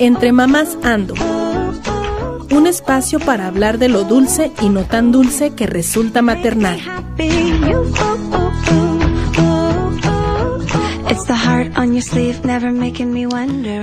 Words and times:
Entre 0.00 0.32
mamás 0.32 0.78
ando. 0.82 1.14
Un 2.50 2.66
espacio 2.66 3.18
para 3.20 3.46
hablar 3.46 3.78
de 3.78 3.88
lo 3.88 4.04
dulce 4.04 4.52
y 4.62 4.68
no 4.68 4.84
tan 4.84 5.12
dulce 5.12 5.54
que 5.54 5.66
resulta 5.66 6.22
maternal. 6.22 6.80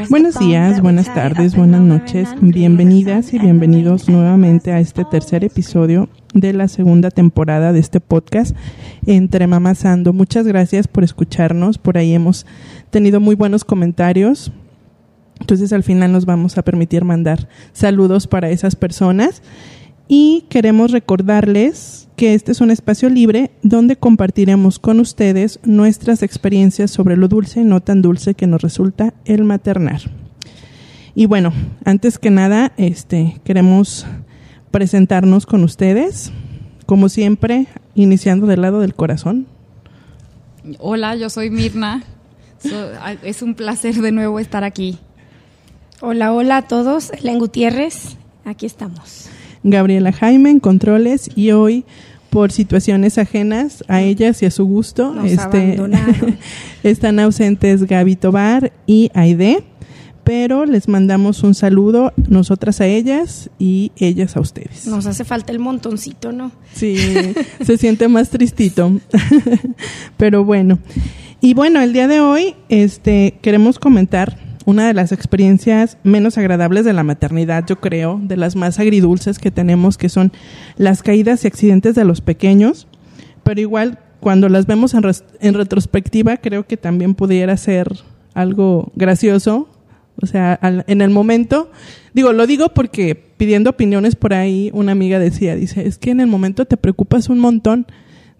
Buenos 0.09 0.39
días, 0.39 0.81
buenas 0.81 1.13
tardes, 1.13 1.55
buenas 1.55 1.81
noches, 1.81 2.29
bienvenidas 2.39 3.33
y 3.33 3.39
bienvenidos 3.39 4.07
nuevamente 4.07 4.71
a 4.71 4.79
este 4.79 5.03
tercer 5.03 5.43
episodio 5.43 6.07
de 6.33 6.53
la 6.53 6.67
segunda 6.69 7.11
temporada 7.11 7.73
de 7.73 7.79
este 7.79 7.99
podcast 7.99 8.55
Entre 9.05 9.47
Mamás 9.47 9.83
Ando. 9.83 10.13
Muchas 10.13 10.47
gracias 10.47 10.87
por 10.87 11.03
escucharnos, 11.03 11.77
por 11.77 11.97
ahí 11.97 12.13
hemos 12.13 12.45
tenido 12.89 13.19
muy 13.19 13.35
buenos 13.35 13.65
comentarios, 13.65 14.53
entonces 15.39 15.73
al 15.73 15.83
final 15.83 16.13
nos 16.13 16.25
vamos 16.25 16.57
a 16.57 16.61
permitir 16.61 17.03
mandar 17.03 17.49
saludos 17.73 18.27
para 18.27 18.49
esas 18.49 18.75
personas 18.75 19.41
y 20.07 20.45
queremos 20.49 20.91
recordarles 20.91 22.07
que 22.15 22.33
este 22.33 22.51
es 22.51 22.61
un 22.61 22.71
espacio 22.71 23.09
libre 23.09 23.51
donde 23.61 23.97
compartiremos 23.97 24.79
con 24.79 24.99
ustedes 24.99 25.59
nuestras 25.63 26.23
experiencias 26.23 26.91
sobre 26.91 27.17
lo 27.17 27.27
dulce 27.27 27.61
y 27.61 27.63
no 27.63 27.81
tan 27.81 28.01
dulce 28.01 28.35
que 28.35 28.47
nos 28.47 28.61
resulta 28.61 29.13
el 29.25 29.43
maternar. 29.43 30.01
Y 31.13 31.25
bueno, 31.25 31.53
antes 31.83 32.19
que 32.19 32.29
nada, 32.29 32.73
este 32.77 33.39
queremos 33.43 34.05
presentarnos 34.71 35.45
con 35.45 35.63
ustedes, 35.63 36.31
como 36.85 37.09
siempre, 37.09 37.67
iniciando 37.95 38.47
del 38.47 38.61
lado 38.61 38.81
del 38.81 38.95
corazón. 38.95 39.47
Hola, 40.79 41.15
yo 41.15 41.29
soy 41.29 41.49
Mirna. 41.49 42.03
es 43.23 43.41
un 43.41 43.55
placer 43.55 43.95
de 43.95 44.11
nuevo 44.11 44.39
estar 44.39 44.63
aquí. 44.63 44.97
Hola, 46.01 46.33
hola 46.33 46.57
a 46.57 46.61
todos. 46.63 47.11
Elen 47.11 47.39
Gutiérrez, 47.39 48.17
aquí 48.43 48.65
estamos. 48.65 49.29
Gabriela 49.65 50.13
Jaime 50.13 50.51
en 50.51 50.59
controles 50.59 51.29
y 51.35 51.51
hoy 51.51 51.85
por 52.29 52.51
situaciones 52.51 53.17
ajenas 53.17 53.83
a 53.87 54.01
ellas 54.01 54.43
y 54.43 54.45
a 54.45 54.51
su 54.51 54.65
gusto 54.65 55.15
este, 55.23 55.79
están 56.83 57.19
ausentes 57.19 57.85
Gaby 57.85 58.15
Tobar 58.15 58.71
y 58.85 59.09
Aide, 59.15 59.63
pero 60.23 60.65
les 60.65 60.87
mandamos 60.87 61.41
un 61.41 61.55
saludo 61.55 62.13
nosotras 62.29 62.79
a 62.79 62.85
ellas 62.85 63.49
y 63.57 63.91
ellas 63.97 64.37
a 64.37 64.41
ustedes. 64.41 64.85
Nos 64.85 65.07
hace 65.07 65.23
falta 65.23 65.51
el 65.51 65.59
montoncito, 65.59 66.31
¿no? 66.31 66.51
Sí, 66.73 66.95
se 67.65 67.77
siente 67.79 68.07
más 68.07 68.29
tristito. 68.29 68.91
pero 70.17 70.45
bueno. 70.45 70.77
Y 71.41 71.55
bueno, 71.55 71.81
el 71.81 71.91
día 71.91 72.07
de 72.07 72.19
hoy 72.19 72.53
este 72.69 73.39
queremos 73.41 73.79
comentar 73.79 74.44
una 74.65 74.87
de 74.87 74.93
las 74.93 75.11
experiencias 75.11 75.97
menos 76.03 76.37
agradables 76.37 76.85
de 76.85 76.93
la 76.93 77.03
maternidad, 77.03 77.65
yo 77.67 77.79
creo, 77.79 78.19
de 78.21 78.35
las 78.35 78.55
más 78.55 78.79
agridulces 78.79 79.39
que 79.39 79.51
tenemos, 79.51 79.97
que 79.97 80.09
son 80.09 80.31
las 80.75 81.03
caídas 81.03 81.43
y 81.43 81.47
accidentes 81.47 81.95
de 81.95 82.03
los 82.03 82.21
pequeños, 82.21 82.87
pero 83.43 83.61
igual 83.61 83.99
cuando 84.19 84.49
las 84.49 84.65
vemos 84.65 84.95
en, 84.95 85.03
en 85.39 85.53
retrospectiva, 85.53 86.37
creo 86.37 86.65
que 86.65 86.77
también 86.77 87.13
pudiera 87.13 87.55
ser 87.57 87.91
algo 88.33 88.91
gracioso. 88.95 89.69
O 90.19 90.25
sea, 90.25 90.59
en 90.61 91.01
el 91.01 91.09
momento, 91.09 91.69
digo, 92.13 92.33
lo 92.33 92.47
digo 92.47 92.69
porque 92.69 93.15
pidiendo 93.15 93.69
opiniones 93.69 94.15
por 94.15 94.33
ahí, 94.33 94.71
una 94.73 94.93
amiga 94.93 95.19
decía, 95.19 95.55
dice, 95.55 95.85
es 95.85 95.97
que 95.99 96.09
en 96.09 96.21
el 96.21 96.27
momento 96.27 96.65
te 96.65 96.77
preocupas 96.77 97.29
un 97.29 97.37
montón. 97.37 97.85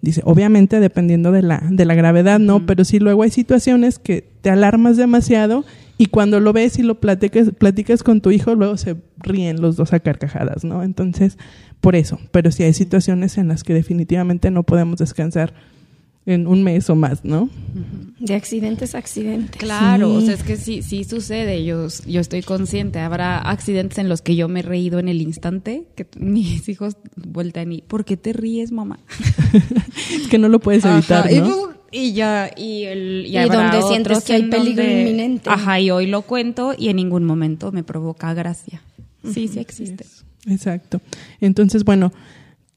Dice, 0.00 0.22
obviamente 0.24 0.80
dependiendo 0.80 1.32
de 1.32 1.42
la, 1.42 1.62
de 1.70 1.84
la 1.84 1.94
gravedad, 1.94 2.38
¿no? 2.38 2.66
Pero 2.66 2.84
si 2.84 2.98
luego 2.98 3.22
hay 3.22 3.30
situaciones 3.30 3.98
que 3.98 4.24
te 4.40 4.50
alarmas 4.50 4.96
demasiado 4.96 5.64
y 5.98 6.06
cuando 6.06 6.40
lo 6.40 6.52
ves 6.52 6.78
y 6.78 6.82
lo 6.82 7.00
platicas, 7.00 7.50
platicas 7.58 8.02
con 8.02 8.20
tu 8.20 8.30
hijo, 8.30 8.54
luego 8.54 8.76
se 8.76 8.96
ríen 9.18 9.60
los 9.60 9.76
dos 9.76 9.92
a 9.92 10.00
carcajadas, 10.00 10.64
¿no? 10.64 10.82
Entonces, 10.82 11.38
por 11.80 11.96
eso. 11.96 12.18
Pero 12.32 12.50
sí 12.50 12.62
hay 12.64 12.74
situaciones 12.74 13.38
en 13.38 13.48
las 13.48 13.64
que 13.64 13.72
definitivamente 13.72 14.50
no 14.50 14.62
podemos 14.62 14.98
descansar 14.98 15.54
en 16.26 16.48
un 16.48 16.64
mes 16.64 16.90
o 16.90 16.96
más, 16.96 17.24
¿no? 17.24 17.48
De 18.18 18.34
accidentes 18.34 18.94
a 18.94 18.98
accidentes. 18.98 19.56
Claro, 19.56 20.12
o 20.12 20.20
sea, 20.20 20.34
es 20.34 20.42
que 20.42 20.56
sí, 20.56 20.82
sí 20.82 21.04
sucede, 21.04 21.64
yo, 21.64 21.86
yo 22.06 22.20
estoy 22.20 22.42
consciente, 22.42 22.98
habrá 22.98 23.38
accidentes 23.38 23.98
en 23.98 24.08
los 24.08 24.22
que 24.22 24.34
yo 24.34 24.48
me 24.48 24.60
he 24.60 24.62
reído 24.62 24.98
en 24.98 25.08
el 25.08 25.22
instante, 25.22 25.84
que 25.94 26.06
mis 26.18 26.68
hijos 26.68 26.96
vueltan 27.14 27.72
y, 27.72 27.82
¿por 27.82 28.04
qué 28.04 28.16
te 28.16 28.32
ríes, 28.32 28.72
mamá? 28.72 28.98
es 30.20 30.26
que 30.28 30.38
no 30.38 30.48
lo 30.48 30.58
puedes 30.58 30.84
evitar, 30.84 31.32
¿no? 31.32 31.75
Y 31.90 32.12
ya, 32.12 32.50
y 32.56 32.84
el. 32.84 33.26
Y, 33.26 33.48
donde 33.48 33.82
sientes 33.82 34.24
que 34.24 34.34
hay 34.34 34.44
peligro 34.44 34.84
inminente. 34.84 35.50
Ajá, 35.50 35.80
y 35.80 35.90
hoy 35.90 36.06
lo 36.06 36.22
cuento 36.22 36.74
y 36.76 36.88
en 36.88 36.96
ningún 36.96 37.24
momento 37.24 37.72
me 37.72 37.82
provoca 37.82 38.34
gracia. 38.34 38.82
Sí, 39.24 39.48
sí 39.48 39.58
existe. 39.58 40.06
Exacto. 40.46 41.00
Entonces, 41.40 41.84
bueno, 41.84 42.12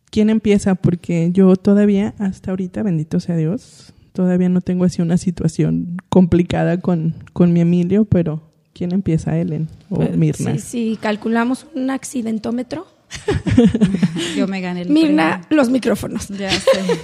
¿quién 0.09 0.29
empieza? 0.29 0.75
Porque 0.75 1.29
yo 1.31 1.55
todavía, 1.55 2.15
hasta 2.17 2.51
ahorita, 2.51 2.83
bendito 2.83 3.19
sea 3.19 3.35
Dios, 3.35 3.93
todavía 4.13 4.49
no 4.49 4.61
tengo 4.61 4.85
así 4.85 5.01
una 5.01 5.17
situación 5.17 5.97
complicada 6.09 6.79
con, 6.79 7.15
con 7.33 7.53
mi 7.53 7.61
Emilio, 7.61 8.05
pero 8.05 8.41
¿quién 8.73 8.91
empieza, 8.91 9.37
Ellen 9.37 9.67
o 9.89 9.97
pues, 9.97 10.17
Mirna? 10.17 10.53
Sí, 10.53 10.59
sí, 10.59 10.97
calculamos 10.99 11.67
un 11.75 11.89
accidentómetro. 11.89 12.87
Yo 14.35 14.47
me 14.47 14.61
gané 14.61 14.81
el 14.81 14.89
Mirna, 14.89 15.41
los 15.49 15.69
micrófonos. 15.69 16.27
Ya 16.29 16.51
sé. 16.51 16.99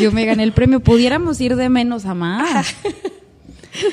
Yo 0.00 0.12
me 0.12 0.24
gané 0.24 0.42
el 0.42 0.52
premio. 0.52 0.80
Pudiéramos 0.80 1.40
ir 1.40 1.56
de 1.56 1.68
menos 1.68 2.06
a 2.06 2.14
más. 2.14 2.74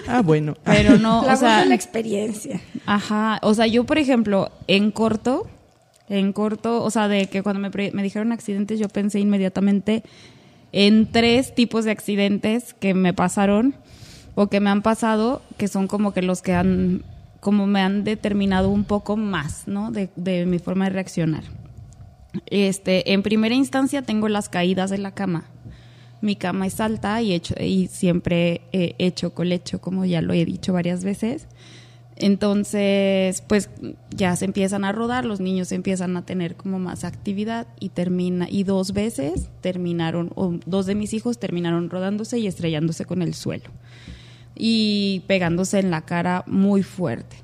Ah, 0.08 0.22
bueno. 0.22 0.56
Pero 0.64 0.98
no, 0.98 1.26
la 1.26 1.34
o 1.34 1.36
sea, 1.36 1.66
la 1.66 1.76
experiencia. 1.76 2.62
Ajá, 2.86 3.40
o 3.42 3.54
sea, 3.54 3.68
yo 3.68 3.84
por 3.84 3.98
ejemplo, 3.98 4.52
en 4.68 4.92
corto, 4.92 5.48
en 6.09 6.34
corto, 6.34 6.84
o 6.84 6.90
sea, 6.90 7.08
de 7.08 7.28
que 7.28 7.44
cuando 7.44 7.60
me, 7.60 7.92
me 7.92 8.04
dijeron 8.04 8.31
accidentes, 8.31 8.80
yo 8.80 8.88
pensé 8.88 9.20
inmediatamente 9.20 10.04
en 10.72 11.12
tres 11.12 11.54
tipos 11.54 11.86
de 11.86 11.92
accidentes 11.92 12.74
que 12.74 12.94
me 12.94 13.14
pasaron 13.14 13.75
o 14.36 14.48
que 14.48 14.60
me 14.60 14.70
han 14.70 14.81
pasado, 14.81 15.42
que 15.58 15.68
son 15.68 15.88
como 15.88 16.14
que 16.14 16.22
los 16.22 16.42
que 16.42 16.54
han, 16.54 17.04
como 17.44 17.68
me 17.68 17.81
han 17.81 18.04
determinado 18.04 18.70
un 18.70 18.86
poco 18.86 19.18
más, 19.18 19.68
¿no? 19.68 19.92
De, 19.92 20.46
mi 20.46 20.58
forma 20.58 20.86
de 20.86 20.92
reaccionar. 20.92 21.44
Este, 22.48 23.14
en 23.14 23.22
primera 23.22 23.54
instancia 23.54 24.02
tengo 24.02 24.28
las 24.28 24.50
caídas 24.50 24.90
de 24.90 24.98
la 24.98 25.12
cama 25.12 25.46
mi 26.24 26.38
cama 26.38 26.66
es 26.66 26.80
alta 26.80 27.22
y, 27.22 27.34
hecho, 27.34 27.54
y 27.59 27.88
siempre 27.88 28.62
he 28.72 28.96
hecho 28.98 29.34
colecho, 29.34 29.81
como 29.81 30.06
ya 30.06 30.22
lo 30.22 30.31
he 30.31 30.46
dicho 30.46 30.72
varias 30.72 31.04
veces. 31.04 31.48
Entonces, 32.16 33.44
pues 33.46 33.70
ya 34.10 34.34
se 34.38 34.46
empiezan 34.46 34.86
a 34.86 34.94
rodar, 34.94 35.25
los 35.25 35.42
niños 35.42 35.74
empiezan 35.74 36.16
a 36.16 36.25
tener 36.25 36.56
como 36.56 36.80
más 36.80 37.04
actividad 37.04 37.68
y 37.78 37.90
termina, 37.90 38.48
y 38.50 38.64
dos 38.64 38.94
veces 38.94 39.50
terminaron, 39.60 40.31
o 40.36 40.54
dos 40.66 40.86
de 40.86 40.96
mis 40.96 41.14
hijos 41.14 41.40
terminaron 41.40 41.90
rodándose 41.90 42.40
y 42.40 42.48
estrellándose 42.48 43.04
con 43.04 43.22
el 43.22 43.34
suelo 43.34 43.70
y 44.56 45.24
pegándose 45.28 45.80
en 45.80 45.91
la 45.91 46.02
cara 46.02 46.44
muy 46.47 46.84
fuerte. 46.84 47.38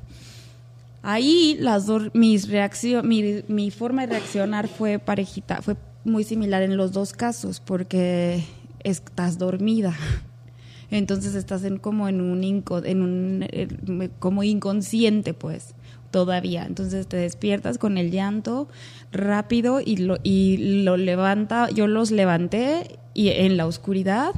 Ahí 1.02 1.56
las 1.59 1.86
dos, 1.86 2.14
mis 2.14 2.50
reacción, 2.50 3.08
mi, 3.08 3.44
mi 3.47 3.72
forma 3.72 4.06
de 4.06 4.14
reaccionar 4.14 4.68
fue 4.68 5.00
parejita, 5.00 5.62
fue 5.62 5.75
muy 6.03 6.24
similar 6.24 6.62
en 6.62 6.75
los 6.78 6.92
dos 6.92 7.14
casos, 7.14 7.59
porque 7.59 8.44
estás 8.84 9.38
dormida. 9.38 9.96
Entonces 10.92 11.36
estás 11.36 11.64
en 11.64 11.78
como 11.78 12.09
en 12.09 12.19
un, 12.19 12.44
en 12.44 13.02
un 13.02 14.12
como 14.19 14.44
inconsciente 14.44 15.34
pues 15.34 15.75
todavía. 16.12 16.66
Entonces 16.66 17.08
te 17.08 17.18
despiertas 17.18 17.78
con 17.78 17.98
el 17.98 18.12
llanto 18.12 18.68
rápido 19.12 19.81
y 19.81 19.98
lo, 19.98 20.18
y 20.24 20.84
lo 20.84 20.98
levanta, 20.98 21.69
yo 21.69 21.88
los 21.88 22.12
levanté 22.12 23.00
y 23.13 23.30
en 23.30 23.57
la 23.57 23.68
oscuridad 23.68 24.33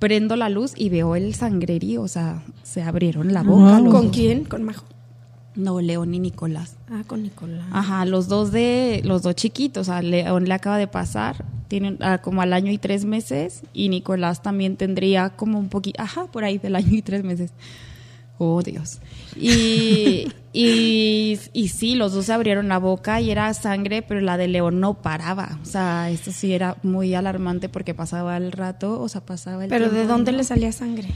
prendo 0.00 0.34
la 0.34 0.48
luz 0.48 0.72
y 0.74 0.88
veo 0.88 1.14
el 1.14 1.34
sangrerío, 1.34 2.02
o 2.02 2.08
sea, 2.08 2.42
se 2.64 2.82
abrieron 2.82 3.32
la 3.32 3.44
boca. 3.44 3.78
¿Con 3.88 4.10
quién? 4.10 4.44
Con 4.44 4.64
Majo. 4.64 4.84
No, 5.54 5.80
León 5.80 6.14
y 6.14 6.18
Nicolás. 6.18 6.76
Ah, 6.90 7.02
con 7.06 7.22
Nicolás. 7.22 7.66
Ajá, 7.70 8.04
los 8.06 8.26
dos 8.26 8.50
de, 8.50 9.02
los 9.04 9.22
dos 9.22 9.34
chiquitos, 9.34 9.88
a 9.88 10.00
León 10.00 10.46
le 10.46 10.54
acaba 10.54 10.78
de 10.78 10.86
pasar, 10.88 11.44
tienen 11.68 11.98
ah, 12.00 12.18
como 12.18 12.40
al 12.40 12.54
año 12.54 12.72
y 12.72 12.78
tres 12.78 13.04
meses, 13.04 13.62
y 13.74 13.90
Nicolás 13.90 14.42
también 14.42 14.76
tendría 14.76 15.30
como 15.30 15.58
un 15.58 15.68
poquito, 15.68 16.02
ajá, 16.02 16.26
por 16.26 16.44
ahí 16.44 16.58
del 16.58 16.76
año 16.76 16.96
y 16.96 17.02
tres 17.02 17.22
meses. 17.22 17.52
Oh, 18.42 18.62
Dios. 18.62 19.00
Y, 19.36 20.32
y, 20.54 21.38
y, 21.52 21.68
sí, 21.68 21.94
los 21.94 22.14
dos 22.14 22.24
se 22.24 22.32
abrieron 22.32 22.68
la 22.68 22.78
boca 22.78 23.20
y 23.20 23.30
era 23.30 23.52
sangre, 23.52 24.00
pero 24.00 24.22
la 24.22 24.38
de 24.38 24.48
León 24.48 24.80
no 24.80 24.94
paraba. 24.94 25.58
O 25.62 25.66
sea, 25.66 26.08
esto 26.08 26.32
sí 26.32 26.54
era 26.54 26.78
muy 26.82 27.14
alarmante 27.14 27.68
porque 27.68 27.92
pasaba 27.92 28.38
el 28.38 28.50
rato, 28.52 28.98
o 28.98 29.10
sea, 29.10 29.20
pasaba 29.20 29.64
el 29.64 29.68
¿Pero 29.68 29.90
de 29.90 30.06
dónde 30.06 30.32
le 30.32 30.42
salía 30.42 30.72
sangre? 30.72 31.08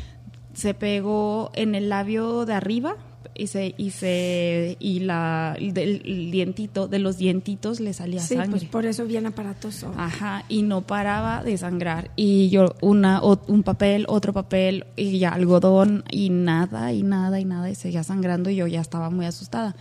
Se 0.53 0.75
pegó 0.75 1.51
en 1.55 1.75
el 1.75 1.89
labio 1.89 2.45
de 2.45 2.53
arriba, 2.53 2.97
y 3.37 3.49
se, 3.49 3.75
y 3.77 3.91
se, 3.91 4.77
y 4.79 5.01
la, 5.01 5.57
el, 5.59 5.75
del- 5.75 6.03
el 6.05 6.31
dientito, 6.31 6.87
de 6.89 6.99
los 7.01 7.17
dientitos 7.19 7.81
le 7.81 7.93
salía 7.93 8.21
Sí, 8.21 8.35
sangre. 8.37 8.51
pues 8.51 8.65
por 8.65 8.87
eso 8.87 9.05
bien 9.07 9.27
aparatoso. 9.27 9.93
Ajá, 9.97 10.45
y 10.49 10.63
no 10.63 10.83
paraba 10.83 11.43
de 11.43 11.59
sangrar. 11.59 12.11
Y 12.17 12.49
yo, 12.51 12.75
una, 12.81 13.23
o- 13.23 13.41
un 13.49 13.63
papel, 13.65 14.07
otro 14.09 14.33
papel, 14.33 14.85
y 14.97 15.19
ya 15.19 15.31
algodón, 15.31 16.05
y 16.11 16.31
nada, 16.31 16.93
y 16.93 17.03
nada, 17.03 17.41
y 17.41 17.45
nada, 17.45 17.69
y 17.71 17.75
seguía 17.75 18.05
sangrando, 18.05 18.51
y 18.51 18.57
yo 18.57 18.67
ya 18.67 18.81
estaba 18.81 19.11
muy 19.11 19.27
asustada. 19.27 19.75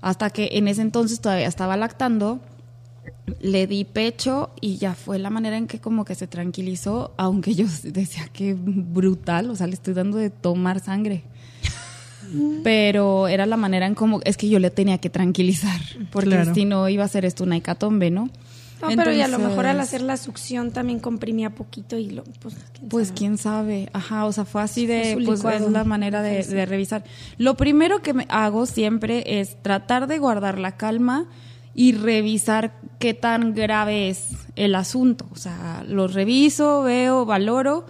Hasta 0.00 0.30
que 0.30 0.50
en 0.52 0.68
ese 0.68 0.82
entonces 0.82 1.20
todavía 1.20 1.48
estaba 1.48 1.76
lactando, 1.76 2.40
le 3.40 3.66
di 3.66 3.84
pecho 3.84 4.50
y 4.60 4.76
ya 4.76 4.94
fue 4.94 5.18
la 5.18 5.30
manera 5.30 5.56
en 5.56 5.66
que 5.66 5.80
como 5.80 6.04
que 6.04 6.14
se 6.14 6.26
tranquilizó, 6.26 7.12
aunque 7.16 7.54
yo 7.54 7.66
decía 7.82 8.28
que 8.32 8.54
brutal, 8.54 9.50
o 9.50 9.56
sea, 9.56 9.66
le 9.66 9.74
estoy 9.74 9.94
dando 9.94 10.16
de 10.18 10.30
tomar 10.30 10.80
sangre. 10.80 11.24
Pero 12.62 13.28
era 13.28 13.46
la 13.46 13.56
manera 13.56 13.86
en 13.86 13.94
como, 13.94 14.20
es 14.24 14.36
que 14.36 14.48
yo 14.48 14.58
le 14.58 14.70
tenía 14.70 14.98
que 14.98 15.10
tranquilizar, 15.10 15.80
porque 16.10 16.30
Claro. 16.30 16.54
si 16.54 16.64
no 16.64 16.88
iba 16.88 17.04
a 17.04 17.08
ser 17.08 17.24
esto 17.24 17.44
una 17.44 17.56
hecatombe, 17.56 18.10
¿no? 18.10 18.30
No, 18.82 18.88
pero 18.94 19.10
y 19.10 19.22
a 19.22 19.28
lo 19.28 19.38
mejor 19.38 19.64
al 19.66 19.80
hacer 19.80 20.02
la 20.02 20.18
succión 20.18 20.70
también 20.70 21.00
comprimía 21.00 21.48
poquito 21.54 21.96
y 21.96 22.10
lo, 22.10 22.24
pues, 22.40 22.54
quién 22.74 22.88
Pues 22.90 23.06
sabe. 23.08 23.18
quién 23.18 23.38
sabe, 23.38 23.88
ajá, 23.94 24.26
o 24.26 24.32
sea, 24.32 24.44
fue 24.44 24.60
así 24.60 24.84
de, 24.84 25.18
pues 25.24 25.42
es 25.44 25.70
la 25.70 25.84
manera 25.84 26.20
de, 26.20 26.44
de 26.44 26.66
revisar. 26.66 27.02
Lo 27.38 27.56
primero 27.56 28.02
que 28.02 28.12
me 28.12 28.26
hago 28.28 28.66
siempre 28.66 29.40
es 29.40 29.56
tratar 29.62 30.06
de 30.08 30.18
guardar 30.18 30.58
la 30.58 30.76
calma 30.76 31.26
y 31.74 31.92
revisar 31.92 32.74
qué 32.98 33.14
tan 33.14 33.54
grave 33.54 34.10
es 34.10 34.28
el 34.56 34.74
asunto. 34.74 35.26
O 35.32 35.36
sea, 35.36 35.82
lo 35.88 36.06
reviso, 36.06 36.82
veo, 36.82 37.24
valoro. 37.24 37.86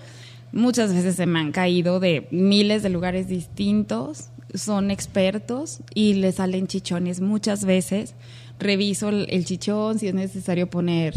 Muchas 0.56 0.94
veces 0.94 1.17
se 1.17 1.26
me 1.26 1.38
han 1.38 1.53
caído 1.53 2.00
de 2.00 2.26
miles 2.31 2.82
de 2.82 2.88
lugares 2.88 3.29
distintos, 3.29 4.31
son 4.55 4.91
expertos 4.91 5.81
y 5.94 6.14
le 6.14 6.32
salen 6.32 6.67
chichones 6.67 7.20
muchas 7.20 7.67
veces. 7.67 8.14
Reviso 8.58 9.11
el, 9.11 9.44
chichón, 9.44 9.99
si 9.99 10.08
es 10.08 10.14
necesario 10.14 10.67
poner 10.70 11.12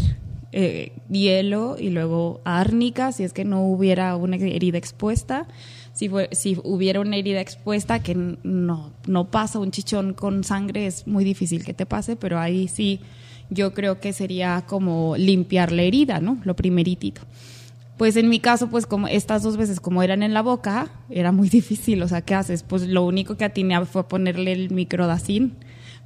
eh, 0.51 0.91
hielo 1.09 1.77
y 1.79 1.89
luego 1.89 2.41
árnica, 2.43 3.13
si 3.13 3.23
es 3.23 3.31
que 3.31 3.45
no 3.45 3.63
hubiera 3.65 4.17
una 4.17 4.35
herida 4.35 4.77
expuesta. 4.77 5.47
Si, 5.93 6.09
fue- 6.09 6.27
si 6.33 6.57
hubiera 6.65 6.99
una 6.99 7.15
herida 7.15 7.39
expuesta 7.39 8.03
que 8.03 8.15
no, 8.43 8.91
no 9.07 9.31
pasa 9.31 9.59
un 9.59 9.71
chichón 9.71 10.13
con 10.13 10.43
sangre, 10.43 10.85
es 10.85 11.07
muy 11.07 11.23
difícil 11.23 11.63
que 11.63 11.73
te 11.73 11.85
pase, 11.85 12.17
pero 12.17 12.39
ahí 12.39 12.67
sí 12.67 12.99
yo 13.49 13.73
creo 13.73 14.01
que 14.01 14.11
sería 14.11 14.65
como 14.67 15.15
limpiar 15.15 15.71
la 15.71 15.83
herida, 15.83 16.19
¿no? 16.19 16.39
Lo 16.43 16.57
primeritito. 16.57 17.21
Pues 17.99 18.15
en 18.15 18.29
mi 18.29 18.39
caso, 18.39 18.69
pues 18.69 18.85
como 18.85 19.09
estas 19.09 19.43
dos 19.43 19.57
veces 19.57 19.81
como 19.81 20.01
eran 20.01 20.23
en 20.23 20.33
la 20.33 20.41
boca, 20.41 20.87
era 21.09 21.33
muy 21.33 21.49
difícil. 21.59 22.01
O 22.01 22.07
sea, 22.07 22.21
¿qué 22.21 22.33
haces? 22.33 22.63
Pues 22.63 22.87
lo 22.87 23.03
único 23.05 23.35
que 23.35 23.43
atiné 23.43 23.85
fue 23.85 24.07
ponerle 24.07 24.53
el 24.53 24.71
microdacin. 24.71 25.53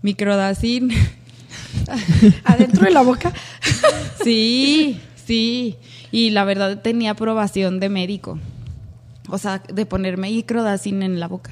Microdacin. 0.01 0.89
Adentro 2.45 2.85
de 2.85 2.91
la 2.91 3.03
boca. 3.03 3.31
Sí, 4.23 5.01
sí. 5.25 5.75
Y 6.11 6.29
la 6.29 6.45
verdad 6.45 6.81
tenía 6.81 7.11
aprobación 7.11 7.81
de 7.81 7.89
médico. 7.89 8.39
O 9.27 9.37
sea, 9.37 9.59
de 9.59 9.85
ponerme 9.85 10.31
microdacin 10.31 11.03
en 11.03 11.19
la 11.19 11.27
boca. 11.27 11.51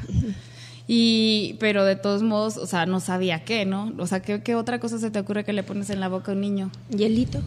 Y, 0.87 1.57
pero 1.59 1.83
de 1.85 1.97
todos 1.97 2.23
modos, 2.23 2.57
o 2.57 2.65
sea, 2.65 2.85
no 2.85 2.99
sabía 2.99 3.43
qué, 3.43 3.65
¿no? 3.65 3.91
O 3.99 4.07
sea, 4.07 4.21
¿qué, 4.21 4.41
qué 4.41 4.55
otra 4.55 4.79
cosa 4.79 4.97
se 4.99 5.11
te 5.11 5.19
ocurre 5.19 5.43
que 5.43 5.53
le 5.53 5.63
pones 5.63 5.89
en 5.89 5.99
la 5.99 6.07
boca 6.07 6.31
a 6.31 6.35
un 6.35 6.41
niño? 6.41 6.71
Hielito, 6.89 7.41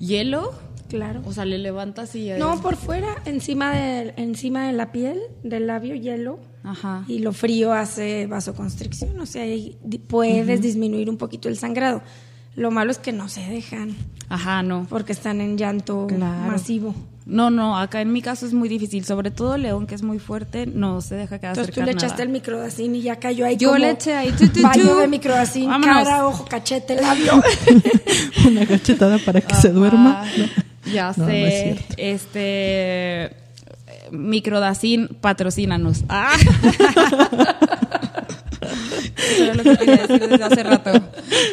¿Hielo? 0.00 0.52
Claro. 0.92 1.22
O 1.24 1.32
sea, 1.32 1.44
le 1.46 1.56
levantas 1.58 2.14
y... 2.14 2.28
No, 2.38 2.60
por 2.60 2.76
fuera, 2.76 3.16
encima 3.24 3.72
de, 3.72 4.12
encima 4.18 4.66
de 4.66 4.74
la 4.74 4.92
piel, 4.92 5.18
del 5.42 5.66
labio, 5.66 5.94
hielo. 5.94 6.38
Ajá. 6.64 7.04
Y 7.08 7.20
lo 7.20 7.32
frío 7.32 7.72
hace 7.72 8.26
vasoconstricción, 8.26 9.18
o 9.18 9.26
sea, 9.26 9.42
ahí 9.42 9.76
di- 9.82 9.98
puedes 9.98 10.60
disminuir 10.60 11.08
un 11.08 11.16
poquito 11.16 11.48
el 11.48 11.56
sangrado. 11.56 12.02
Lo 12.54 12.70
malo 12.70 12.90
es 12.90 12.98
que 12.98 13.12
no 13.12 13.30
se 13.30 13.40
dejan, 13.40 13.96
Ajá, 14.28 14.62
no. 14.62 14.86
porque 14.90 15.12
están 15.12 15.40
en 15.40 15.56
llanto 15.56 16.06
Claro. 16.06 16.50
masivo. 16.50 16.94
No, 17.24 17.50
no, 17.50 17.78
acá 17.78 18.00
en 18.02 18.12
mi 18.12 18.20
caso 18.20 18.44
es 18.46 18.52
muy 18.52 18.68
difícil, 18.68 19.04
sobre 19.04 19.30
todo 19.30 19.56
León, 19.56 19.86
que 19.86 19.94
es 19.94 20.02
muy 20.02 20.18
fuerte, 20.18 20.66
no 20.66 21.00
se 21.00 21.14
deja 21.14 21.38
que 21.38 21.46
Entonces 21.46 21.72
tú 21.72 21.80
le 21.80 21.86
nada. 21.86 21.98
echaste 21.98 22.22
el 22.22 22.28
microdacin 22.30 22.94
y 22.96 23.00
ya 23.02 23.16
cayó 23.16 23.46
ahí 23.46 23.56
Yo 23.56 23.68
como 23.68 23.78
le 23.78 23.90
eché 23.92 24.14
ahí, 24.14 24.32
tu, 24.32 24.46
tu, 24.48 24.54
tu. 24.54 24.62
baño 24.62 24.96
de 24.96 25.06
microdacin, 25.08 25.70
cara, 25.82 26.26
ojo, 26.26 26.44
cachete, 26.44 27.00
labio. 27.00 27.40
Una 28.46 28.66
cachetada 28.66 29.18
para 29.18 29.40
que 29.40 29.54
se 29.54 29.68
duerma. 29.70 30.22
Ah, 30.24 30.62
Ya 30.86 31.12
No, 31.16 31.24
no 31.26 31.30
es 31.30 31.78
sé. 31.78 31.84
este. 31.96 32.40
eh, 33.24 33.30
Microdacin, 34.10 35.08
patrocínanos. 35.20 36.04
Ah. 36.08 36.32
Eso 39.16 39.44
era 39.44 39.54
lo 39.54 39.62
que 39.62 39.76
quería 39.76 40.06
decir 40.06 40.28
desde 40.28 40.44
hace 40.44 40.62
rato. 40.62 40.90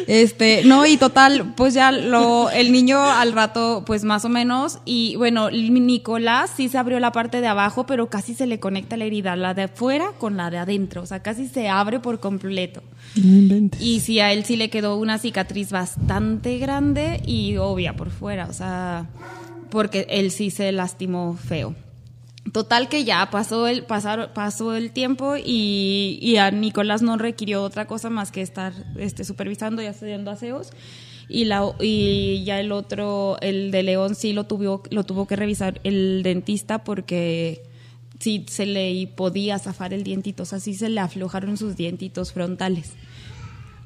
Este, 0.06 0.62
no, 0.64 0.86
y 0.86 0.96
total, 0.96 1.54
pues 1.56 1.74
ya 1.74 1.92
lo, 1.92 2.50
el 2.50 2.72
niño 2.72 3.00
al 3.00 3.32
rato, 3.32 3.84
pues 3.86 4.04
más 4.04 4.24
o 4.24 4.28
menos, 4.28 4.78
y 4.84 5.16
bueno, 5.16 5.50
Nicolás 5.50 6.50
sí 6.56 6.68
se 6.68 6.78
abrió 6.78 7.00
la 7.00 7.12
parte 7.12 7.40
de 7.40 7.46
abajo, 7.46 7.86
pero 7.86 8.08
casi 8.08 8.34
se 8.34 8.46
le 8.46 8.60
conecta 8.60 8.96
la 8.96 9.04
herida, 9.04 9.36
la 9.36 9.54
de 9.54 9.64
afuera 9.64 10.12
con 10.18 10.36
la 10.36 10.50
de 10.50 10.58
adentro, 10.58 11.02
o 11.02 11.06
sea, 11.06 11.20
casi 11.20 11.48
se 11.48 11.68
abre 11.68 12.00
por 12.00 12.20
completo. 12.20 12.82
Y 13.80 14.00
sí, 14.00 14.20
a 14.20 14.32
él 14.32 14.44
sí 14.44 14.56
le 14.56 14.70
quedó 14.70 14.96
una 14.96 15.18
cicatriz 15.18 15.70
bastante 15.70 16.58
grande 16.58 17.20
y 17.26 17.56
obvia 17.56 17.96
por 17.96 18.10
fuera, 18.10 18.46
o 18.46 18.52
sea, 18.52 19.06
porque 19.70 20.06
él 20.10 20.30
sí 20.30 20.50
se 20.50 20.70
lastimó 20.72 21.36
feo. 21.36 21.74
Total 22.52 22.88
que 22.88 23.04
ya 23.04 23.28
pasó 23.30 23.68
el, 23.68 23.84
pasar, 23.84 24.32
pasó 24.32 24.74
el 24.74 24.92
tiempo 24.92 25.36
y, 25.36 26.18
y 26.20 26.38
a 26.38 26.50
Nicolás 26.50 27.02
no 27.02 27.16
requirió 27.16 27.62
otra 27.62 27.86
cosa 27.86 28.10
más 28.10 28.32
que 28.32 28.40
estar 28.40 28.72
este, 28.96 29.24
supervisando 29.24 29.82
y 29.82 29.86
haciendo 29.86 30.30
aseos. 30.30 30.70
Y, 31.28 31.44
la, 31.44 31.72
y 31.78 32.42
ya 32.44 32.58
el 32.58 32.72
otro, 32.72 33.36
el 33.40 33.70
de 33.70 33.84
León, 33.84 34.16
sí 34.16 34.32
lo 34.32 34.44
tuvo, 34.44 34.82
lo 34.90 35.04
tuvo 35.04 35.26
que 35.28 35.36
revisar 35.36 35.80
el 35.84 36.22
dentista 36.24 36.82
porque 36.82 37.62
sí 38.18 38.44
se 38.48 38.66
le 38.66 39.06
podía 39.06 39.58
zafar 39.58 39.94
el 39.94 40.02
dientito, 40.02 40.42
o 40.42 40.46
sea, 40.46 40.58
sí 40.60 40.74
se 40.74 40.88
le 40.88 41.00
aflojaron 41.00 41.56
sus 41.56 41.76
dientitos 41.76 42.32
frontales. 42.32 42.94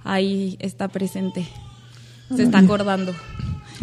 Ahí 0.05 0.57
está 0.59 0.89
presente. 0.89 1.47
Se 2.35 2.45
está 2.45 2.59
acordando. 2.59 3.15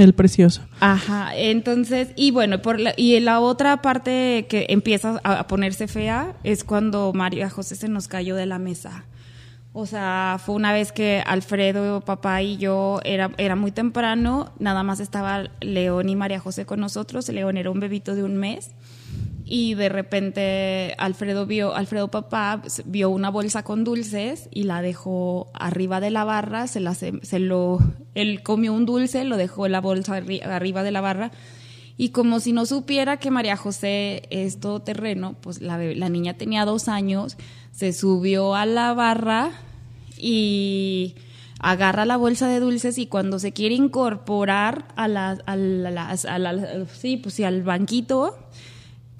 El 0.01 0.13
precioso. 0.13 0.63
Ajá, 0.79 1.29
entonces, 1.35 2.07
y 2.15 2.31
bueno, 2.31 2.59
por 2.63 2.79
la, 2.79 2.95
y 2.97 3.19
la 3.19 3.39
otra 3.39 3.83
parte 3.83 4.47
que 4.49 4.65
empieza 4.69 5.21
a, 5.23 5.45
ponerse 5.45 5.87
fea 5.87 6.33
es 6.43 6.63
cuando 6.63 7.13
María 7.13 7.51
José 7.51 7.75
se 7.75 7.87
nos 7.87 8.07
cayó 8.07 8.35
de 8.35 8.47
la 8.47 8.57
mesa. 8.57 9.05
O 9.73 9.85
sea, 9.85 10.39
fue 10.43 10.55
una 10.55 10.73
vez 10.73 10.91
que 10.91 11.21
Alfredo, 11.23 12.01
papá 12.01 12.41
y 12.41 12.57
yo, 12.57 12.99
era, 13.03 13.29
era 13.37 13.55
muy 13.55 13.71
temprano, 13.71 14.51
nada 14.57 14.81
más 14.81 14.99
estaba 14.99 15.51
León 15.59 16.09
y 16.09 16.15
María 16.15 16.39
José 16.39 16.65
con 16.65 16.79
nosotros, 16.79 17.29
León 17.29 17.57
era 17.57 17.69
un 17.69 17.79
bebito 17.79 18.15
de 18.15 18.23
un 18.23 18.37
mes, 18.37 18.71
y 19.53 19.73
de 19.73 19.89
repente 19.89 20.95
Alfredo 20.97 21.45
vio, 21.45 21.75
Alfredo 21.75 22.07
papá 22.07 22.61
vio 22.85 23.09
una 23.09 23.29
bolsa 23.29 23.63
con 23.63 23.83
dulces 23.83 24.47
y 24.49 24.63
la 24.63 24.81
dejó 24.81 25.51
arriba 25.53 25.99
de 25.99 26.09
la 26.09 26.23
barra, 26.23 26.67
se, 26.67 26.79
la, 26.79 26.95
se, 26.95 27.39
lo, 27.39 27.79
él 28.15 28.43
comió 28.43 28.71
un 28.71 28.85
dulce, 28.85 29.25
lo 29.25 29.35
dejó 29.35 29.67
la 29.67 29.81
bolsa 29.81 30.21
arri- 30.21 30.41
arriba 30.41 30.83
de 30.83 30.91
la 30.91 31.01
barra 31.01 31.31
y 31.97 32.11
como 32.11 32.39
si 32.39 32.53
no 32.53 32.65
supiera 32.65 33.17
que 33.17 33.29
María 33.29 33.57
José 33.57 34.23
es 34.29 34.61
todoterreno, 34.61 35.35
pues 35.41 35.59
la, 35.59 35.77
niña 36.07 36.35
tenía 36.35 36.63
dos 36.63 36.87
años, 36.87 37.35
se 37.73 37.91
subió 37.91 38.55
a 38.55 38.65
la 38.65 38.93
barra 38.93 39.51
y 40.17 41.15
agarra 41.59 42.05
la 42.05 42.15
bolsa 42.15 42.47
de 42.47 42.61
dulces 42.61 42.97
y 42.97 43.05
cuando 43.05 43.37
se 43.37 43.51
quiere 43.51 43.75
incorporar 43.75 44.87
a 44.95 45.09
la, 45.09 45.37
sí, 46.97 47.17
pues 47.17 47.35
al 47.41 47.63
banquito, 47.63 48.37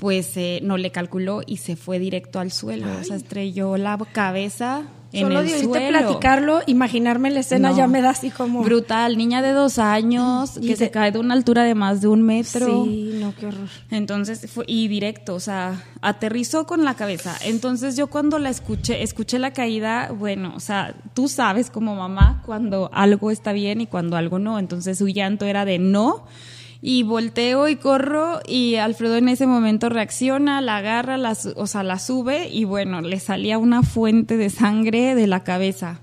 pues 0.02 0.36
eh, 0.36 0.62
no 0.64 0.78
le 0.78 0.90
calculó 0.90 1.44
y 1.46 1.58
se 1.58 1.76
fue 1.76 2.00
directo 2.00 2.40
al 2.40 2.52
suelo, 2.52 2.88
o 3.00 3.04
sea, 3.04 3.16
estrelló 3.16 3.78
la 3.78 4.00
cabeza 4.12 4.88
en 5.14 5.28
Solo 5.28 5.42
el 5.42 5.48
de 5.48 5.54
oírte 5.54 5.90
platicarlo, 5.90 6.62
imaginarme 6.66 7.30
la 7.30 7.42
escena 7.42 7.70
No. 7.70 7.78
ya 7.78 7.86
me 7.86 8.02
da 8.02 8.10
así 8.10 8.32
como... 8.32 8.64
Brutal, 8.64 9.16
niña 9.16 9.44
de 9.44 9.52
dos 9.52 9.78
años 9.78 10.58
Y 10.60 10.66
que 10.66 10.76
se 10.76 10.90
cae 10.90 11.12
de 11.12 11.20
una 11.20 11.36
altura 11.36 11.64
de 11.64 11.76
más 11.76 12.02
de 12.02 12.08
un 12.08 12.24
metro. 12.24 12.86
Sí, 12.86 13.20
no, 13.20 13.36
qué 13.36 13.46
horror. 13.46 13.68
Entonces 13.92 14.50
fue 14.50 14.66
y 14.68 14.88
directo, 14.88 15.36
o 15.36 15.40
sea, 15.40 15.84
aterrizó 16.02 16.66
con 16.66 16.84
la 16.84 16.96
cabeza. 16.96 17.38
Entonces 17.44 17.96
yo 17.96 18.08
cuando 18.08 18.40
la 18.40 18.50
escuché, 18.50 19.04
escuché 19.04 19.38
la 19.38 19.52
caída, 19.52 20.12
bueno, 20.18 20.54
o 20.56 20.60
sea, 20.60 20.96
tú 21.14 21.28
sabes 21.28 21.70
como 21.70 21.96
mamá 21.96 22.42
cuando 22.44 22.90
algo 22.92 23.30
está 23.30 23.52
bien 23.52 23.82
y 23.82 23.86
cuando 23.86 24.18
algo 24.18 24.40
no. 24.40 24.58
Entonces 24.58 24.98
su 24.98 25.10
llanto 25.10 25.46
era 25.46 25.64
de 25.64 25.78
no. 25.78 26.26
Y 26.82 27.04
volteo 27.04 27.68
y 27.68 27.76
corro 27.76 28.40
y 28.48 28.76
Alfredo 28.76 29.18
en 29.18 29.30
ese 29.30 29.46
momento 29.46 29.90
reacciona, 29.90 30.62
la 30.62 30.78
agarra, 30.78 31.18
la, 31.18 31.38
o 31.56 31.68
sea, 31.68 31.84
la 31.84 32.00
sube 32.00 32.50
y 32.50 32.64
bueno, 32.64 33.02
le 33.02 33.20
salía 33.20 33.60
una 33.60 33.84
fuente 33.84 34.36
de 34.38 34.50
sangre 34.50 35.14
de 35.14 35.28
la 35.28 35.44
cabeza 35.44 36.02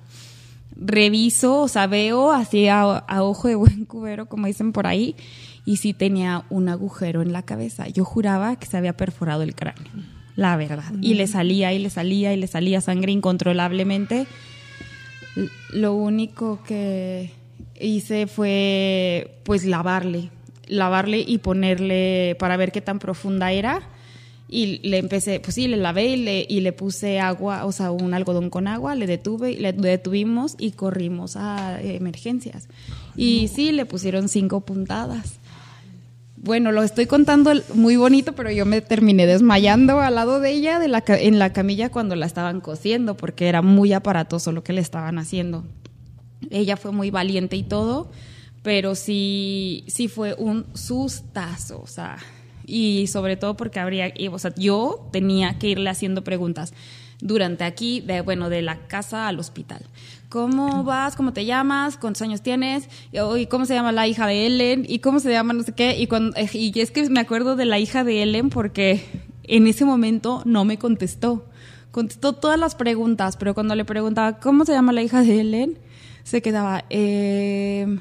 reviso, 0.81 1.63
o 1.63 1.69
sea, 1.69 1.87
veo 1.87 2.31
así 2.31 2.69
a, 2.69 2.83
a 2.83 3.23
ojo 3.23 3.49
de 3.49 3.57
buen 3.57 3.85
cubero, 3.85 4.27
como 4.27 4.47
dicen 4.47 4.73
por 4.73 4.87
ahí, 4.87 5.17
y 5.65 5.77
sí 5.79 5.93
tenía 5.93 6.45
un 6.51 6.69
agujero 6.69 7.21
en 7.21 7.33
la 7.33 7.43
cabeza. 7.43 7.89
Yo 7.89 8.05
juraba 8.05 8.57
que 8.57 8.67
se 8.67 8.77
había 8.77 8.97
perforado 8.97 9.43
el 9.43 9.55
cráneo. 9.55 9.93
la 10.37 10.57
verdad. 10.57 10.93
Y 11.03 11.15
le 11.15 11.27
salía 11.27 11.73
y 11.73 11.79
le 11.79 11.91
salía 11.91 12.33
y 12.33 12.37
le 12.37 12.47
salía 12.47 12.81
sangre 12.81 13.13
incontrolablemente. 13.13 14.27
Lo 15.73 15.95
único 15.95 16.63
que 16.65 17.33
hice 17.79 18.27
fue 18.27 19.41
pues 19.45 19.65
lavarle, 19.65 20.31
lavarle 20.69 21.25
y 21.27 21.39
ponerle 21.39 22.37
para 22.39 22.57
ver 22.57 22.73
qué 22.73 22.81
tan 22.81 22.99
profunda 22.99 23.53
era. 23.53 23.81
Y 24.51 24.79
le 24.89 24.97
empecé, 24.97 25.41
pues 25.41 25.57
sí, 25.57 25.69
le 25.69 25.77
lavé 25.77 26.07
y 26.07 26.17
le, 26.17 26.47
y 26.49 26.61
le 26.61 26.73
puse 26.73 27.21
agua, 27.21 27.67
o 27.67 27.73
sea, 27.73 27.91
un 27.91 28.15
algodón 28.15 28.49
con 28.49 28.67
agua, 28.67 28.95
le 28.95 29.07
detuve, 29.07 29.55
le 29.59 29.75
detuvimos 29.75 30.55
y 30.59 30.71
corrimos 30.71 31.37
a 31.37 31.79
emergencias. 31.83 32.67
Y 33.15 33.49
sí, 33.49 33.73
le 33.73 33.85
pusieron 33.85 34.31
cinco 34.31 34.61
puntadas. 34.63 35.39
Bueno, 36.41 36.73
lo 36.73 36.83
estoy 36.83 37.05
contando 37.07 37.53
muy 37.75 37.97
bonito, 37.97 38.33
pero 38.33 38.51
yo 38.51 38.65
me 38.65 38.81
terminé 38.81 39.27
desmayando 39.27 40.01
al 40.01 40.15
lado 40.15 40.41
de 40.41 40.53
ella 40.53 40.79
de 40.79 40.89
la, 40.89 41.01
ca- 41.03 41.19
en 41.19 41.39
la 41.39 41.53
camilla 41.53 41.91
cuando 41.91 42.15
la 42.15 42.25
estaban 42.27 42.61
cosiendo, 42.61 43.17
porque 43.17 43.49
era 43.49 43.61
muy 43.61 43.93
aparatoso 43.93 44.53
lo 44.53 44.63
que 44.63 44.73
le 44.73 44.81
estaban 44.81 45.19
haciendo. 45.19 45.65
Ella 46.51 46.77
fue 46.77 46.93
muy 46.93 47.11
valiente 47.11 47.57
y 47.57 47.65
todo, 47.65 48.11
pero 48.63 48.95
sí, 48.95 49.85
sí 49.87 50.09
fue 50.09 50.35
un 50.35 50.67
sustazo, 50.75 51.81
o 51.83 51.87
sea, 51.87 52.19
y 52.67 53.07
sobre 53.07 53.37
todo 53.37 53.57
porque 53.57 53.81
habría, 53.81 54.13
y, 54.15 54.29
o 54.29 54.39
sea, 54.39 54.55
yo 54.57 55.09
tenía 55.13 55.59
que 55.59 55.69
irle 55.69 55.91
haciendo 55.91 56.23
preguntas 56.23 56.75
durante 57.21 57.65
aquí, 57.65 58.01
de, 58.01 58.21
bueno, 58.21 58.49
de 58.49 58.63
la 58.63 58.87
casa 58.87 59.29
al 59.29 59.39
hospital. 59.39 59.83
¿Cómo 60.29 60.85
vas? 60.85 61.17
¿Cómo 61.17 61.33
te 61.33 61.45
llamas? 61.45 61.97
¿Cuántos 61.97 62.23
años 62.23 62.43
tienes? 62.43 62.89
¿Y 63.13 63.47
cómo 63.47 63.65
se 63.65 63.75
llama 63.75 63.93
la 63.93 64.07
hija 64.07 64.27
de 64.27 64.47
Ellen? 64.47 64.85
¿Y 64.87 64.99
cómo 64.99 65.19
se 65.19 65.31
llama 65.31 65.55
no 65.55 65.63
sé 65.63 65.73
qué? 65.73 65.99
Y, 65.99 66.07
cuando, 66.07 66.37
y 66.53 66.79
es 66.79 66.91
que 66.91 67.09
me 67.09 67.21
acuerdo 67.21 67.57
de 67.57 67.65
la 67.65 67.79
hija 67.79 68.05
de 68.05 68.23
Ellen 68.23 68.51
porque 68.51 69.03
en 69.45 69.67
ese 69.67 69.85
momento 69.85 70.43
no 70.45 70.65
me 70.65 70.79
contestó. 70.79 71.47
Contestó 71.91 72.35
todas 72.35 72.59
las 72.59 72.75
preguntas, 72.75 73.37
pero 73.37 73.55
cuando 73.55 73.75
le 73.75 73.87
preguntaba 73.87 74.39
cómo 74.39 74.67
se 74.67 74.73
llama 74.73 74.93
la 74.93 75.03
hija 75.03 75.23
de 75.23 75.41
Ellen, 75.41 75.79
se 76.23 76.43
quedaba, 76.43 76.85
eh, 76.91 77.99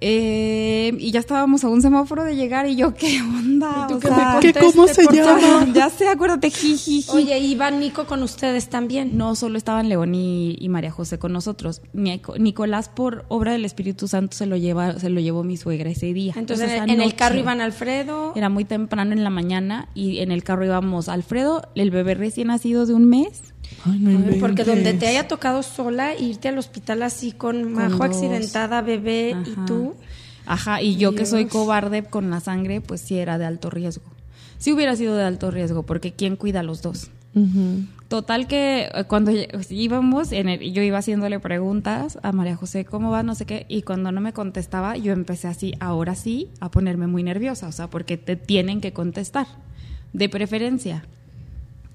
eh, 0.00 0.96
y 0.98 1.10
ya 1.10 1.20
estábamos 1.20 1.64
a 1.64 1.68
un 1.68 1.82
semáforo 1.82 2.24
de 2.24 2.36
llegar 2.36 2.66
y 2.68 2.76
yo, 2.76 2.94
¿qué 2.94 3.20
onda? 3.22 3.86
¿Y 3.86 3.92
tú 3.92 3.96
O 3.96 4.00
qué 4.00 4.10
me 4.10 4.16
sea, 4.16 4.38
¿Qué 4.40 4.52
cómo 4.54 4.86
se 4.88 5.04
llama? 5.12 5.66
ya 5.74 5.90
sé, 5.90 6.08
acuérdate, 6.08 6.50
jiji. 6.50 7.04
Oye, 7.10 7.38
iba 7.40 7.70
Nico 7.70 8.06
con 8.06 8.22
ustedes 8.22 8.68
también. 8.68 9.16
No 9.16 9.34
solo 9.34 9.58
estaban 9.58 9.88
León 9.88 10.14
y, 10.14 10.56
y 10.60 10.68
María 10.68 10.90
José 10.90 11.18
con 11.18 11.32
nosotros. 11.32 11.82
Nico- 11.92 12.38
Nicolás, 12.38 12.88
por 12.88 13.24
obra 13.28 13.52
del 13.52 13.64
Espíritu 13.64 14.08
Santo, 14.08 14.36
se 14.36 14.46
lo 14.46 14.56
lleva, 14.56 14.98
se 14.98 15.10
lo 15.10 15.20
llevó 15.20 15.42
mi 15.44 15.56
suegra 15.56 15.90
ese 15.90 16.12
día. 16.12 16.34
Entonces, 16.36 16.70
en 16.72 17.00
el 17.00 17.14
carro 17.14 17.38
iban 17.38 17.60
Alfredo. 17.60 18.32
Era 18.36 18.48
muy 18.48 18.64
temprano 18.64 19.12
en 19.12 19.24
la 19.24 19.30
mañana 19.30 19.88
y 19.94 20.18
en 20.18 20.30
el 20.32 20.44
carro 20.44 20.64
íbamos 20.64 21.08
Alfredo, 21.08 21.62
el 21.74 21.90
bebé 21.90 22.14
recién 22.14 22.48
nacido 22.48 22.86
de 22.86 22.94
un 22.94 23.04
mes. 23.08 23.42
Ay, 23.84 23.98
no 23.98 24.36
Porque 24.38 24.64
donde 24.64 24.94
te 24.94 25.06
haya 25.06 25.28
tocado 25.28 25.62
sola, 25.62 26.14
irte 26.16 26.48
al 26.48 26.58
hospital 26.58 27.02
así 27.02 27.32
con 27.32 27.72
Majo 27.72 27.98
dos. 27.98 28.02
accidentada, 28.06 28.82
bebé 28.82 29.36
y 29.46 29.52
Ajá. 29.52 29.66
tú. 29.66 29.94
Ajá, 30.46 30.80
y 30.82 30.96
yo 30.96 31.14
que 31.14 31.26
soy 31.26 31.44
cobarde 31.46 32.04
con 32.04 32.30
la 32.30 32.40
sangre, 32.40 32.80
pues 32.80 33.00
sí 33.02 33.18
era 33.18 33.36
de 33.38 33.44
alto 33.44 33.68
riesgo. 33.70 34.04
Sí 34.58 34.72
hubiera 34.72 34.96
sido 34.96 35.14
de 35.16 35.24
alto 35.24 35.50
riesgo, 35.50 35.84
porque 35.84 36.12
¿quién 36.12 36.36
cuida 36.36 36.60
a 36.60 36.62
los 36.62 36.80
dos? 36.82 37.10
Total 38.08 38.46
que 38.48 38.88
eh, 38.92 39.04
cuando 39.04 39.30
ll- 39.30 39.66
íbamos, 39.70 40.32
en 40.32 40.48
el- 40.48 40.72
yo 40.72 40.82
iba 40.82 40.98
haciéndole 40.98 41.38
preguntas 41.40 42.18
a 42.22 42.32
María 42.32 42.56
José, 42.56 42.84
¿cómo 42.86 43.10
va? 43.10 43.22
No 43.22 43.34
sé 43.34 43.44
qué, 43.44 43.66
y 43.68 43.82
cuando 43.82 44.10
no 44.10 44.20
me 44.22 44.32
contestaba, 44.32 44.96
yo 44.96 45.12
empecé 45.12 45.46
así, 45.46 45.74
ahora 45.78 46.14
sí, 46.14 46.48
a 46.60 46.70
ponerme 46.70 47.06
muy 47.06 47.22
nerviosa, 47.22 47.68
o 47.68 47.72
sea, 47.72 47.88
porque 47.90 48.16
te 48.16 48.34
tienen 48.36 48.80
que 48.80 48.92
contestar, 48.94 49.46
de 50.14 50.28
preferencia. 50.30 51.04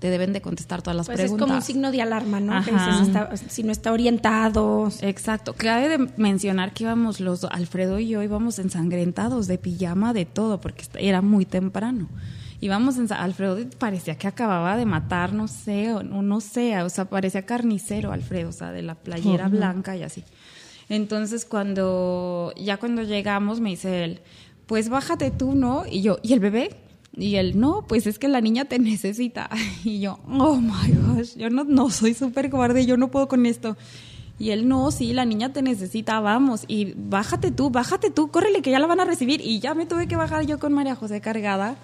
Te 0.04 0.10
deben 0.10 0.34
de 0.34 0.42
contestar 0.42 0.82
todas 0.82 0.98
las 0.98 1.06
Pues 1.06 1.18
es 1.18 1.22
preguntas. 1.22 1.46
como 1.46 1.56
un 1.56 1.62
signo 1.62 1.90
de 1.90 2.02
alarma, 2.02 2.42
¿no? 2.42 2.62
Que 2.66 2.72
Ajá. 2.72 2.92
dices, 2.92 3.08
está- 3.08 3.38
si 3.38 3.64
no 3.64 3.72
está 3.72 3.94
orientado. 3.94 4.90
Exacto. 5.00 5.54
Cabe 5.58 5.88
de 5.88 6.10
mencionar 6.18 6.74
que 6.74 6.84
íbamos 6.84 7.22
los 7.22 7.46
Alfredo 7.46 8.00
y 8.00 8.10
yo 8.10 8.22
íbamos 8.22 8.60
ensangrentados, 8.60 9.48
de 9.48 9.58
pijama, 9.58 10.12
de 10.12 10.26
todo, 10.26 10.60
porque 10.60 10.84
era 11.00 11.22
muy 11.22 11.46
temprano. 11.46 12.10
Íbamos 12.60 12.98
en, 12.98 13.14
Alfredo 13.14 13.58
parecía 13.78 14.16
que 14.18 14.28
acababa 14.28 14.76
de 14.76 14.86
matar, 14.86 15.32
no 15.32 15.48
sé, 15.48 15.94
o 15.94 16.04
no, 16.04 16.22
no 16.22 16.42
sé, 16.42 16.82
o 16.82 16.90
sea, 16.90 17.06
parecía 17.06 17.46
carnicero 17.46 18.12
Alfredo, 18.12 18.50
o 18.50 18.52
sea, 18.52 18.74
de 18.74 18.82
la 18.82 18.96
playera 18.96 19.48
blanca 19.48 19.96
y 19.96 20.04
así. 20.04 20.26
Entonces, 20.90 21.46
cuando, 21.46 22.54
ya 22.58 22.76
cuando 22.76 23.04
llegamos, 23.04 23.62
me 23.62 23.70
dice 23.70 24.04
él, 24.04 24.20
pues 24.66 24.90
bájate 24.90 25.32
tú, 25.32 25.56
¿no? 25.56 25.86
Y 25.90 26.02
yo, 26.02 26.18
¿y 26.24 26.34
el 26.34 26.42
bebé? 26.42 26.76
Y 27.16 27.36
él, 27.36 27.60
no, 27.60 27.86
pues 27.88 28.08
es 28.08 28.18
que 28.18 28.28
la 28.28 28.42
niña 28.42 28.66
te 28.66 28.80
necesita. 28.80 29.50
Y 29.84 30.00
yo, 30.00 30.20
oh 30.28 30.56
my 30.56 30.92
gosh, 30.92 31.36
yo 31.36 31.50
no, 31.50 31.64
no 31.64 31.90
soy 31.90 32.14
súper 32.14 32.50
cobarde, 32.50 32.86
yo 32.86 32.98
no 32.98 33.12
puedo 33.12 33.28
con 33.28 33.46
esto. 33.46 33.78
Y 34.40 34.50
él, 34.50 34.68
no, 34.68 34.90
sí, 34.92 35.14
la 35.14 35.26
niña 35.26 35.54
te 35.54 35.62
necesita, 35.62 36.20
vamos. 36.20 36.66
Y 36.68 36.94
bájate 36.96 37.52
tú, 37.52 37.70
bájate 37.70 38.10
tú, 38.10 38.32
córrele 38.32 38.62
que 38.62 38.72
ya 38.72 38.80
la 38.80 38.88
van 38.88 39.00
a 39.00 39.06
recibir. 39.06 39.42
Y 39.42 39.60
ya 39.60 39.74
me 39.76 39.86
tuve 39.86 40.08
que 40.08 40.16
bajar 40.16 40.46
yo 40.46 40.60
con 40.60 40.74
María 40.74 40.96
José 40.96 41.22
cargada. 41.22 41.78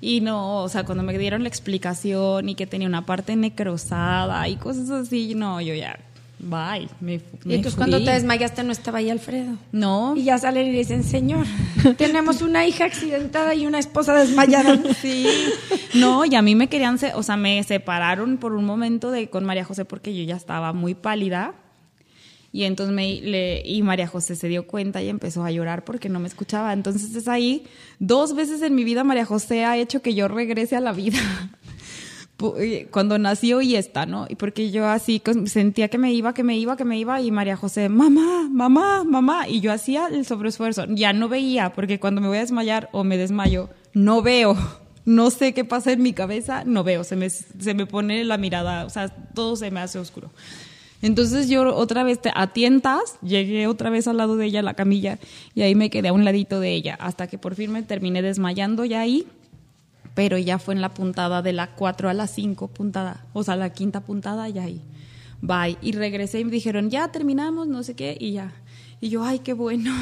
Y 0.00 0.20
no, 0.20 0.62
o 0.62 0.68
sea, 0.68 0.84
cuando 0.84 1.02
me 1.02 1.16
dieron 1.18 1.42
la 1.42 1.48
explicación 1.48 2.48
y 2.48 2.54
que 2.54 2.66
tenía 2.66 2.86
una 2.86 3.04
parte 3.04 3.34
necrosada 3.34 4.48
y 4.48 4.56
cosas 4.56 4.90
así, 4.90 5.34
no, 5.34 5.60
yo 5.60 5.74
ya, 5.74 5.98
bye. 6.40 6.88
Me, 7.00 7.14
Y 7.44 7.54
entonces 7.54 7.74
cuando 7.76 7.98
te 8.04 8.10
desmayaste 8.12 8.62
no 8.64 8.72
estaba 8.72 8.98
ahí 8.98 9.10
Alfredo. 9.10 9.56
No, 9.72 10.14
Y 10.16 10.24
ya 10.24 10.38
salen 10.38 10.66
y 10.68 10.70
dicen, 10.72 11.02
señor, 11.04 11.46
tenemos 11.96 12.42
una 12.42 12.66
hija 12.66 12.84
accidentada 12.84 13.54
y 13.54 13.66
una 13.66 13.78
esposa 13.78 14.14
desmayada. 14.14 14.78
Sí, 15.00 15.26
no, 15.94 16.24
y 16.24 16.34
a 16.34 16.42
mí 16.42 16.54
me 16.54 16.68
querían, 16.68 16.98
se- 16.98 17.14
o 17.14 17.22
sea, 17.22 17.36
me 17.36 17.62
separaron 17.62 18.36
por 18.38 18.52
un 18.54 18.64
momento 18.64 19.10
de 19.10 19.28
con 19.30 19.44
María 19.44 19.64
José 19.64 19.84
porque 19.84 20.14
yo 20.16 20.24
ya 20.24 20.36
estaba 20.36 20.72
muy 20.72 20.94
pálida. 20.94 21.54
Y 22.50 22.64
entonces 22.64 22.94
me, 22.94 23.20
le, 23.20 23.62
y 23.64 23.82
María 23.82 24.06
José 24.06 24.34
se 24.34 24.48
dio 24.48 24.66
cuenta 24.66 25.02
y 25.02 25.08
empezó 25.10 25.44
a 25.44 25.50
llorar 25.50 25.84
porque 25.84 26.08
no 26.08 26.18
me 26.18 26.28
escuchaba. 26.28 26.72
Entonces 26.72 27.14
es 27.14 27.28
ahí, 27.28 27.64
dos 27.98 28.34
veces 28.34 28.62
en 28.62 28.74
mi 28.74 28.84
vida 28.84 29.04
María 29.04 29.26
José 29.26 29.66
ha 29.66 29.76
hecho 29.76 30.00
que 30.00 30.14
yo 30.14 30.28
regrese 30.28 30.74
a 30.74 30.80
la 30.80 30.92
vida. 30.92 31.18
Eh, 32.58 32.86
Cuando 32.90 33.18
nació 33.18 33.60
y 33.60 33.74
está, 33.74 34.06
¿no? 34.06 34.26
Y 34.28 34.36
porque 34.36 34.70
yo 34.70 34.86
así 34.86 35.20
sentía 35.46 35.88
que 35.88 35.98
me 35.98 36.12
iba, 36.12 36.34
que 36.34 36.44
me 36.44 36.56
iba, 36.56 36.76
que 36.76 36.84
me 36.84 36.98
iba, 36.98 37.20
y 37.20 37.30
María 37.30 37.56
José, 37.56 37.88
mamá, 37.88 38.48
mamá, 38.50 39.02
mamá, 39.04 39.48
y 39.48 39.60
yo 39.60 39.72
hacía 39.72 40.06
el 40.06 40.24
sobreesfuerzo. 40.24 40.84
Ya 40.88 41.12
no 41.12 41.28
veía, 41.28 41.72
porque 41.72 41.98
cuando 41.98 42.20
me 42.20 42.28
voy 42.28 42.36
a 42.38 42.40
desmayar 42.40 42.88
o 42.92 43.02
me 43.04 43.16
desmayo, 43.16 43.68
no 43.92 44.22
veo. 44.22 44.56
No 45.04 45.30
sé 45.30 45.54
qué 45.54 45.64
pasa 45.64 45.92
en 45.92 46.02
mi 46.02 46.12
cabeza, 46.12 46.64
no 46.66 46.84
veo. 46.84 47.02
Se 47.02 47.16
me, 47.16 47.30
se 47.30 47.74
me 47.74 47.86
pone 47.86 48.24
la 48.24 48.36
mirada, 48.36 48.84
o 48.84 48.90
sea, 48.90 49.08
todo 49.08 49.56
se 49.56 49.70
me 49.70 49.80
hace 49.80 49.98
oscuro. 49.98 50.30
Entonces 51.00 51.48
yo 51.48 51.74
otra 51.74 52.02
vez 52.02 52.20
te- 52.20 52.30
a 52.34 52.52
llegué 53.22 53.66
otra 53.68 53.88
vez 53.88 54.08
al 54.08 54.16
lado 54.16 54.36
de 54.36 54.46
ella 54.46 54.60
a 54.60 54.64
la 54.64 54.74
camilla 54.74 55.18
y 55.54 55.62
ahí 55.62 55.74
me 55.74 55.90
quedé 55.90 56.08
a 56.08 56.12
un 56.12 56.24
ladito 56.24 56.60
de 56.60 56.72
ella 56.74 56.96
hasta 57.00 57.26
que 57.28 57.38
por 57.38 57.54
fin 57.54 57.70
me 57.72 57.82
terminé 57.82 58.20
desmayando 58.20 58.84
ya 58.84 59.00
ahí, 59.00 59.26
pero 60.18 60.36
ya 60.36 60.58
fue 60.58 60.74
en 60.74 60.80
la 60.80 60.88
puntada 60.88 61.42
de 61.42 61.52
la 61.52 61.68
4 61.76 62.08
a 62.08 62.12
la 62.12 62.26
5 62.26 62.66
puntada, 62.66 63.24
o 63.34 63.44
sea, 63.44 63.54
la 63.54 63.70
quinta 63.70 64.00
puntada 64.00 64.48
ya 64.48 64.64
ahí. 64.64 64.80
Bye. 65.42 65.78
Y 65.80 65.92
regresé 65.92 66.40
y 66.40 66.44
me 66.44 66.50
dijeron, 66.50 66.90
ya 66.90 67.12
terminamos, 67.12 67.68
no 67.68 67.84
sé 67.84 67.94
qué, 67.94 68.16
y 68.18 68.32
ya. 68.32 68.50
Y 69.00 69.10
yo, 69.10 69.22
ay, 69.22 69.38
qué 69.38 69.52
bueno. 69.52 69.94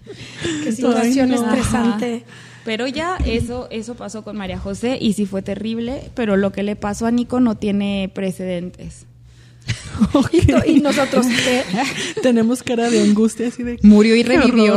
Qué 0.64 0.72
situación 0.72 1.28
no. 1.28 1.36
estresante. 1.36 2.24
Ajá. 2.26 2.34
Pero 2.64 2.88
ya 2.88 3.18
eso, 3.24 3.68
eso 3.70 3.94
pasó 3.94 4.24
con 4.24 4.36
María 4.36 4.58
José 4.58 4.98
y 5.00 5.12
sí 5.12 5.26
fue 5.26 5.42
terrible, 5.42 6.10
pero 6.16 6.36
lo 6.36 6.50
que 6.50 6.64
le 6.64 6.74
pasó 6.74 7.06
a 7.06 7.12
Nico 7.12 7.38
no 7.38 7.56
tiene 7.56 8.10
precedentes. 8.12 9.06
Y, 10.32 10.44
to- 10.44 10.64
y 10.66 10.80
nosotros, 10.80 11.24
¿qué? 11.44 11.62
Tenemos 12.22 12.64
cara 12.64 12.90
de 12.90 13.00
angustia 13.00 13.46
así 13.46 13.62
de... 13.62 13.78
Murió 13.82 14.16
y 14.16 14.24
revivió. 14.24 14.76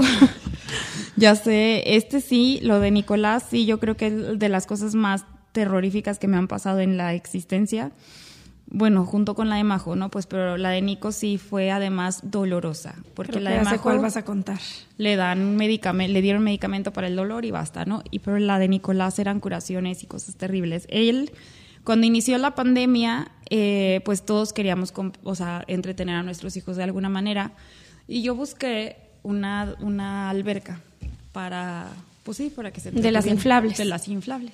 Ya 1.16 1.36
sé, 1.36 1.96
este 1.96 2.22
sí, 2.22 2.60
lo 2.62 2.80
de 2.80 2.92
Nicolás, 2.92 3.46
sí, 3.50 3.66
yo 3.66 3.80
creo 3.80 3.96
que 3.96 4.08
es 4.08 4.40
de 4.40 4.50
las 4.50 4.68
cosas 4.68 4.96
más 4.96 5.26
terroríficas 5.52 6.20
que 6.20 6.28
me 6.28 6.38
han 6.38 6.48
pasado 6.48 6.80
en 6.80 6.98
la 6.98 7.14
existencia. 7.14 7.92
Bueno, 8.68 9.06
junto 9.06 9.36
con 9.36 9.48
la 9.48 9.58
de 9.58 9.64
Majo, 9.64 9.96
¿no? 9.96 10.10
Pues, 10.10 10.26
pero 10.26 10.58
la 10.58 10.72
de 10.72 10.82
Nico 10.82 11.12
sí 11.12 11.38
fue 11.38 11.72
además 11.72 12.20
dolorosa, 12.24 12.96
porque 13.14 13.34
Creo 13.34 13.44
la 13.44 13.52
que 13.52 13.58
de 13.60 13.64
Majo 13.64 13.84
cuál 13.84 14.00
vas 14.00 14.18
a 14.18 14.26
contar. 14.26 14.60
le 14.98 15.16
dan 15.16 15.56
medicamento, 15.56 16.12
le 16.12 16.22
dieron 16.22 16.44
medicamento 16.44 16.92
para 16.92 17.08
el 17.08 17.16
dolor 17.16 17.46
y 17.46 17.52
basta, 17.52 17.86
¿no? 17.86 18.04
Y 18.10 18.20
pero 18.20 18.40
la 18.40 18.60
de 18.60 18.68
Nicolás 18.68 19.20
eran 19.20 19.40
curaciones 19.40 20.04
y 20.04 20.08
cosas 20.08 20.36
terribles. 20.36 20.88
Él, 20.90 21.32
cuando 21.84 22.08
inició 22.08 22.38
la 22.40 22.56
pandemia, 22.56 23.32
eh, 23.50 24.02
pues 24.04 24.26
todos 24.26 24.52
queríamos, 24.52 24.94
o 25.24 25.36
sea, 25.36 25.64
entretener 25.68 26.16
a 26.16 26.24
nuestros 26.24 26.58
hijos 26.58 26.76
de 26.76 26.84
alguna 26.84 27.08
manera. 27.08 27.54
Y 28.08 28.24
yo 28.24 28.36
busqué 28.36 28.98
una, 29.22 29.76
una 29.80 30.30
alberca 30.32 30.82
para, 31.36 31.90
pues 32.24 32.38
sí, 32.38 32.50
para 32.50 32.72
que 32.72 32.80
se 32.80 32.92
De 32.92 33.12
las 33.12 33.28
inflables. 33.28 33.78
De 33.78 33.84
las 33.84 34.08
inflables. 34.08 34.54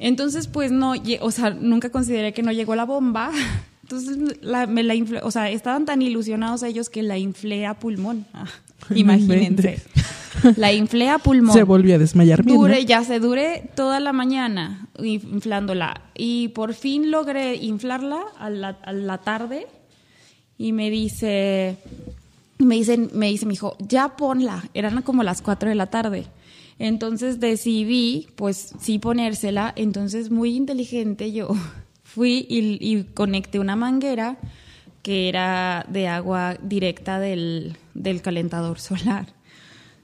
Entonces, 0.00 0.48
pues 0.48 0.72
no, 0.72 0.94
o 1.20 1.30
sea, 1.30 1.50
nunca 1.50 1.90
consideré 1.90 2.32
que 2.32 2.42
no 2.42 2.50
llegó 2.50 2.74
la 2.74 2.84
bomba. 2.84 3.30
Entonces, 3.84 4.18
la, 4.42 4.66
me 4.66 4.82
la 4.82 4.96
inflé, 4.96 5.20
o 5.22 5.30
sea, 5.30 5.48
estaban 5.48 5.86
tan 5.86 6.02
ilusionados 6.02 6.64
ellos 6.64 6.90
que 6.90 7.04
la 7.04 7.18
inflé 7.18 7.66
a 7.66 7.74
pulmón. 7.74 8.26
Ah, 8.34 8.48
imagínense. 8.96 9.80
La 10.56 10.72
inflé 10.72 11.08
a 11.08 11.18
pulmón. 11.18 11.54
Se 11.54 11.62
volvió 11.62 11.94
a 11.94 11.98
desmayar 11.98 12.42
bien, 12.42 12.56
¿no? 12.56 12.62
Dure, 12.62 12.84
ya 12.84 13.04
se 13.04 13.20
dure 13.20 13.70
toda 13.76 14.00
la 14.00 14.12
mañana. 14.12 14.88
inflándola. 14.98 16.00
Y 16.16 16.48
por 16.48 16.74
fin 16.74 17.12
logré 17.12 17.54
inflarla 17.54 18.22
a 18.40 18.50
la, 18.50 18.70
a 18.82 18.92
la 18.92 19.18
tarde 19.18 19.68
y 20.58 20.72
me 20.72 20.90
dice, 20.90 21.76
me 22.58 22.76
dicen, 22.76 23.10
me 23.14 23.28
dice 23.28 23.46
mi 23.46 23.54
hijo, 23.54 23.76
ya 23.78 24.16
ponla. 24.16 24.64
Eran 24.74 25.02
como 25.02 25.22
las 25.22 25.42
4 25.42 25.68
de 25.68 25.74
la 25.74 25.86
tarde. 25.86 26.26
Entonces 26.78 27.40
decidí, 27.40 28.28
pues 28.36 28.74
sí 28.80 28.98
ponérsela. 28.98 29.72
Entonces 29.76 30.30
muy 30.30 30.56
inteligente 30.56 31.32
yo 31.32 31.50
fui 32.02 32.46
y, 32.48 32.78
y 32.80 33.04
conecté 33.04 33.58
una 33.58 33.76
manguera 33.76 34.38
que 35.02 35.28
era 35.28 35.84
de 35.88 36.06
agua 36.06 36.56
directa 36.62 37.18
del, 37.18 37.76
del 37.94 38.22
calentador 38.22 38.78
solar. 38.78 39.26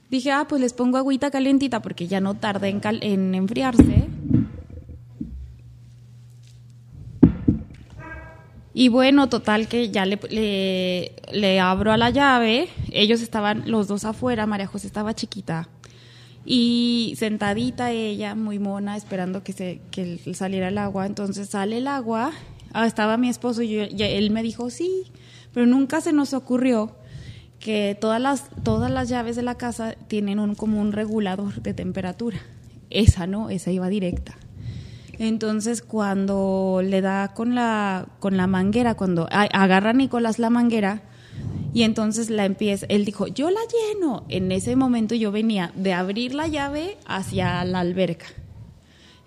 Dije, 0.09 0.31
ah, 0.31 0.45
pues 0.47 0.61
les 0.61 0.73
pongo 0.73 0.97
agüita 0.97 1.31
calentita 1.31 1.81
porque 1.81 2.07
ya 2.07 2.19
no 2.19 2.33
tarda 2.33 2.67
en, 2.67 2.81
en 2.83 3.35
enfriarse. 3.35 4.07
Y 8.79 8.87
bueno, 8.87 9.27
total 9.27 9.67
que 9.67 9.89
ya 9.89 10.05
le, 10.05 10.17
le, 11.33 11.59
abro 11.59 11.91
a 11.91 11.97
la 11.97 12.11
llave. 12.11 12.69
Ellos 12.93 13.19
estaban 13.21 13.69
los 13.69 13.89
dos 13.89 14.05
afuera, 14.05 14.45
María 14.45 14.67
José 14.67 14.87
estaba 14.87 15.13
chiquita. 15.13 15.67
Y 16.45 17.13
sentadita 17.17 17.91
ella, 17.91 18.35
muy 18.35 18.57
mona, 18.57 18.95
esperando 18.95 19.43
que, 19.43 19.51
se, 19.51 19.81
que 19.91 20.17
saliera 20.33 20.69
el 20.69 20.77
agua. 20.77 21.05
Entonces 21.05 21.49
sale 21.49 21.79
el 21.79 21.87
agua. 21.87 22.31
Ah, 22.71 22.87
estaba 22.87 23.17
mi 23.17 23.27
esposo 23.27 23.61
y, 23.63 23.67
yo- 23.69 23.83
y 23.83 24.01
él 24.01 24.31
me 24.31 24.43
dijo, 24.43 24.69
sí, 24.69 25.03
pero 25.53 25.65
nunca 25.65 25.99
se 25.99 26.13
nos 26.13 26.33
ocurrió 26.33 26.95
que 27.59 27.97
todas 27.99 28.21
las, 28.21 28.45
todas 28.63 28.89
las 28.89 29.09
llaves 29.09 29.35
de 29.35 29.41
la 29.41 29.55
casa 29.55 29.95
tienen 30.07 30.39
un, 30.39 30.55
como 30.55 30.79
un 30.79 30.93
regulador 30.93 31.61
de 31.61 31.73
temperatura. 31.73 32.37
Esa 32.89 33.27
no, 33.27 33.49
esa 33.49 33.71
iba 33.71 33.89
directa. 33.89 34.37
Entonces, 35.19 35.81
cuando 35.81 36.81
le 36.83 37.01
da 37.01 37.33
con 37.33 37.53
la, 37.53 38.07
con 38.19 38.37
la 38.37 38.47
manguera, 38.47 38.95
cuando 38.95 39.27
a- 39.31 39.43
agarra 39.43 39.93
Nicolás 39.93 40.39
la 40.39 40.49
manguera, 40.49 41.01
y 41.73 41.83
entonces 41.83 42.29
la 42.31 42.45
empieza, 42.45 42.85
él 42.89 43.05
dijo, 43.05 43.27
yo 43.27 43.49
la 43.51 43.59
lleno. 43.93 44.23
En 44.29 44.51
ese 44.51 44.75
momento 44.75 45.13
yo 45.15 45.31
venía 45.31 45.71
de 45.75 45.93
abrir 45.93 46.33
la 46.33 46.47
llave 46.47 46.97
hacia 47.05 47.63
la 47.65 47.81
alberca. 47.81 48.25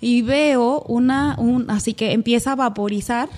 Y 0.01 0.23
veo 0.23 0.83
una, 0.89 1.37
un, 1.39 1.71
así 1.71 1.95
que 1.95 2.13
empieza 2.13 2.53
a 2.53 2.57
vaporizar. 2.57 3.29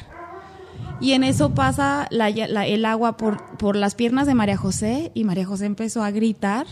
Y 1.00 1.12
en 1.12 1.24
eso 1.24 1.54
pasa 1.54 2.06
la- 2.10 2.28
el 2.30 2.84
agua 2.84 3.16
por, 3.16 3.56
por 3.58 3.76
las 3.76 3.94
piernas 3.94 4.26
de 4.26 4.34
María 4.34 4.56
José 4.56 5.10
y 5.12 5.24
María 5.24 5.44
José 5.44 5.66
empezó 5.66 6.02
a 6.02 6.10
gritar. 6.12 6.66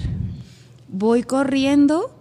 Voy 0.88 1.24
corriendo 1.24 2.14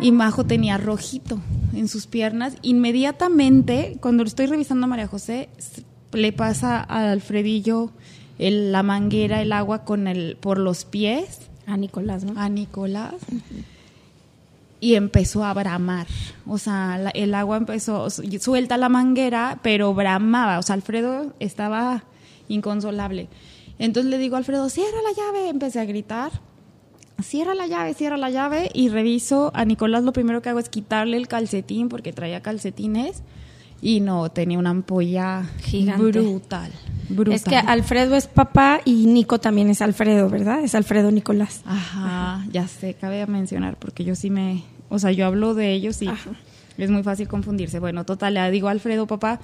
y 0.00 0.12
Majo 0.12 0.44
tenía 0.44 0.78
rojito 0.78 1.38
en 1.74 1.88
sus 1.88 2.06
piernas. 2.06 2.54
Inmediatamente, 2.62 3.96
cuando 4.00 4.22
estoy 4.22 4.46
revisando 4.46 4.84
a 4.84 4.88
María 4.88 5.06
José, 5.08 5.48
le 6.12 6.32
pasa 6.32 6.80
a 6.88 7.10
Alfredillo 7.10 7.90
el- 8.38 8.70
la 8.72 8.82
manguera, 8.82 9.42
el 9.42 9.52
agua 9.52 9.84
con 9.84 10.06
el, 10.06 10.36
por 10.40 10.58
los 10.58 10.84
pies 10.84 11.40
A 11.66 11.76
Nicolás, 11.76 12.24
¿no? 12.24 12.40
a 12.40 12.48
Nicolás 12.48 13.14
y 14.80 14.94
empezó 14.94 15.44
a 15.44 15.52
bramar. 15.54 16.06
O 16.46 16.56
sea, 16.58 16.96
la- 16.98 17.10
el 17.10 17.34
agua 17.34 17.56
empezó, 17.56 18.08
suelta 18.10 18.76
la 18.76 18.88
manguera, 18.88 19.58
pero 19.62 19.92
bramaba. 19.92 20.58
O 20.58 20.62
sea, 20.62 20.74
Alfredo 20.74 21.34
estaba 21.40 22.04
inconsolable. 22.48 23.28
Entonces 23.80 24.08
le 24.10 24.18
digo 24.18 24.36
a 24.36 24.38
Alfredo, 24.38 24.68
cierra 24.70 24.98
la 25.02 25.12
llave. 25.20 25.48
Empecé 25.48 25.80
a 25.80 25.84
gritar, 25.84 26.30
cierra 27.22 27.54
la 27.54 27.66
llave, 27.66 27.94
cierra 27.94 28.16
la 28.16 28.30
llave. 28.30 28.70
Y 28.74 28.88
reviso 28.88 29.50
a 29.54 29.64
Nicolás, 29.64 30.04
lo 30.04 30.12
primero 30.12 30.42
que 30.42 30.48
hago 30.48 30.58
es 30.58 30.68
quitarle 30.68 31.16
el 31.16 31.28
calcetín, 31.28 31.88
porque 31.88 32.12
traía 32.12 32.40
calcetines. 32.42 33.22
Y 33.80 34.00
no, 34.00 34.28
tenía 34.30 34.58
una 34.58 34.70
ampolla 34.70 35.44
Gigante. 35.62 36.02
brutal. 36.20 36.72
brutal. 37.08 37.34
Es 37.34 37.44
que 37.44 37.56
Alfredo 37.56 38.16
es 38.16 38.26
papá 38.26 38.80
y 38.84 39.06
Nico 39.06 39.38
también 39.38 39.70
es 39.70 39.80
Alfredo, 39.82 40.28
¿verdad? 40.28 40.64
Es 40.64 40.74
Alfredo 40.74 41.12
Nicolás. 41.12 41.62
Ajá, 41.64 42.44
ya 42.50 42.66
sé, 42.66 42.94
cabe 42.94 43.24
mencionar, 43.26 43.76
porque 43.78 44.04
yo 44.04 44.16
sí 44.16 44.30
me, 44.30 44.64
o 44.88 44.98
sea, 44.98 45.12
yo 45.12 45.26
hablo 45.26 45.54
de 45.54 45.72
ellos 45.74 46.02
y 46.02 46.08
Ajá. 46.08 46.30
es 46.76 46.90
muy 46.90 47.04
fácil 47.04 47.28
confundirse. 47.28 47.78
Bueno, 47.78 48.04
total, 48.04 48.34
le 48.34 48.50
digo 48.50 48.66
Alfredo, 48.66 49.06
papá, 49.06 49.38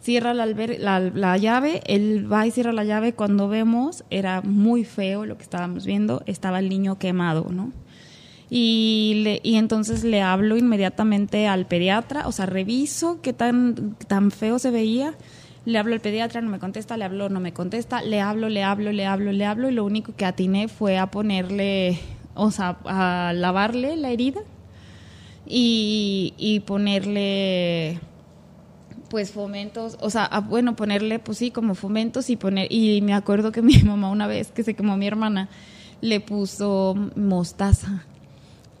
cierra 0.00 0.34
la, 0.34 0.46
la, 0.46 1.00
la 1.00 1.36
llave, 1.36 1.82
él 1.86 2.30
va 2.32 2.46
y 2.46 2.50
cierra 2.50 2.72
la 2.72 2.84
llave, 2.84 3.12
cuando 3.12 3.48
vemos, 3.48 4.04
era 4.10 4.40
muy 4.42 4.84
feo 4.84 5.26
lo 5.26 5.36
que 5.36 5.42
estábamos 5.42 5.84
viendo, 5.84 6.22
estaba 6.26 6.58
el 6.60 6.68
niño 6.68 6.98
quemado, 6.98 7.46
¿no? 7.50 7.72
Y, 8.48 9.22
le, 9.24 9.40
y 9.42 9.56
entonces 9.56 10.04
le 10.04 10.22
hablo 10.22 10.56
inmediatamente 10.56 11.48
al 11.48 11.66
pediatra, 11.66 12.28
o 12.28 12.32
sea, 12.32 12.46
reviso 12.46 13.20
qué 13.20 13.32
tan, 13.32 13.96
tan 14.06 14.30
feo 14.30 14.58
se 14.58 14.70
veía. 14.70 15.14
Le 15.64 15.78
hablo 15.78 15.94
al 15.94 16.00
pediatra, 16.00 16.40
no 16.40 16.48
me 16.48 16.60
contesta, 16.60 16.96
le 16.96 17.04
hablo, 17.04 17.28
no 17.28 17.40
me 17.40 17.52
contesta, 17.52 18.00
le 18.02 18.20
hablo, 18.20 18.48
le 18.48 18.62
hablo, 18.62 18.92
le 18.92 19.04
hablo, 19.04 19.32
le 19.32 19.44
hablo, 19.44 19.68
y 19.68 19.72
lo 19.72 19.84
único 19.84 20.14
que 20.14 20.24
atiné 20.24 20.68
fue 20.68 20.96
a 20.96 21.10
ponerle, 21.10 21.98
o 22.34 22.52
sea, 22.52 22.76
a 22.84 23.32
lavarle 23.34 23.96
la 23.96 24.10
herida 24.10 24.42
y, 25.44 26.34
y 26.38 26.60
ponerle 26.60 27.98
pues 29.08 29.30
fomentos, 29.32 29.96
o 30.00 30.10
sea, 30.10 30.24
a- 30.24 30.40
bueno, 30.40 30.76
ponerle 30.76 31.18
pues 31.18 31.38
sí, 31.38 31.50
como 31.50 31.74
fomentos 31.74 32.28
y 32.30 32.36
poner, 32.36 32.66
y 32.72 33.00
me 33.02 33.14
acuerdo 33.14 33.52
que 33.52 33.62
mi 33.62 33.76
mamá 33.82 34.10
una 34.10 34.26
vez 34.26 34.48
que 34.52 34.62
se 34.64 34.74
quemó 34.74 34.96
mi 34.96 35.06
hermana, 35.06 35.48
le 36.00 36.20
puso 36.20 36.94
mostaza. 37.16 38.04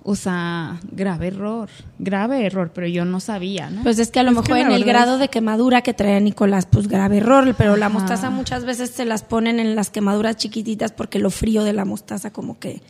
O 0.08 0.14
sea, 0.14 0.78
grave 0.92 1.26
error, 1.28 1.68
grave 1.98 2.46
error, 2.46 2.70
pero 2.72 2.86
yo 2.86 3.04
no 3.04 3.18
sabía, 3.18 3.70
¿no? 3.70 3.82
Pues 3.82 3.98
es 3.98 4.12
que 4.12 4.20
a 4.20 4.22
lo 4.22 4.30
Es 4.30 4.36
mejor 4.36 4.58
en 4.58 4.70
el 4.70 4.84
grado 4.84 5.14
es- 5.14 5.18
de 5.20 5.28
quemadura 5.28 5.82
que 5.82 5.94
trae 5.94 6.20
Nicolás, 6.20 6.66
pues 6.70 6.86
grave 6.86 7.16
error, 7.16 7.52
pero 7.58 7.76
la 7.76 7.86
Ajá. 7.86 7.92
mostaza 7.98 8.30
muchas 8.30 8.64
veces 8.64 8.90
se 8.90 9.04
las 9.04 9.24
ponen 9.24 9.58
en 9.58 9.74
las 9.74 9.90
quemaduras 9.90 10.36
chiquititas 10.36 10.92
porque 10.92 11.18
lo 11.18 11.30
frío 11.30 11.64
de 11.64 11.72
la 11.72 11.84
mostaza 11.84 12.32
como 12.32 12.60
que 12.60 12.82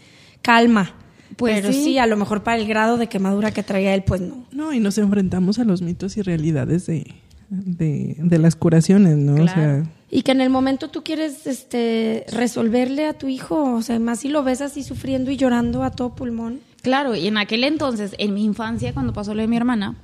calma. 0.42 0.92
Pues 1.36 1.60
pero 1.62 1.72
sí. 1.72 1.84
sí. 1.84 1.98
a 1.98 2.06
lo 2.06 2.16
mejor 2.18 2.42
para 2.42 2.58
el 2.58 2.68
grado 2.68 2.98
de 2.98 3.06
quemadura 3.08 3.50
que 3.50 3.62
traía 3.62 3.94
él, 3.94 4.04
pues 4.04 4.20
no. 4.20 4.44
No, 4.52 4.72
y 4.74 4.78
nos 4.80 4.98
enfrentamos 4.98 5.58
a 5.58 5.64
los 5.64 5.80
mitos 5.80 6.18
y 6.18 6.22
realidades 6.22 6.84
de, 6.86 7.14
de, 7.48 8.16
de 8.18 8.38
las 8.38 8.56
curaciones, 8.56 9.16
¿no? 9.16 9.42
O 9.42 9.48
sea, 9.48 9.84
Y 10.10 10.22
que 10.22 10.32
en 10.32 10.40
el 10.40 10.50
momento 10.50 10.88
tú 10.88 11.02
quieres 11.02 11.46
este 11.46 12.24
resolverle 12.32 13.06
a 13.06 13.14
tu 13.14 13.28
hijo, 13.28 13.74
o 13.74 13.82
sea, 13.82 13.98
más 13.98 14.20
si 14.20 14.28
lo 14.28 14.42
ves 14.42 14.60
así 14.60 14.82
sufriendo 14.82 15.30
y 15.30 15.36
llorando 15.36 15.82
a 15.82 15.90
todo 15.90 16.14
pulmón. 16.14 16.60
Claro, 16.82 17.14
y 17.14 17.26
en 17.26 17.38
aquel 17.38 17.64
entonces, 17.64 18.14
en 18.18 18.34
mi 18.34 18.44
infancia, 18.44 18.92
cuando 18.92 19.12
pasó 19.12 19.34
lo 19.34 19.42
de 19.42 19.48
mi 19.48 19.56
hermana, 19.56 19.96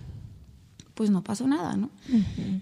pues 0.94 1.10
no 1.10 1.22
pasó 1.22 1.46
nada, 1.46 1.76
¿no? 1.76 1.90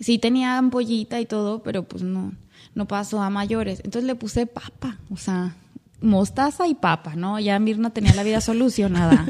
Sí 0.00 0.18
tenía 0.18 0.58
ampollita 0.58 1.20
y 1.20 1.26
todo, 1.26 1.62
pero 1.62 1.84
pues 1.84 2.02
no, 2.02 2.32
no 2.74 2.86
pasó 2.86 3.22
a 3.22 3.30
mayores. 3.30 3.80
Entonces 3.84 4.04
le 4.04 4.14
puse 4.14 4.46
papa, 4.46 4.98
o 5.10 5.16
sea, 5.16 5.54
mostaza 6.00 6.66
y 6.66 6.74
papa, 6.74 7.14
¿no? 7.16 7.38
Ya 7.40 7.58
Mirna 7.58 7.90
tenía 7.90 8.14
la 8.14 8.22
vida 8.22 8.40
solucionada. 8.40 9.26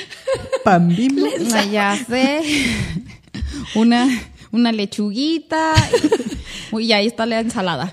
pan 0.64 0.88
bimbo. 0.88 1.26
Ya 1.72 1.96
sé. 1.96 2.42
Una, 3.74 4.08
una 4.52 4.72
lechuguita 4.72 5.74
y, 6.72 6.92
ahí 6.92 7.06
está 7.06 7.26
la 7.26 7.40
ensalada. 7.40 7.92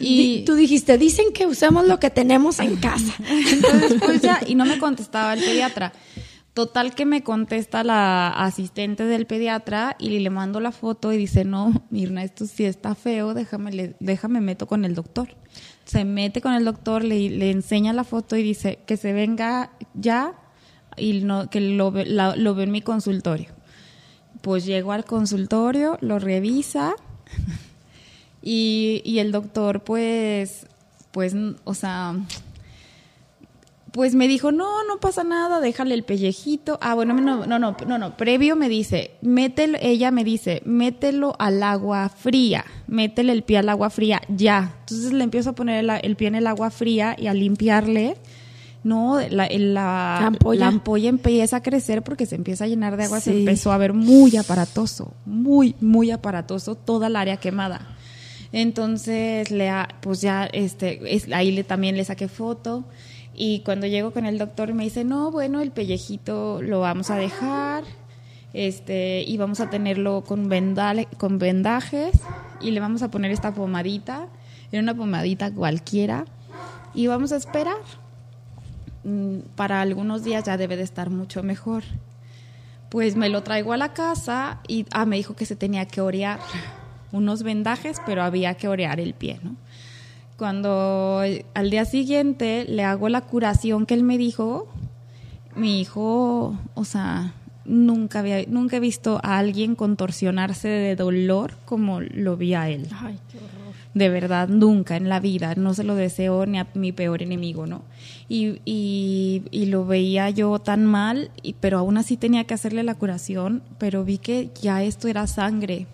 Y 0.00 0.44
tú 0.44 0.54
dijiste, 0.54 0.98
dicen 0.98 1.26
que 1.32 1.46
usamos 1.46 1.86
lo 1.86 2.00
que 2.00 2.10
tenemos 2.10 2.58
en 2.58 2.76
casa. 2.76 3.14
entonces 3.28 4.00
pues 4.04 4.20
ya, 4.20 4.40
y 4.46 4.54
no 4.56 4.64
me 4.64 4.78
contestaba 4.78 5.34
el 5.34 5.40
pediatra. 5.40 5.92
Total 6.54 6.94
que 6.94 7.06
me 7.06 7.22
contesta 7.22 7.82
la 7.82 8.28
asistente 8.28 9.04
del 9.06 9.26
pediatra 9.26 9.96
y 9.98 10.18
le 10.18 10.28
mando 10.28 10.60
la 10.60 10.70
foto 10.72 11.10
y 11.12 11.16
dice, 11.16 11.44
no, 11.44 11.82
Mirna, 11.88 12.24
esto 12.24 12.46
sí 12.46 12.64
está 12.64 12.94
feo, 12.94 13.32
déjame, 13.32 13.72
le- 13.72 13.96
déjame 14.00 14.40
meto 14.42 14.66
con 14.66 14.84
el 14.84 14.94
doctor. 14.94 15.28
Se 15.86 16.04
mete 16.04 16.42
con 16.42 16.52
el 16.52 16.64
doctor, 16.66 17.04
le, 17.04 17.30
le 17.30 17.50
enseña 17.50 17.92
la 17.94 18.04
foto 18.04 18.36
y 18.36 18.42
dice 18.42 18.80
que 18.86 18.98
se 18.98 19.14
venga 19.14 19.70
ya 19.94 20.34
y 20.98 21.20
no, 21.20 21.48
que 21.48 21.60
lo, 21.60 21.90
ve- 21.90 22.04
la- 22.04 22.36
lo 22.36 22.54
ve 22.54 22.64
en 22.64 22.72
mi 22.72 22.82
consultorio. 22.82 23.48
Pues 24.42 24.66
llego 24.66 24.92
al 24.92 25.04
consultorio, 25.04 25.98
lo 26.00 26.18
revisa 26.18 26.94
y, 28.42 29.00
y 29.04 29.18
el 29.20 29.32
doctor 29.32 29.80
pues, 29.80 30.66
pues, 31.12 31.34
o 31.64 31.74
sea, 31.74 32.16
pues 33.92 34.14
me 34.14 34.26
dijo, 34.26 34.52
no, 34.52 34.84
no 34.84 34.98
pasa 35.00 35.22
nada, 35.22 35.60
déjale 35.60 35.94
el 35.94 36.02
pellejito. 36.02 36.78
Ah, 36.80 36.94
bueno, 36.94 37.12
no, 37.12 37.46
no, 37.46 37.58
no, 37.58 37.76
no, 37.86 37.98
no, 37.98 38.16
previo 38.16 38.56
me 38.56 38.70
dice, 38.70 39.12
mételo, 39.20 39.78
ella 39.82 40.10
me 40.10 40.24
dice, 40.24 40.62
mételo 40.64 41.36
al 41.38 41.62
agua 41.62 42.08
fría, 42.08 42.64
métele 42.86 43.32
el 43.32 43.42
pie 43.42 43.58
al 43.58 43.68
agua 43.68 43.90
fría, 43.90 44.22
ya. 44.28 44.74
Entonces 44.80 45.12
le 45.12 45.22
empiezo 45.22 45.50
a 45.50 45.54
poner 45.54 45.84
el, 45.84 45.90
el 45.90 46.16
pie 46.16 46.28
en 46.28 46.36
el 46.36 46.46
agua 46.46 46.70
fría 46.70 47.14
y 47.18 47.26
a 47.26 47.34
limpiarle. 47.34 48.16
No, 48.84 49.20
la, 49.20 49.48
la, 49.48 49.48
La 49.48 50.26
ampolla. 50.26 50.60
la 50.60 50.66
ampolla 50.68 51.08
empieza 51.08 51.56
a 51.58 51.62
crecer 51.62 52.02
porque 52.02 52.26
se 52.26 52.34
empieza 52.34 52.64
a 52.64 52.66
llenar 52.66 52.96
de 52.96 53.04
agua, 53.04 53.20
se 53.20 53.30
empezó 53.38 53.70
a 53.72 53.78
ver 53.78 53.92
muy 53.92 54.36
aparatoso, 54.36 55.14
muy, 55.24 55.76
muy 55.80 56.10
aparatoso 56.10 56.74
toda 56.74 57.06
el 57.06 57.14
área 57.16 57.36
quemada. 57.36 57.86
Entonces, 58.50 59.50
le, 59.50 59.70
ha- 59.70 59.88
pues 60.00 60.20
ya, 60.20 60.44
este, 60.46 61.14
es, 61.14 61.30
ahí 61.32 61.52
le, 61.52 61.64
también 61.64 61.96
le 61.96 62.04
saqué 62.04 62.28
foto. 62.28 62.84
Y 63.34 63.60
cuando 63.60 63.86
llego 63.86 64.10
con 64.12 64.26
el 64.26 64.36
doctor 64.38 64.74
me 64.74 64.84
dice, 64.84 65.04
no, 65.04 65.30
bueno, 65.30 65.60
el 65.60 65.70
pellejito 65.70 66.60
lo 66.60 66.80
vamos 66.80 67.10
a 67.10 67.16
dejar. 67.16 67.84
Este, 68.52 69.22
y 69.26 69.36
vamos 69.38 69.60
a 69.60 69.70
tenerlo 69.70 70.22
con, 70.26 70.50
vendale- 70.50 71.08
con 71.16 71.38
vendajes 71.38 72.12
y 72.60 72.72
le 72.72 72.80
vamos 72.80 73.02
a 73.02 73.10
poner 73.10 73.30
esta 73.30 73.54
pomadita, 73.54 74.26
era 74.70 74.82
una 74.82 74.94
pomadita 74.94 75.50
cualquiera 75.50 76.26
y 76.94 77.06
vamos 77.06 77.32
a 77.32 77.36
esperar. 77.36 77.76
Mm, 79.04 79.38
Para 79.56 79.80
algunos 79.80 80.24
días 80.24 80.44
ya 80.44 80.56
debe 80.56 80.76
de 80.76 80.82
estar 80.82 81.10
mucho 81.10 81.42
mejor. 81.42 81.82
Pues 82.88 83.16
me 83.16 83.28
lo 83.28 83.42
traigo 83.42 83.72
a 83.72 83.76
la 83.76 83.94
casa 83.94 84.60
y 84.68 84.86
ah, 84.92 85.06
me 85.06 85.16
dijo 85.16 85.34
que 85.34 85.46
se 85.46 85.56
tenía 85.56 85.86
que 85.86 86.00
orear 86.00 86.40
unos 87.10 87.42
vendajes, 87.42 88.00
pero 88.06 88.22
había 88.22 88.54
que 88.54 88.68
orear 88.68 89.00
el 89.00 89.14
pie. 89.14 89.40
Cuando 90.36 91.22
eh, 91.24 91.44
al 91.54 91.70
día 91.70 91.84
siguiente 91.84 92.64
le 92.68 92.84
hago 92.84 93.08
la 93.08 93.22
curación 93.22 93.86
que 93.86 93.94
él 93.94 94.02
me 94.02 94.18
dijo, 94.18 94.68
mi 95.56 95.80
hijo, 95.80 96.56
o 96.74 96.84
sea, 96.84 97.32
nunca 97.64 98.20
había, 98.20 98.44
nunca 98.46 98.76
he 98.76 98.80
visto 98.80 99.20
a 99.22 99.38
alguien 99.38 99.74
contorsionarse 99.74 100.68
de 100.68 100.96
dolor 100.96 101.54
como 101.64 102.00
lo 102.00 102.36
vi 102.36 102.54
a 102.54 102.68
él. 102.68 102.88
Ay, 103.00 103.18
qué 103.30 103.38
horror. 103.38 103.61
De 103.94 104.08
verdad, 104.08 104.48
nunca 104.48 104.96
en 104.96 105.08
la 105.10 105.20
vida. 105.20 105.54
No 105.54 105.74
se 105.74 105.84
lo 105.84 105.94
deseo 105.94 106.46
ni 106.46 106.58
a 106.58 106.66
mi 106.74 106.92
peor 106.92 107.22
enemigo, 107.22 107.66
¿no? 107.66 107.82
Y, 108.28 108.60
y, 108.64 109.42
y 109.50 109.66
lo 109.66 109.84
veía 109.84 110.30
yo 110.30 110.58
tan 110.60 110.86
mal, 110.86 111.30
y, 111.42 111.52
pero 111.54 111.78
aún 111.78 111.98
así 111.98 112.16
tenía 112.16 112.44
que 112.44 112.54
hacerle 112.54 112.84
la 112.84 112.94
curación, 112.94 113.62
pero 113.78 114.02
vi 114.04 114.16
que 114.18 114.50
ya 114.62 114.82
esto 114.82 115.08
era 115.08 115.26
sangre. 115.26 115.86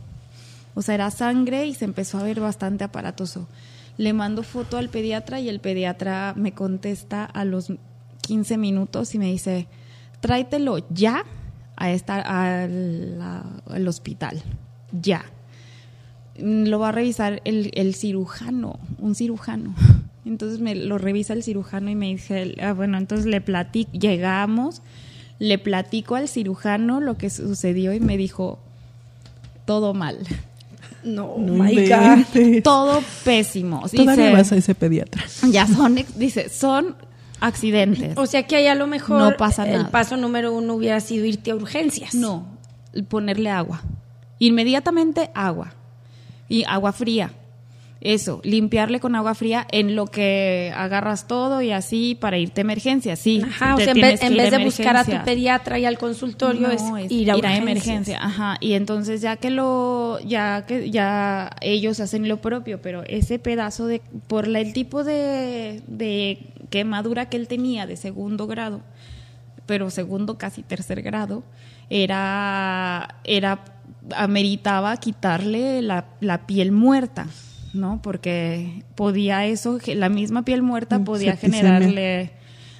O 0.75 0.83
sea, 0.83 0.95
era 0.95 1.11
sangre 1.11 1.67
y 1.67 1.75
se 1.75 1.87
empezó 1.87 2.19
a 2.19 2.23
ver 2.23 2.39
bastante 2.39 2.85
aparatoso. 2.85 3.49
Le 3.97 4.13
mando 4.13 4.45
foto 4.45 4.77
al 4.77 4.91
pediatra 4.91 5.41
y 5.41 5.49
el 5.49 5.59
pediatra 5.59 6.35
me 6.37 6.53
contesta 6.53 7.25
a 7.25 7.45
los 7.45 7.73
15 8.21 8.59
minutos 8.59 9.13
y 9.17 9.19
me 9.19 9.27
dice, 9.27 9.67
tráetelo 10.21 10.87
ya 10.91 11.25
a 11.75 11.91
esta, 11.91 12.21
a 12.21 12.69
la- 12.69 13.45
al 13.69 13.89
hospital. 13.89 14.41
Ya 14.93 15.25
lo 16.39 16.79
va 16.79 16.91
a 16.91 16.93
revisar 16.93 17.43
el, 17.45 17.71
el 17.75 17.95
cirujano, 17.95 18.79
un 18.99 19.15
cirujano. 19.15 19.75
Entonces 20.25 20.61
me 20.61 20.75
lo 20.75 20.99
revisa 20.99 21.33
el 21.33 21.43
cirujano 21.43 21.91
y 21.91 21.95
me 21.95 22.07
dice, 22.09 22.55
ah, 22.63 22.73
bueno, 22.75 22.99
entonces 22.99 23.27
le 23.27 23.41
platico, 23.41 23.91
llegamos, 23.93 24.83
le 25.39 25.59
platico 25.59 26.17
al 26.17 26.29
cirujano 26.29 27.01
lo 27.01 27.17
que 27.17 27.31
sucedió 27.31 27.93
y 27.95 28.01
me 28.01 28.17
dijo, 28.17 28.59
todo 29.65 29.95
mal, 29.95 30.19
No, 31.05 31.37
No 31.39 31.55
my 31.65 31.75
God. 31.89 32.63
todo 32.63 33.01
pésimo. 33.25 33.85
Todavía 33.95 34.27
Dice, 34.27 34.37
vas 34.37 34.53
a 34.53 34.57
ese 34.57 34.75
pediatra. 34.75 35.25
ya 35.51 35.67
son, 35.67 35.97
dice, 36.17 36.49
son 36.51 36.97
accidentes. 37.41 38.17
O 38.19 38.27
sea 38.27 38.43
que 38.47 38.57
ahí 38.57 38.67
a 38.67 38.75
lo 38.75 38.87
mejor 38.87 39.19
No 39.21 39.37
pasa 39.37 39.65
el 39.67 39.79
nada. 39.79 39.91
paso 39.91 40.17
número 40.17 40.53
uno 40.53 40.75
hubiera 40.75 41.01
sido 41.01 41.25
irte 41.25 41.53
a 41.53 41.55
urgencias. 41.55 42.15
No, 42.15 42.47
ponerle 43.09 43.49
agua. 43.51 43.83
Inmediatamente 44.41 45.31
agua. 45.35 45.73
Y 46.49 46.65
agua 46.65 46.93
fría. 46.93 47.33
Eso, 48.01 48.41
limpiarle 48.45 49.01
con 49.01 49.17
agua 49.17 49.35
fría 49.35 49.67
en 49.73 49.97
lo 49.97 50.07
que 50.07 50.73
agarras 50.77 51.27
todo 51.27 51.61
y 51.63 51.73
así 51.73 52.15
para 52.15 52.39
irte 52.39 52.61
a 52.61 52.63
emergencia. 52.63 53.17
Sí, 53.17 53.43
Ajá, 53.45 53.75
o 53.75 53.79
sea, 53.81 53.91
en 53.91 54.01
vez, 54.01 54.23
en 54.23 54.35
ir 54.35 54.41
a 54.41 54.43
vez 54.45 54.53
de 54.53 54.65
buscar 54.65 54.97
a 54.97 55.05
tu 55.05 55.25
pediatra 55.25 55.81
y 55.81 55.85
al 55.85 55.99
consultorio 55.99 56.69
No, 56.69 56.97
es, 56.97 57.11
ir 57.11 57.29
a 57.33 57.37
urgencias. 57.37 57.59
emergencia, 57.61 58.19
ajá. 58.25 58.57
Y 58.61 58.75
entonces 58.75 59.21
ya 59.21 59.35
que 59.35 59.51
lo, 59.51 60.21
ya 60.21 60.65
que 60.65 60.91
ya 60.93 61.51
ellos 61.61 61.99
hacen 61.99 62.29
lo 62.29 62.37
propio, 62.41 62.81
pero 62.81 63.03
ese 63.03 63.41
pedazo 63.41 63.89
de, 63.89 64.01
por 64.29 64.47
la- 64.47 64.61
el 64.61 64.73
tipo 64.73 65.03
de, 65.03 65.83
de 65.89 66.39
quemadura 66.71 67.29
que 67.29 67.37
él 67.37 67.49
tenía 67.49 67.85
de 67.89 67.97
segundo 67.97 68.47
grado, 68.47 68.81
pero 69.67 69.91
segundo 69.91 70.39
casi 70.39 70.63
tercer 70.63 71.03
grado, 71.03 71.43
era, 71.91 73.17
era, 73.25 73.59
ameritaba 74.17 74.97
quitarle 74.97 75.83
la, 75.83 76.07
la 76.21 76.47
piel 76.47 76.73
muerta, 76.73 77.27
¿no? 77.75 78.01
Porque 78.03 78.85
podía 78.95 79.45
eso, 79.47 79.79
la 79.87 80.09
misma 80.09 80.43
piel 80.45 80.63
muerta 80.63 80.99
Mm, 80.99 81.05
podía 81.05 81.33
septicemia. 81.37 81.59
generarle 81.59 82.33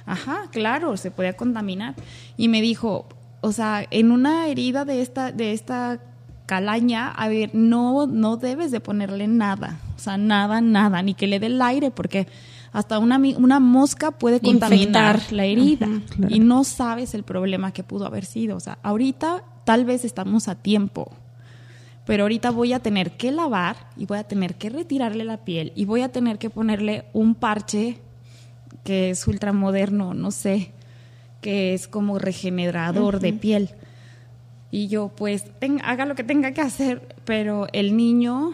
Ajá, 0.05 0.49
claro, 0.51 0.97
se 0.97 1.11
podía 1.11 1.37
contaminar. 1.37 1.93
Y 2.35 2.47
me 2.47 2.61
dijo, 2.63 3.07
o 3.41 3.51
sea, 3.51 3.85
en 3.91 4.11
una 4.11 4.47
herida 4.47 4.83
de 4.83 5.01
esta, 5.03 5.31
de 5.31 5.53
esta 5.53 5.99
calaña, 6.47 7.09
a 7.11 7.27
ver, 7.27 7.51
no, 7.53 8.07
no 8.07 8.37
debes 8.37 8.71
de 8.71 8.79
ponerle 8.79 9.27
nada, 9.27 9.77
o 9.95 9.99
sea, 9.99 10.17
nada, 10.17 10.61
nada, 10.61 11.03
ni 11.03 11.13
que 11.13 11.27
le 11.27 11.39
dé 11.39 11.45
el 11.45 11.61
aire, 11.61 11.91
porque 11.91 12.27
hasta 12.71 12.97
una, 12.97 13.19
una 13.37 13.59
mosca 13.59 14.09
puede 14.09 14.39
contaminar 14.39 15.15
Infectar. 15.17 15.33
la 15.33 15.45
herida 15.45 15.87
claro. 16.15 16.33
y 16.35 16.39
no 16.39 16.63
sabes 16.63 17.13
el 17.13 17.21
problema 17.23 17.71
que 17.71 17.83
pudo 17.83 18.07
haber 18.07 18.25
sido. 18.25 18.57
O 18.57 18.59
sea, 18.59 18.79
ahorita 18.81 19.43
tal 19.63 19.85
vez 19.85 20.05
estamos 20.05 20.47
a 20.47 20.55
tiempo, 20.55 21.11
pero 22.09 22.23
ahorita 22.23 22.49
voy 22.49 22.73
a 22.73 22.79
tener 22.79 23.11
que 23.17 23.31
lavar 23.31 23.75
y 23.95 24.07
voy 24.07 24.17
a 24.17 24.23
tener 24.23 24.55
que 24.55 24.71
retirarle 24.71 25.23
la 25.25 25.37
piel 25.45 25.71
y 25.75 25.85
voy 25.85 26.01
a 26.01 26.09
tener 26.09 26.39
que 26.39 26.49
ponerle 26.49 27.05
un 27.13 27.35
parche 27.35 27.99
que 28.83 29.11
es 29.11 29.27
ultramoderno, 29.27 30.15
no 30.15 30.31
sé, 30.31 30.71
que 31.39 31.75
es 31.75 31.87
como 31.87 32.17
regenerador 32.17 33.19
de 33.19 33.33
piel. 33.33 33.69
Y 34.71 34.87
yo, 34.87 35.09
pues, 35.15 35.45
ten- 35.59 35.81
haga 35.83 36.05
lo 36.07 36.15
que 36.15 36.23
tenga 36.23 36.51
que 36.51 36.61
hacer, 36.61 37.15
pero 37.25 37.67
el 37.73 37.95
niño, 37.95 38.53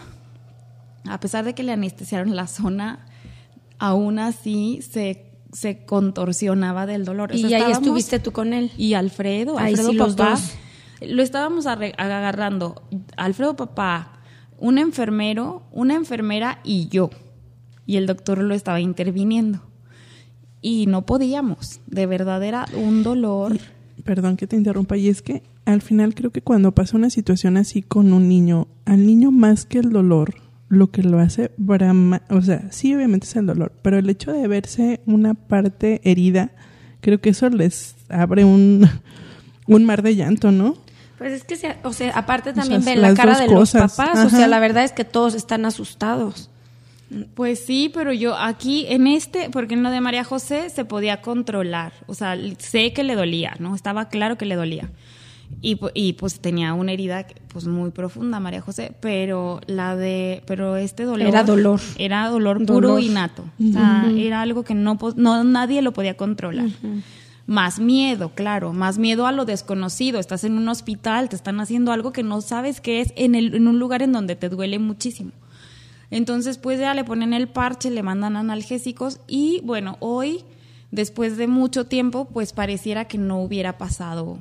a 1.07 1.19
pesar 1.21 1.45
de 1.45 1.53
que 1.55 1.63
le 1.63 1.71
anestesiaron 1.71 2.35
la 2.35 2.47
zona, 2.47 3.05
aún 3.79 4.19
así 4.19 4.81
se, 4.81 5.23
se 5.53 5.85
contorsionaba 5.85 6.85
del 6.85 7.05
dolor. 7.05 7.31
O 7.31 7.35
Y 7.35 7.47
sea, 7.47 7.65
ahí 7.67 7.71
estuviste 7.71 8.19
tú 8.19 8.33
con 8.33 8.51
él. 8.53 8.71
y 8.77 8.95
Alfredo, 8.95 9.57
Ahí 9.57 9.71
Alfredo 9.71 9.91
sí, 9.91 9.95
los 9.95 10.15
dos. 10.17 10.41
Lo 11.01 11.21
estábamos 11.21 11.65
agarrando. 11.67 12.81
Alfredo 13.17 13.55
papá, 13.55 14.19
un 14.57 14.77
enfermero, 14.77 15.63
una 15.71 15.95
enfermera 15.95 16.59
y 16.63 16.87
yo. 16.87 17.09
Y 17.85 17.97
el 17.97 18.07
doctor 18.07 18.39
lo 18.39 18.53
estaba 18.55 18.79
interviniendo. 18.79 19.61
Y 20.61 20.87
no 20.87 21.05
podíamos, 21.05 21.79
de 21.85 22.07
verdad 22.07 22.43
era 22.43 22.65
un 22.75 23.03
dolor. 23.03 23.57
Perdón 24.03 24.37
que 24.37 24.47
te 24.47 24.55
interrumpa, 24.55 24.97
y 24.97 25.09
es 25.09 25.21
que 25.21 25.43
al 25.65 25.81
final 25.81 26.15
creo 26.15 26.31
que 26.31 26.41
cuando 26.41 26.73
pasa 26.73 26.97
una 26.97 27.09
situación 27.09 27.57
así 27.57 27.81
con 27.81 28.13
un 28.13 28.27
niño, 28.27 28.67
al 28.85 29.05
niño 29.05 29.31
más 29.31 29.65
que 29.65 29.79
el 29.79 29.91
dolor, 29.91 30.35
lo 30.67 30.89
que 30.89 31.03
lo 31.03 31.19
hace 31.19 31.51
brama, 31.57 32.23
o 32.29 32.41
sea, 32.41 32.71
sí 32.71 32.95
obviamente 32.95 33.27
es 33.27 33.35
el 33.35 33.45
dolor, 33.45 33.73
pero 33.81 33.97
el 33.97 34.09
hecho 34.09 34.31
de 34.31 34.47
verse 34.47 35.01
una 35.05 35.35
parte 35.35 36.01
herida, 36.03 36.51
creo 37.01 37.21
que 37.21 37.29
eso 37.29 37.49
les 37.49 37.95
abre 38.09 38.43
un, 38.43 38.87
un 39.67 39.85
mar 39.85 40.01
de 40.01 40.15
llanto, 40.15 40.51
¿no? 40.51 40.75
Pues 41.17 41.31
es 41.33 41.43
que, 41.43 41.55
se- 41.55 41.77
o 41.83 41.93
sea, 41.93 42.11
aparte 42.15 42.49
O 42.49 42.53
también 42.53 42.81
sea, 42.83 42.93
ven 42.93 43.01
la 43.01 43.13
cara 43.13 43.39
de 43.39 43.47
cosas. 43.47 43.81
los 43.81 43.91
papás. 43.95 44.25
O 44.25 44.29
sea, 44.29 44.47
la 44.47 44.59
verdad 44.59 44.83
es 44.83 44.91
que 44.91 45.05
todos 45.05 45.33
están 45.33 45.65
asustados. 45.65 46.49
Pues 47.35 47.63
sí, 47.63 47.91
pero 47.93 48.11
yo 48.13 48.35
aquí 48.35 48.85
en 48.89 49.05
este, 49.07 49.49
porque 49.51 49.75
en 49.75 49.83
lo 49.83 49.91
de 49.91 50.01
María 50.01 50.23
José 50.23 50.69
se 50.71 50.85
podía 50.85 51.21
controlar, 51.21 51.93
o 52.07 52.15
sea, 52.15 52.35
sé 52.57 52.93
que 52.93 53.03
le 53.03 53.15
dolía, 53.15 53.53
¿no? 53.59 53.75
Estaba 53.75 54.09
claro 54.09 54.37
que 54.37 54.45
le 54.45 54.55
dolía. 54.55 54.89
Y, 55.61 55.79
y 55.93 56.13
pues 56.13 56.39
tenía 56.39 56.73
una 56.73 56.91
herida 56.91 57.27
pues 57.49 57.67
muy 57.67 57.91
profunda 57.91 58.39
María 58.39 58.61
José, 58.61 58.93
pero 58.99 59.61
la 59.67 59.95
de 59.95 60.41
pero 60.47 60.75
este 60.77 61.03
dolor 61.03 61.27
Era 61.27 61.43
dolor. 61.43 61.79
Era 61.99 62.27
dolor 62.29 62.57
puro 62.65 62.87
Dolor. 62.89 63.01
y 63.01 63.09
nato. 63.09 63.45
O 63.63 63.71
sea, 63.71 64.05
era 64.17 64.41
algo 64.41 64.63
que 64.63 64.73
no, 64.73 64.97
no 65.15 65.43
nadie 65.43 65.83
lo 65.83 65.93
podía 65.93 66.17
controlar. 66.17 66.65
Más 67.47 67.79
miedo, 67.79 68.31
claro, 68.33 68.73
más 68.73 68.97
miedo 68.97 69.27
a 69.27 69.31
lo 69.31 69.45
desconocido. 69.45 70.19
Estás 70.19 70.43
en 70.43 70.57
un 70.57 70.67
hospital, 70.67 71.29
te 71.29 71.35
están 71.35 71.59
haciendo 71.59 71.91
algo 71.91 72.11
que 72.11 72.23
no 72.23 72.41
sabes 72.41 72.81
qué 72.81 73.01
es 73.01 73.13
en, 73.15 73.35
el, 73.35 73.53
en 73.53 73.67
un 73.67 73.77
lugar 73.77 74.01
en 74.01 74.11
donde 74.11 74.35
te 74.35 74.49
duele 74.49 74.79
muchísimo. 74.79 75.31
Entonces, 76.09 76.57
pues 76.57 76.79
ya 76.79 76.93
le 76.93 77.03
ponen 77.03 77.33
el 77.33 77.47
parche, 77.47 77.89
le 77.91 78.03
mandan 78.03 78.35
analgésicos 78.35 79.19
y 79.27 79.61
bueno, 79.63 79.97
hoy, 79.99 80.43
después 80.91 81.37
de 81.37 81.47
mucho 81.47 81.85
tiempo, 81.85 82.25
pues 82.25 82.53
pareciera 82.53 83.05
que 83.05 83.17
no 83.17 83.41
hubiera 83.41 83.77
pasado, 83.77 84.39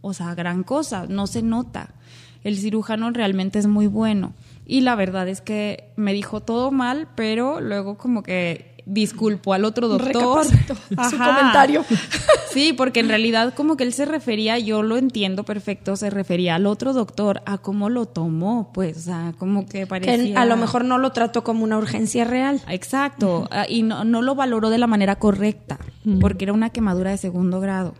o 0.00 0.12
sea, 0.12 0.34
gran 0.34 0.64
cosa, 0.64 1.06
no 1.08 1.26
se 1.26 1.42
nota. 1.42 1.94
El 2.42 2.58
cirujano 2.58 3.10
realmente 3.10 3.58
es 3.58 3.66
muy 3.66 3.86
bueno 3.86 4.34
y 4.66 4.80
la 4.80 4.96
verdad 4.96 5.28
es 5.28 5.40
que 5.40 5.92
me 5.96 6.12
dijo 6.12 6.40
todo 6.40 6.70
mal, 6.70 7.08
pero 7.14 7.60
luego 7.60 7.96
como 7.96 8.22
que 8.22 8.73
disculpó 8.86 9.54
al 9.54 9.64
otro 9.64 9.88
doctor. 9.88 10.44
Su 11.10 11.18
comentario. 11.18 11.84
Sí, 12.54 12.72
porque 12.72 13.00
en 13.00 13.08
realidad 13.08 13.52
como 13.52 13.76
que 13.76 13.82
él 13.82 13.92
se 13.92 14.04
refería, 14.04 14.60
yo 14.60 14.84
lo 14.84 14.96
entiendo 14.96 15.42
perfecto, 15.42 15.96
se 15.96 16.08
refería 16.08 16.54
al 16.54 16.66
otro 16.66 16.92
doctor, 16.92 17.42
a 17.46 17.58
cómo 17.58 17.90
lo 17.90 18.06
tomó, 18.06 18.70
pues, 18.72 18.96
sea, 18.96 19.34
como 19.40 19.66
que 19.66 19.80
Que 19.80 19.86
parecía... 19.88 20.40
a 20.40 20.46
lo 20.46 20.56
mejor 20.56 20.84
no 20.84 20.98
lo 20.98 21.10
trató 21.10 21.42
como 21.42 21.64
una 21.64 21.76
urgencia 21.78 22.22
real. 22.22 22.62
Exacto, 22.68 23.48
ah, 23.50 23.66
y 23.68 23.82
no, 23.82 24.04
no 24.04 24.22
lo 24.22 24.36
valoró 24.36 24.70
de 24.70 24.78
la 24.78 24.86
manera 24.86 25.16
correcta, 25.16 25.80
porque 26.20 26.44
era 26.44 26.52
una 26.52 26.70
quemadura 26.70 27.10
de 27.10 27.16
segundo 27.16 27.58
grado. 27.58 27.96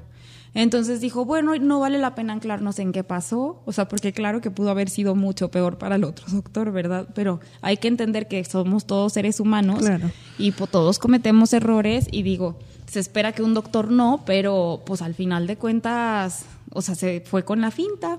Entonces 0.55 1.01
dijo, 1.01 1.25
bueno, 1.25 1.55
no 1.57 1.81
vale 1.81 1.99
la 1.99 2.15
pena 2.15 2.33
anclarnos 2.33 2.79
en 2.79 2.93
qué 2.93 3.03
pasó, 3.03 3.61
o 3.65 3.73
sea, 3.73 3.89
porque 3.89 4.13
claro 4.13 4.41
que 4.41 4.51
pudo 4.53 4.71
haber 4.71 4.89
sido 4.89 5.15
mucho 5.17 5.51
peor 5.51 5.79
para 5.79 5.97
el 5.97 6.05
otro 6.05 6.25
doctor, 6.31 6.71
¿verdad? 6.71 7.09
Pero 7.15 7.41
hay 7.61 7.77
que 7.79 7.89
entender 7.89 8.29
que 8.29 8.45
somos 8.45 8.87
todos 8.87 9.13
seres 9.13 9.41
humanos 9.41 9.81
Claro. 9.81 10.11
y 10.39 10.53
pues, 10.53 10.71
todos 10.71 10.99
cometemos 11.01 11.53
errores 11.53 12.07
y 12.11 12.23
digo, 12.23 12.57
se 12.87 13.01
espera 13.01 13.33
que 13.33 13.43
un 13.43 13.53
doctor 13.55 13.91
no, 13.91 14.23
pero 14.25 14.83
pues 14.87 15.03
al 15.03 15.15
final 15.15 15.47
de 15.49 15.57
cuentas, 15.57 16.45
o 16.73 16.83
sea, 16.83 16.95
se 16.95 17.21
fue 17.27 17.45
con 17.45 17.61
la 17.61 17.71
finta. 17.73 18.19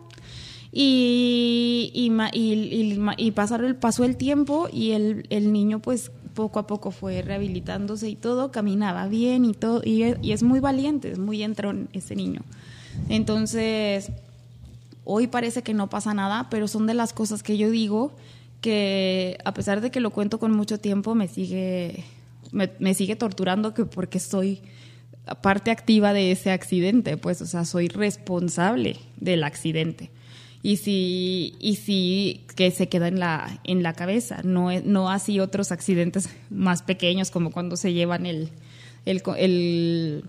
Y, 0.78 1.90
y, 1.94 2.12
y, 2.38 3.00
y 3.18 3.32
pasaron 3.32 3.68
el, 3.68 3.76
pasó 3.78 4.04
el 4.04 4.18
tiempo 4.18 4.68
y 4.72 4.92
el, 4.92 5.26
el 5.30 5.54
niño 5.54 5.80
pues 5.80 6.12
poco 6.36 6.60
a 6.60 6.68
poco 6.68 6.92
fue 6.92 7.22
rehabilitándose 7.24 8.08
y 8.10 8.16
todo, 8.16 8.52
caminaba 8.52 9.08
bien 9.08 9.46
y 9.46 9.54
todo, 9.54 9.82
y, 9.84 10.04
es- 10.04 10.44
muy 10.44 10.60
valiente, 10.60 11.12
es 11.12 11.18
muy 11.18 11.42
entrón 11.42 11.90
ese 11.94 12.16
niño. 12.16 12.42
Entonces, 13.10 14.12
hoy 15.04 15.28
parece 15.28 15.64
que 15.64 15.74
no 15.74 15.90
pasa 15.90 16.14
nada, 16.14 16.48
pero 16.52 16.68
son 16.68 16.86
de 16.88 16.94
las 16.94 17.14
cosas 17.14 17.42
que 17.42 17.58
yo 17.58 17.70
digo 17.72 18.12
que 18.62 19.38
a 19.46 19.54
pesar 19.54 19.82
de 19.82 19.92
que 19.92 20.00
lo 20.00 20.12
cuento 20.12 20.40
con 20.40 20.52
mucho 20.52 20.80
tiempo, 20.80 21.16
me 21.16 21.28
sigue, 21.28 22.04
me, 22.52 22.70
me 22.80 22.94
sigue 22.94 23.16
torturando 23.16 23.74
que 23.74 23.86
porque 23.86 24.20
soy 24.20 24.62
parte 25.42 25.72
activa 25.72 26.14
de 26.14 26.32
ese 26.32 26.52
accidente, 26.52 27.18
pues, 27.18 27.42
o 27.42 27.46
sea, 27.46 27.66
soy 27.66 27.88
responsable 27.88 28.98
del 29.18 29.44
accidente. 29.44 30.10
Y 30.66 30.78
si, 30.78 31.54
y 31.60 31.76
si 31.76 32.42
que 32.56 32.72
se 32.72 32.90
queda 32.90 33.08
en 33.08 33.20
la, 33.20 33.60
en 33.66 33.84
la 33.84 33.94
cabeza, 33.94 34.42
no, 34.44 34.70
no 34.84 35.12
así 35.12 35.40
otros 35.40 35.72
accidentes 35.72 36.30
más 36.50 36.82
pequeños 36.82 37.30
como 37.30 37.52
cuando 37.52 37.78
se 37.78 37.94
llevan 37.94 38.26
el, 38.26 38.50
el, 39.06 40.24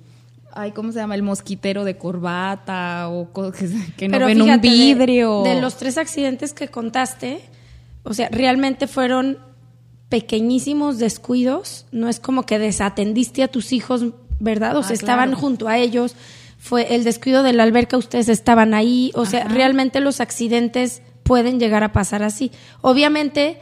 ay, 0.53 0.73
¿cómo 0.73 0.93
se 0.93 0.99
llama? 0.99 1.15
El 1.15 1.23
mosquitero 1.23 1.85
de 1.85 1.97
corbata 1.97 3.09
o 3.09 3.33
que, 3.53 3.67
que 3.97 4.09
no 4.09 4.13
Pero 4.13 4.27
ven 4.27 4.43
un 4.43 4.49
de- 4.61 4.69
vidrio. 4.69 5.43
De, 5.43 5.59
los 5.61 5.79
tres 5.79 5.97
accidentes 5.97 6.53
que 6.53 6.69
contaste, 6.69 7.41
o 8.03 8.13
sea, 8.13 8.29
realmente 8.31 8.87
fueron 8.87 9.39
pequeñísimos 10.11 10.99
descuidos. 10.99 11.87
No 11.93 12.09
es 12.09 12.21
como 12.21 12.45
que 12.45 12.59
desatendiste 12.59 13.43
a 13.43 13.49
tus 13.49 13.73
hijos, 13.73 14.05
¿verdad? 14.39 14.77
O 14.77 14.81
Ah, 14.81 14.83
sea, 14.83 14.95
estaban 14.95 15.31
claro. 15.31 15.41
junto 15.41 15.69
a 15.69 15.79
ellos. 15.79 16.15
Fue 16.67 16.97
el 16.97 17.05
descuido 17.05 17.45
de 17.45 17.53
la 17.53 17.63
alberca, 17.63 17.97
ustedes 17.97 18.29
estaban 18.29 18.75
ahí. 18.75 19.13
O 19.15 19.25
sea, 19.25 19.45
realmente 19.45 20.01
los 20.01 20.21
accidentes 20.21 21.01
pueden 21.23 21.61
llegar 21.61 21.85
a 21.85 21.93
pasar 21.93 22.25
así. 22.25 22.51
Obviamente, 22.81 23.61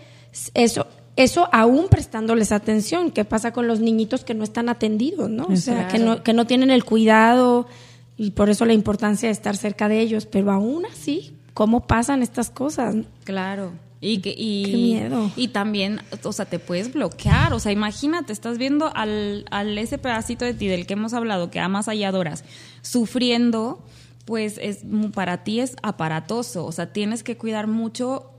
eso. 0.55 0.87
Eso 1.17 1.51
aún 1.53 1.89
prestándoles 1.89 2.51
atención, 2.51 3.11
¿qué 3.11 3.27
pasa 3.27 3.53
con 3.53 3.69
los 3.69 3.79
niñitos 3.79 4.25
que 4.25 4.33
no 4.33 4.43
están 4.43 4.71
atendidos, 4.71 5.29
no? 5.29 5.45
O 5.45 5.57
sea, 5.57 5.87
que 5.89 5.99
no, 5.99 6.23
que 6.23 6.33
no 6.33 6.47
tienen 6.47 6.71
el 6.71 6.85
cuidado 6.85 7.69
y 8.17 8.31
por 8.31 8.49
eso 8.49 8.65
la 8.65 8.73
importancia 8.73 9.29
de 9.29 9.33
estar 9.33 9.55
cerca 9.57 9.89
de 9.89 10.01
ellos, 10.01 10.25
pero 10.25 10.51
aún 10.51 10.87
así, 10.87 11.37
¿cómo 11.53 11.87
pasan 11.87 12.23
estas 12.23 12.49
cosas? 12.49 12.97
Claro. 13.25 13.73
Y 14.01 14.19
que 14.19 14.35
y, 14.37 14.65
Qué 14.65 14.77
miedo. 14.77 15.31
y 15.37 15.49
también, 15.49 16.01
o 16.25 16.33
sea, 16.33 16.47
te 16.47 16.59
puedes 16.59 16.93
bloquear, 16.93 17.53
o 17.53 17.61
sea, 17.61 17.71
imagínate, 17.71 18.33
estás 18.33 18.59
viendo 18.59 18.91
al, 18.95 19.47
al 19.51 19.79
ese 19.79 19.99
pedacito 19.99 20.45
de 20.45 20.53
ti 20.53 20.67
del 20.67 20.87
que 20.87 20.95
hemos 20.95 21.15
hablado, 21.15 21.51
que 21.51 21.61
amas 21.61 21.89
y 21.89 22.03
adoras, 22.05 22.45
sufriendo, 22.85 23.83
pues 24.25 24.59
es 24.63 24.81
para 25.13 25.43
ti 25.43 25.61
es 25.61 25.77
aparatoso, 25.83 26.65
o 26.65 26.73
sea, 26.73 26.93
tienes 26.93 27.23
que 27.23 27.37
cuidar 27.37 27.67
mucho 27.67 28.31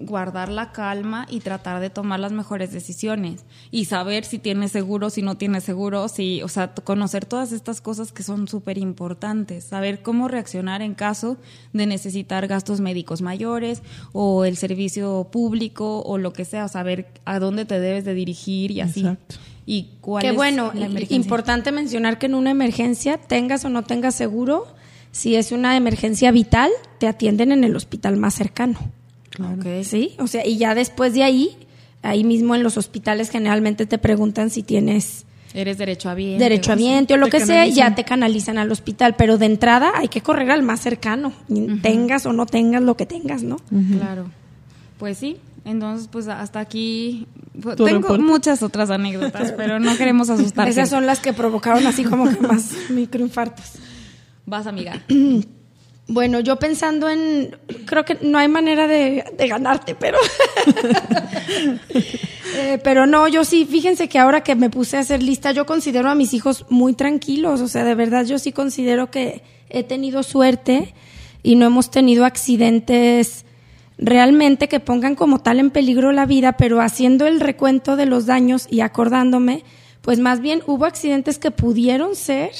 guardar 0.00 0.48
la 0.48 0.72
calma 0.72 1.26
y 1.28 1.40
tratar 1.40 1.80
de 1.80 1.90
tomar 1.90 2.20
las 2.20 2.32
mejores 2.32 2.72
decisiones 2.72 3.44
y 3.70 3.86
saber 3.86 4.24
si 4.24 4.38
tienes 4.38 4.72
seguro, 4.72 5.10
si 5.10 5.22
no 5.22 5.36
tienes 5.36 5.64
seguro, 5.64 6.08
si, 6.08 6.42
o 6.42 6.48
sea, 6.48 6.72
conocer 6.72 7.24
todas 7.24 7.52
estas 7.52 7.80
cosas 7.80 8.12
que 8.12 8.22
son 8.22 8.48
súper 8.48 8.78
importantes, 8.78 9.64
saber 9.64 10.02
cómo 10.02 10.28
reaccionar 10.28 10.82
en 10.82 10.94
caso 10.94 11.36
de 11.72 11.86
necesitar 11.86 12.46
gastos 12.46 12.80
médicos 12.80 13.22
mayores 13.22 13.82
o 14.12 14.44
el 14.44 14.56
servicio 14.56 15.28
público 15.32 16.02
o 16.02 16.18
lo 16.18 16.32
que 16.32 16.44
sea, 16.44 16.68
saber 16.68 17.08
a 17.24 17.38
dónde 17.38 17.64
te 17.64 17.80
debes 17.80 18.04
de 18.04 18.14
dirigir 18.14 18.70
y 18.70 18.80
así. 18.80 19.00
Exacto. 19.00 19.36
Y 19.70 19.90
cuál 20.00 20.22
Qué 20.22 20.30
es 20.30 20.34
bueno, 20.34 20.72
la 20.74 20.86
emergencia. 20.86 21.14
importante 21.14 21.72
mencionar 21.72 22.18
que 22.18 22.24
en 22.24 22.34
una 22.34 22.50
emergencia, 22.50 23.18
tengas 23.18 23.66
o 23.66 23.68
no 23.68 23.84
tengas 23.84 24.14
seguro, 24.14 24.66
si 25.12 25.36
es 25.36 25.52
una 25.52 25.76
emergencia 25.76 26.30
vital, 26.30 26.70
te 26.98 27.06
atienden 27.06 27.52
en 27.52 27.64
el 27.64 27.76
hospital 27.76 28.16
más 28.16 28.32
cercano. 28.32 28.78
Ok. 29.38 29.66
¿Sí? 29.82 30.16
O 30.20 30.26
sea, 30.26 30.46
y 30.46 30.56
ya 30.56 30.74
después 30.74 31.12
de 31.12 31.22
ahí, 31.22 31.50
ahí 32.00 32.24
mismo 32.24 32.54
en 32.54 32.62
los 32.62 32.78
hospitales 32.78 33.28
generalmente 33.28 33.84
te 33.84 33.98
preguntan 33.98 34.48
si 34.48 34.62
tienes 34.62 35.26
Eres 35.52 35.76
derecho 35.76 36.08
a 36.08 36.14
bien. 36.14 36.38
derecho 36.38 36.72
a 36.72 36.74
viento 36.74 37.12
o 37.12 37.16
lo 37.18 37.28
que 37.28 37.40
sea, 37.40 37.66
y 37.66 37.72
ya 37.72 37.82
canalizan. 37.82 37.94
te 37.94 38.04
canalizan 38.04 38.58
al 38.58 38.72
hospital, 38.72 39.16
pero 39.16 39.36
de 39.36 39.44
entrada 39.46 39.92
hay 39.96 40.08
que 40.08 40.22
correr 40.22 40.50
al 40.50 40.62
más 40.62 40.80
cercano, 40.80 41.34
tengas 41.82 42.24
o 42.24 42.32
no 42.32 42.46
tengas 42.46 42.82
lo 42.82 42.96
que 42.96 43.04
tengas, 43.04 43.42
¿no? 43.42 43.56
Claro. 43.98 44.30
Pues 44.98 45.18
sí, 45.18 45.36
entonces 45.64 46.08
pues 46.08 46.28
hasta 46.28 46.60
aquí 46.60 47.26
pues, 47.60 47.76
¿Tu 47.76 47.84
tengo 47.84 48.00
reporte? 48.02 48.22
muchas 48.22 48.62
otras 48.62 48.90
anécdotas, 48.90 49.52
pero 49.52 49.78
no 49.80 49.96
queremos 49.96 50.30
asustar. 50.30 50.68
Esas 50.68 50.88
son 50.88 51.06
las 51.06 51.20
que 51.20 51.32
provocaron 51.32 51.86
así 51.86 52.04
como 52.04 52.28
que 52.28 52.40
más 52.40 52.72
microinfartos. 52.90 53.72
Vas, 54.46 54.66
amiga. 54.66 55.02
Bueno, 56.10 56.40
yo 56.40 56.56
pensando 56.56 57.10
en, 57.10 57.54
creo 57.84 58.06
que 58.06 58.16
no 58.22 58.38
hay 58.38 58.48
manera 58.48 58.86
de, 58.86 59.26
de 59.36 59.46
ganarte, 59.46 59.94
pero, 59.94 60.16
Eh, 62.54 62.78
pero 62.82 63.06
no, 63.06 63.28
yo 63.28 63.44
sí, 63.44 63.66
fíjense 63.66 64.08
que 64.08 64.18
ahora 64.18 64.42
que 64.42 64.56
me 64.56 64.70
puse 64.70 64.96
a 64.96 65.00
hacer 65.00 65.22
lista, 65.22 65.52
yo 65.52 65.66
considero 65.66 66.10
a 66.10 66.14
mis 66.14 66.34
hijos 66.34 66.66
muy 66.70 66.94
tranquilos, 66.94 67.60
o 67.60 67.68
sea, 67.68 67.84
de 67.84 67.94
verdad 67.94 68.24
yo 68.24 68.38
sí 68.38 68.52
considero 68.52 69.10
que 69.10 69.42
he 69.68 69.84
tenido 69.84 70.22
suerte 70.22 70.94
y 71.42 71.56
no 71.56 71.66
hemos 71.66 71.90
tenido 71.90 72.24
accidentes 72.24 73.44
realmente 73.98 74.68
que 74.68 74.80
pongan 74.80 75.14
como 75.16 75.40
tal 75.40 75.58
en 75.58 75.70
peligro 75.70 76.12
la 76.12 76.24
vida, 76.26 76.52
pero 76.56 76.80
haciendo 76.80 77.26
el 77.26 77.40
recuento 77.40 77.96
de 77.96 78.06
los 78.06 78.26
daños 78.26 78.66
y 78.70 78.80
acordándome, 78.80 79.64
pues 80.02 80.20
más 80.20 80.40
bien 80.40 80.62
hubo 80.66 80.84
accidentes 80.84 81.38
que 81.38 81.50
pudieron 81.50 82.14
ser 82.14 82.50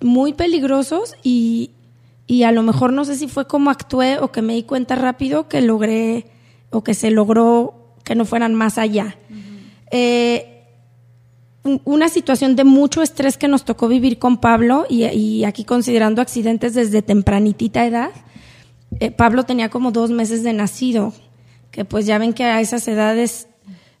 muy 0.00 0.34
peligrosos 0.34 1.14
y, 1.22 1.70
y 2.26 2.42
a 2.44 2.52
lo 2.52 2.62
mejor 2.62 2.92
no 2.92 3.04
sé 3.04 3.16
si 3.16 3.26
fue 3.26 3.46
como 3.46 3.70
actué 3.70 4.18
o 4.18 4.30
que 4.32 4.42
me 4.42 4.54
di 4.54 4.62
cuenta 4.62 4.94
rápido 4.96 5.48
que 5.48 5.60
logré 5.62 6.26
o 6.70 6.84
que 6.84 6.94
se 6.94 7.10
logró 7.10 7.94
que 8.04 8.14
no 8.14 8.24
fueran 8.24 8.54
más 8.54 8.76
allá. 8.78 9.16
Eh, 9.90 10.46
un- 11.64 11.80
una 11.84 12.08
situación 12.08 12.54
de 12.56 12.64
mucho 12.64 13.02
estrés 13.02 13.36
que 13.36 13.48
nos 13.48 13.64
tocó 13.64 13.88
vivir 13.88 14.18
con 14.18 14.38
Pablo 14.38 14.86
y, 14.88 15.04
y 15.06 15.44
aquí 15.44 15.64
considerando 15.64 16.22
accidentes 16.22 16.74
desde 16.74 17.02
tempranitita 17.02 17.84
edad. 17.86 18.10
Eh, 18.98 19.10
Pablo 19.10 19.44
tenía 19.44 19.68
como 19.68 19.92
dos 19.92 20.10
meses 20.10 20.42
de 20.42 20.52
nacido, 20.52 21.12
que 21.70 21.84
pues 21.84 22.06
ya 22.06 22.18
ven 22.18 22.32
que 22.32 22.44
a 22.44 22.60
esas 22.60 22.86
edades 22.88 23.46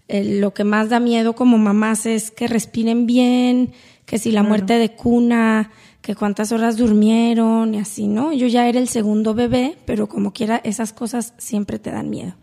eh, 0.08 0.40
lo 0.40 0.52
que 0.52 0.64
más 0.64 0.88
da 0.88 0.98
miedo 0.98 1.34
como 1.34 1.56
mamás 1.56 2.06
es 2.06 2.32
que 2.32 2.48
respiren 2.48 3.06
bien, 3.06 3.72
que 4.06 4.18
si 4.18 4.32
la 4.32 4.42
muerte 4.42 4.74
de 4.74 4.96
cuna, 4.96 5.70
que 6.02 6.16
cuántas 6.16 6.50
horas 6.50 6.76
durmieron 6.76 7.74
y 7.74 7.78
así, 7.78 8.08
¿no? 8.08 8.32
Yo 8.32 8.48
ya 8.48 8.66
era 8.68 8.80
el 8.80 8.88
segundo 8.88 9.34
bebé, 9.34 9.78
pero 9.84 10.08
como 10.08 10.32
quiera 10.32 10.60
esas 10.64 10.92
cosas 10.92 11.34
siempre 11.38 11.78
te 11.78 11.92
dan 11.92 12.10
miedo. 12.10 12.34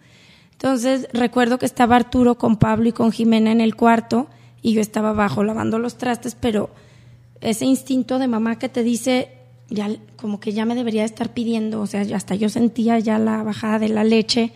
Entonces 0.54 1.08
recuerdo 1.12 1.60
que 1.60 1.66
estaba 1.66 1.98
Arturo 1.98 2.38
con 2.38 2.58
Pablo 2.58 2.88
y 2.88 2.94
con 2.94 3.12
Jimena 3.12 3.52
en 3.52 3.62
el 3.62 3.76
cuarto 3.76 4.28
y 4.62 4.74
yo 4.74 4.82
estaba 4.82 5.10
abajo 5.10 5.44
lavando 5.44 5.78
los 5.78 5.98
trastes, 5.98 6.36
pero 6.36 6.70
ese 7.42 7.66
instinto 7.66 8.18
de 8.18 8.28
mamá 8.28 8.58
que 8.58 8.70
te 8.70 8.84
dice, 8.84 9.37
ya 9.70 9.90
como 10.16 10.40
que 10.40 10.54
ya 10.54 10.66
me 10.66 10.76
debería 10.76 11.04
estar 11.04 11.34
pidiendo, 11.34 11.82
o 11.82 11.88
sea, 11.88 12.02
hasta 12.16 12.36
yo 12.36 12.50
sentía 12.50 13.00
ya 13.00 13.20
la 13.20 13.44
bajada 13.44 13.80
de 13.80 13.90
la 13.90 14.04
leche 14.04 14.52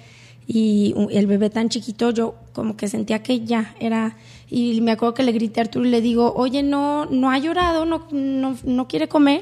y 0.48 0.94
el 1.12 1.28
bebé 1.28 1.50
tan 1.50 1.70
chiquito, 1.70 2.12
yo 2.12 2.36
como 2.54 2.76
que 2.76 2.88
sentía 2.88 3.24
que 3.24 3.42
ya 3.42 3.76
era, 3.80 4.18
y 4.50 4.82
me 4.82 4.92
acuerdo 4.92 5.14
que 5.14 5.24
le 5.24 5.32
grité 5.32 5.62
a 5.62 5.64
Arturo 5.64 5.86
y 5.86 5.90
le 5.90 6.02
digo, 6.02 6.34
oye, 6.36 6.64
no, 6.64 7.06
no 7.06 7.32
ha 7.32 7.38
llorado, 7.38 7.86
no, 7.86 8.08
no, 8.12 8.58
no 8.64 8.88
quiere 8.88 9.08
comer, 9.08 9.42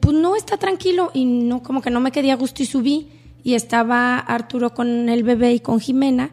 pues 0.00 0.16
no, 0.16 0.34
está 0.34 0.56
tranquilo, 0.56 1.10
y 1.14 1.24
no, 1.24 1.62
como 1.62 1.80
que 1.80 1.90
no 1.90 2.00
me 2.00 2.10
quedé 2.10 2.32
a 2.32 2.36
gusto 2.36 2.62
y 2.62 2.66
subí, 2.66 3.08
y 3.44 3.54
estaba 3.54 4.18
Arturo 4.18 4.74
con 4.74 5.08
el 5.08 5.22
bebé 5.22 5.52
y 5.52 5.60
con 5.60 5.78
Jimena, 5.78 6.30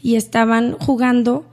y 0.00 0.16
estaban 0.16 0.78
jugando, 0.78 1.44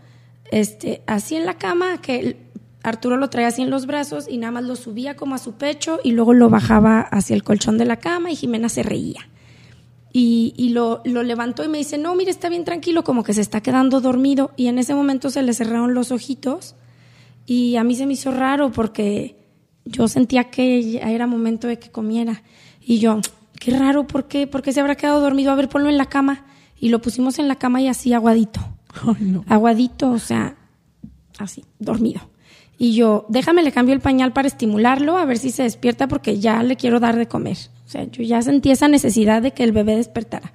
este, 0.51 1.01
así 1.07 1.35
en 1.35 1.45
la 1.45 1.55
cama, 1.55 2.01
que 2.01 2.37
Arturo 2.83 3.17
lo 3.17 3.29
traía 3.29 3.49
así 3.49 3.61
en 3.61 3.69
los 3.69 3.85
brazos 3.85 4.25
y 4.29 4.37
nada 4.37 4.51
más 4.51 4.63
lo 4.63 4.75
subía 4.75 5.15
como 5.15 5.35
a 5.35 5.37
su 5.37 5.53
pecho 5.53 5.99
y 6.03 6.11
luego 6.11 6.33
lo 6.33 6.49
bajaba 6.49 7.01
hacia 7.01 7.35
el 7.35 7.43
colchón 7.43 7.77
de 7.77 7.85
la 7.85 7.97
cama 7.97 8.31
y 8.31 8.35
Jimena 8.35 8.69
se 8.69 8.83
reía. 8.83 9.27
Y, 10.13 10.53
y 10.57 10.69
lo, 10.69 11.01
lo 11.05 11.23
levantó 11.23 11.63
y 11.63 11.67
me 11.67 11.77
dice, 11.77 11.97
no, 11.97 12.15
mire, 12.15 12.31
está 12.31 12.49
bien 12.49 12.65
tranquilo, 12.65 13.03
como 13.03 13.23
que 13.23 13.33
se 13.33 13.41
está 13.41 13.61
quedando 13.61 14.01
dormido. 14.01 14.51
Y 14.57 14.67
en 14.67 14.77
ese 14.77 14.93
momento 14.93 15.29
se 15.29 15.41
le 15.43 15.53
cerraron 15.53 15.93
los 15.93 16.11
ojitos 16.11 16.75
y 17.45 17.77
a 17.77 17.83
mí 17.83 17.95
se 17.95 18.05
me 18.05 18.13
hizo 18.13 18.31
raro 18.31 18.71
porque 18.71 19.37
yo 19.85 20.07
sentía 20.07 20.45
que 20.45 20.91
ya 20.91 21.11
era 21.11 21.27
momento 21.27 21.67
de 21.67 21.79
que 21.79 21.91
comiera. 21.91 22.43
Y 22.81 22.99
yo, 22.99 23.21
qué 23.59 23.77
raro, 23.77 24.07
¿por 24.07 24.27
qué? 24.27 24.47
¿Por 24.47 24.61
qué 24.61 24.73
se 24.73 24.81
habrá 24.81 24.95
quedado 24.95 25.21
dormido? 25.21 25.51
A 25.51 25.55
ver, 25.55 25.69
ponlo 25.69 25.89
en 25.89 25.97
la 25.97 26.07
cama. 26.07 26.45
Y 26.77 26.89
lo 26.89 27.01
pusimos 27.01 27.39
en 27.39 27.47
la 27.47 27.55
cama 27.55 27.79
y 27.81 27.87
así 27.87 28.11
aguadito 28.11 28.59
no. 29.19 29.43
aguadito, 29.47 30.11
o 30.11 30.19
sea, 30.19 30.55
así, 31.37 31.63
dormido. 31.79 32.21
Y 32.83 32.95
yo, 32.95 33.27
déjame, 33.29 33.61
le 33.61 33.71
cambio 33.71 33.93
el 33.93 34.01
pañal 34.01 34.33
para 34.33 34.47
estimularlo, 34.47 35.19
a 35.19 35.25
ver 35.25 35.37
si 35.37 35.51
se 35.51 35.61
despierta 35.61 36.07
porque 36.07 36.39
ya 36.39 36.63
le 36.63 36.77
quiero 36.77 36.99
dar 36.99 37.15
de 37.15 37.27
comer. 37.27 37.55
O 37.85 37.87
sea, 37.87 38.05
yo 38.05 38.23
ya 38.23 38.41
sentí 38.41 38.71
esa 38.71 38.87
necesidad 38.87 39.43
de 39.43 39.51
que 39.51 39.63
el 39.63 39.71
bebé 39.71 39.95
despertara. 39.95 40.51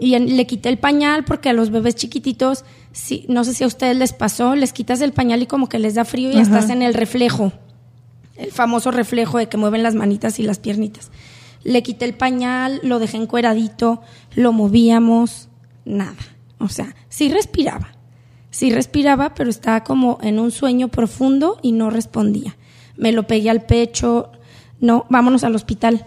Y 0.00 0.18
le 0.18 0.46
quité 0.48 0.68
el 0.68 0.78
pañal 0.78 1.24
porque 1.24 1.50
a 1.50 1.52
los 1.52 1.70
bebés 1.70 1.94
chiquititos, 1.94 2.64
sí, 2.90 3.24
no 3.28 3.44
sé 3.44 3.54
si 3.54 3.62
a 3.62 3.68
ustedes 3.68 3.96
les 3.96 4.12
pasó, 4.12 4.56
les 4.56 4.72
quitas 4.72 5.00
el 5.00 5.12
pañal 5.12 5.42
y 5.42 5.46
como 5.46 5.68
que 5.68 5.78
les 5.78 5.94
da 5.94 6.04
frío 6.04 6.30
y 6.30 6.32
Ajá. 6.32 6.42
estás 6.42 6.70
en 6.70 6.82
el 6.82 6.92
reflejo. 6.92 7.52
El 8.34 8.50
famoso 8.50 8.90
reflejo 8.90 9.38
de 9.38 9.48
que 9.48 9.56
mueven 9.56 9.84
las 9.84 9.94
manitas 9.94 10.40
y 10.40 10.42
las 10.42 10.58
piernitas. 10.58 11.12
Le 11.62 11.84
quité 11.84 12.04
el 12.04 12.14
pañal, 12.14 12.80
lo 12.82 12.98
dejé 12.98 13.16
encueradito, 13.18 14.02
lo 14.34 14.52
movíamos, 14.52 15.50
nada. 15.84 16.16
O 16.58 16.68
sea, 16.68 16.96
sí 17.08 17.28
respiraba. 17.28 17.93
Sí 18.54 18.70
respiraba, 18.70 19.34
pero 19.34 19.50
estaba 19.50 19.82
como 19.82 20.18
en 20.22 20.38
un 20.38 20.52
sueño 20.52 20.86
profundo 20.86 21.58
y 21.60 21.72
no 21.72 21.90
respondía. 21.90 22.56
Me 22.96 23.10
lo 23.10 23.26
pegué 23.26 23.50
al 23.50 23.62
pecho, 23.66 24.30
no, 24.78 25.06
vámonos 25.10 25.42
al 25.42 25.56
hospital. 25.56 26.06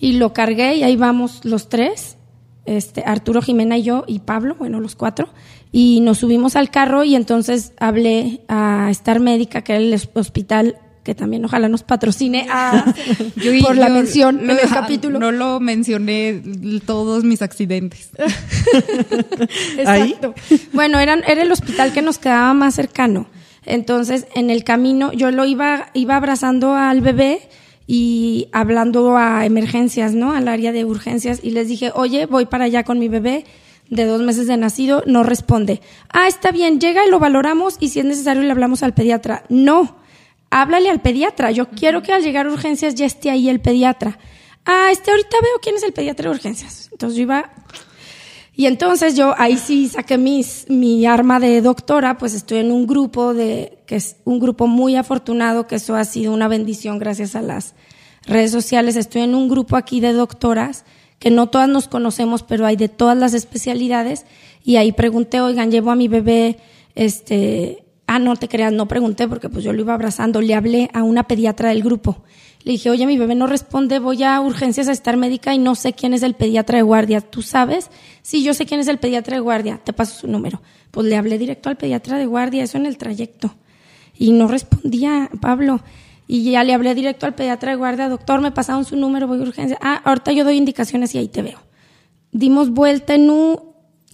Y 0.00 0.12
lo 0.12 0.32
cargué 0.32 0.76
y 0.76 0.84
ahí 0.84 0.94
vamos 0.94 1.44
los 1.44 1.68
tres, 1.68 2.16
este, 2.64 3.02
Arturo, 3.04 3.42
Jimena 3.42 3.76
y 3.76 3.82
yo 3.82 4.04
y 4.06 4.20
Pablo, 4.20 4.54
bueno, 4.56 4.78
los 4.78 4.94
cuatro. 4.94 5.30
Y 5.72 5.98
nos 6.02 6.18
subimos 6.18 6.54
al 6.54 6.70
carro 6.70 7.02
y 7.02 7.16
entonces 7.16 7.72
hablé 7.80 8.42
a 8.46 8.86
Star 8.92 9.18
Médica, 9.18 9.62
que 9.62 9.72
era 9.72 9.82
el 9.82 9.92
hos- 9.94 10.08
hospital 10.14 10.76
que 11.04 11.14
también 11.14 11.44
ojalá 11.44 11.68
nos 11.68 11.82
patrocine 11.84 12.46
a- 12.50 12.84
Yo- 13.36 13.52
por 13.62 13.76
la 13.76 13.88
yo 13.88 13.94
mención 13.94 14.36
lo- 14.46 14.52
en 14.54 14.58
el 14.58 14.68
capítulo. 14.68 15.20
No 15.20 15.30
lo 15.30 15.60
mencioné 15.60 16.42
todos 16.86 17.22
mis 17.22 17.42
accidentes. 17.42 18.10
Ahí. 19.86 20.02
Exacto. 20.12 20.34
Bueno, 20.72 20.98
eran, 20.98 21.22
era 21.26 21.42
el 21.42 21.52
hospital 21.52 21.92
que 21.92 22.02
nos 22.02 22.18
quedaba 22.18 22.52
más 22.54 22.74
cercano. 22.74 23.26
Entonces, 23.66 24.26
en 24.34 24.50
el 24.50 24.64
camino, 24.64 25.12
yo 25.12 25.30
lo 25.30 25.44
iba, 25.46 25.88
iba 25.94 26.16
abrazando 26.16 26.74
al 26.74 27.00
bebé 27.00 27.40
y 27.86 28.48
hablando 28.52 29.16
a 29.16 29.46
emergencias, 29.46 30.14
¿no? 30.14 30.32
Al 30.32 30.48
área 30.48 30.72
de 30.72 30.84
urgencias. 30.84 31.40
Y 31.42 31.50
les 31.50 31.68
dije, 31.68 31.90
oye, 31.94 32.26
voy 32.26 32.46
para 32.46 32.64
allá 32.64 32.82
con 32.84 32.98
mi 32.98 33.08
bebé 33.08 33.44
de 33.90 34.04
dos 34.04 34.20
meses 34.22 34.46
de 34.46 34.56
nacido. 34.56 35.02
No 35.06 35.22
responde. 35.22 35.80
Ah, 36.10 36.28
está 36.28 36.50
bien, 36.50 36.78
llega 36.80 37.06
y 37.06 37.10
lo 37.10 37.18
valoramos 37.18 37.76
y 37.80 37.88
si 37.88 38.00
es 38.00 38.04
necesario 38.04 38.42
le 38.42 38.50
hablamos 38.50 38.82
al 38.82 38.92
pediatra. 38.94 39.44
No, 39.48 39.96
háblale 40.54 40.88
al 40.88 41.00
pediatra. 41.00 41.50
Yo 41.50 41.68
quiero 41.68 42.00
que 42.02 42.12
al 42.12 42.22
llegar 42.22 42.46
a 42.46 42.52
urgencias 42.52 42.94
ya 42.94 43.06
esté 43.06 43.30
ahí 43.30 43.48
el 43.48 43.60
pediatra. 43.60 44.18
Ah, 44.64 44.88
este 44.92 45.10
ahorita 45.10 45.36
veo 45.42 45.58
quién 45.60 45.74
es 45.74 45.82
el 45.82 45.92
pediatra 45.92 46.30
de 46.30 46.36
urgencias. 46.36 46.88
Entonces 46.92 47.16
yo 47.16 47.22
iba 47.24 47.50
y 48.56 48.66
entonces 48.66 49.16
yo 49.16 49.34
ahí 49.36 49.58
sí 49.58 49.88
saqué 49.88 50.16
mis, 50.16 50.66
mi 50.68 51.06
arma 51.06 51.40
de 51.40 51.60
doctora, 51.60 52.18
pues 52.18 52.34
estoy 52.34 52.58
en 52.58 52.70
un 52.70 52.86
grupo 52.86 53.34
de, 53.34 53.80
que 53.86 53.96
es 53.96 54.16
un 54.24 54.38
grupo 54.38 54.68
muy 54.68 54.94
afortunado, 54.94 55.66
que 55.66 55.74
eso 55.74 55.96
ha 55.96 56.04
sido 56.04 56.32
una 56.32 56.46
bendición 56.46 57.00
gracias 57.00 57.34
a 57.34 57.42
las 57.42 57.74
redes 58.24 58.52
sociales. 58.52 58.94
Estoy 58.94 59.22
en 59.22 59.34
un 59.34 59.48
grupo 59.48 59.76
aquí 59.76 59.98
de 59.98 60.12
doctoras, 60.12 60.84
que 61.18 61.32
no 61.32 61.48
todas 61.48 61.68
nos 61.68 61.88
conocemos, 61.88 62.44
pero 62.44 62.64
hay 62.64 62.76
de 62.76 62.88
todas 62.88 63.18
las 63.18 63.34
especialidades. 63.34 64.24
Y 64.62 64.76
ahí 64.76 64.92
pregunté, 64.92 65.40
oigan, 65.40 65.72
llevo 65.72 65.90
a 65.90 65.96
mi 65.96 66.06
bebé, 66.06 66.58
este, 66.94 67.83
ah, 68.06 68.18
no 68.18 68.36
te 68.36 68.48
creas, 68.48 68.72
no 68.72 68.86
pregunté 68.88 69.28
porque 69.28 69.48
pues 69.48 69.64
yo 69.64 69.72
lo 69.72 69.80
iba 69.80 69.94
abrazando, 69.94 70.40
le 70.40 70.54
hablé 70.54 70.90
a 70.92 71.02
una 71.02 71.24
pediatra 71.24 71.70
del 71.70 71.82
grupo. 71.82 72.22
Le 72.62 72.72
dije, 72.72 72.88
oye, 72.88 73.06
mi 73.06 73.18
bebé 73.18 73.34
no 73.34 73.46
responde, 73.46 73.98
voy 73.98 74.22
a 74.22 74.40
urgencias 74.40 74.88
a 74.88 74.92
estar 74.92 75.18
médica 75.18 75.54
y 75.54 75.58
no 75.58 75.74
sé 75.74 75.92
quién 75.92 76.14
es 76.14 76.22
el 76.22 76.34
pediatra 76.34 76.78
de 76.78 76.82
guardia. 76.82 77.20
¿Tú 77.20 77.42
sabes? 77.42 77.90
Sí, 78.22 78.42
yo 78.42 78.54
sé 78.54 78.64
quién 78.64 78.80
es 78.80 78.88
el 78.88 78.98
pediatra 78.98 79.36
de 79.36 79.40
guardia. 79.40 79.80
Te 79.84 79.92
paso 79.92 80.18
su 80.20 80.28
número. 80.28 80.62
Pues 80.90 81.06
le 81.06 81.16
hablé 81.16 81.36
directo 81.36 81.68
al 81.68 81.76
pediatra 81.76 82.16
de 82.16 82.24
guardia, 82.24 82.62
eso 82.62 82.78
en 82.78 82.86
el 82.86 82.96
trayecto. 82.96 83.54
Y 84.16 84.32
no 84.32 84.48
respondía 84.48 85.28
Pablo. 85.42 85.82
Y 86.26 86.50
ya 86.50 86.64
le 86.64 86.72
hablé 86.72 86.94
directo 86.94 87.26
al 87.26 87.34
pediatra 87.34 87.72
de 87.72 87.76
guardia, 87.76 88.08
doctor, 88.08 88.40
me 88.40 88.50
pasaron 88.50 88.86
su 88.86 88.96
número, 88.96 89.28
voy 89.28 89.40
a 89.40 89.42
urgencias. 89.42 89.78
Ah, 89.82 90.00
ahorita 90.02 90.32
yo 90.32 90.44
doy 90.44 90.56
indicaciones 90.56 91.14
y 91.14 91.18
ahí 91.18 91.28
te 91.28 91.42
veo. 91.42 91.58
Dimos 92.32 92.70
vuelta 92.70 93.14
en 93.14 93.28
un, 93.28 93.60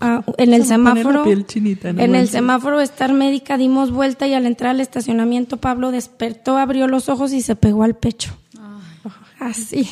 ah, 0.00 0.22
en 0.38 0.54
el 0.54 0.62
Se 0.62 0.68
semáforo. 0.68 1.24
piel 1.24 1.46
chinita, 1.46 1.92
no 1.92 2.02
en 2.02 2.14
el 2.14 2.28
semáforo 2.28 2.78
de 2.78 2.84
estar 2.84 3.12
médica 3.12 3.56
dimos 3.56 3.90
vuelta 3.90 4.26
y 4.26 4.34
al 4.34 4.46
entrar 4.46 4.70
al 4.70 4.80
estacionamiento 4.80 5.58
Pablo 5.58 5.90
despertó, 5.90 6.58
abrió 6.58 6.86
los 6.86 7.08
ojos 7.08 7.32
y 7.32 7.40
se 7.40 7.56
pegó 7.56 7.82
al 7.82 7.96
pecho. 7.96 8.36
Así. 9.38 9.88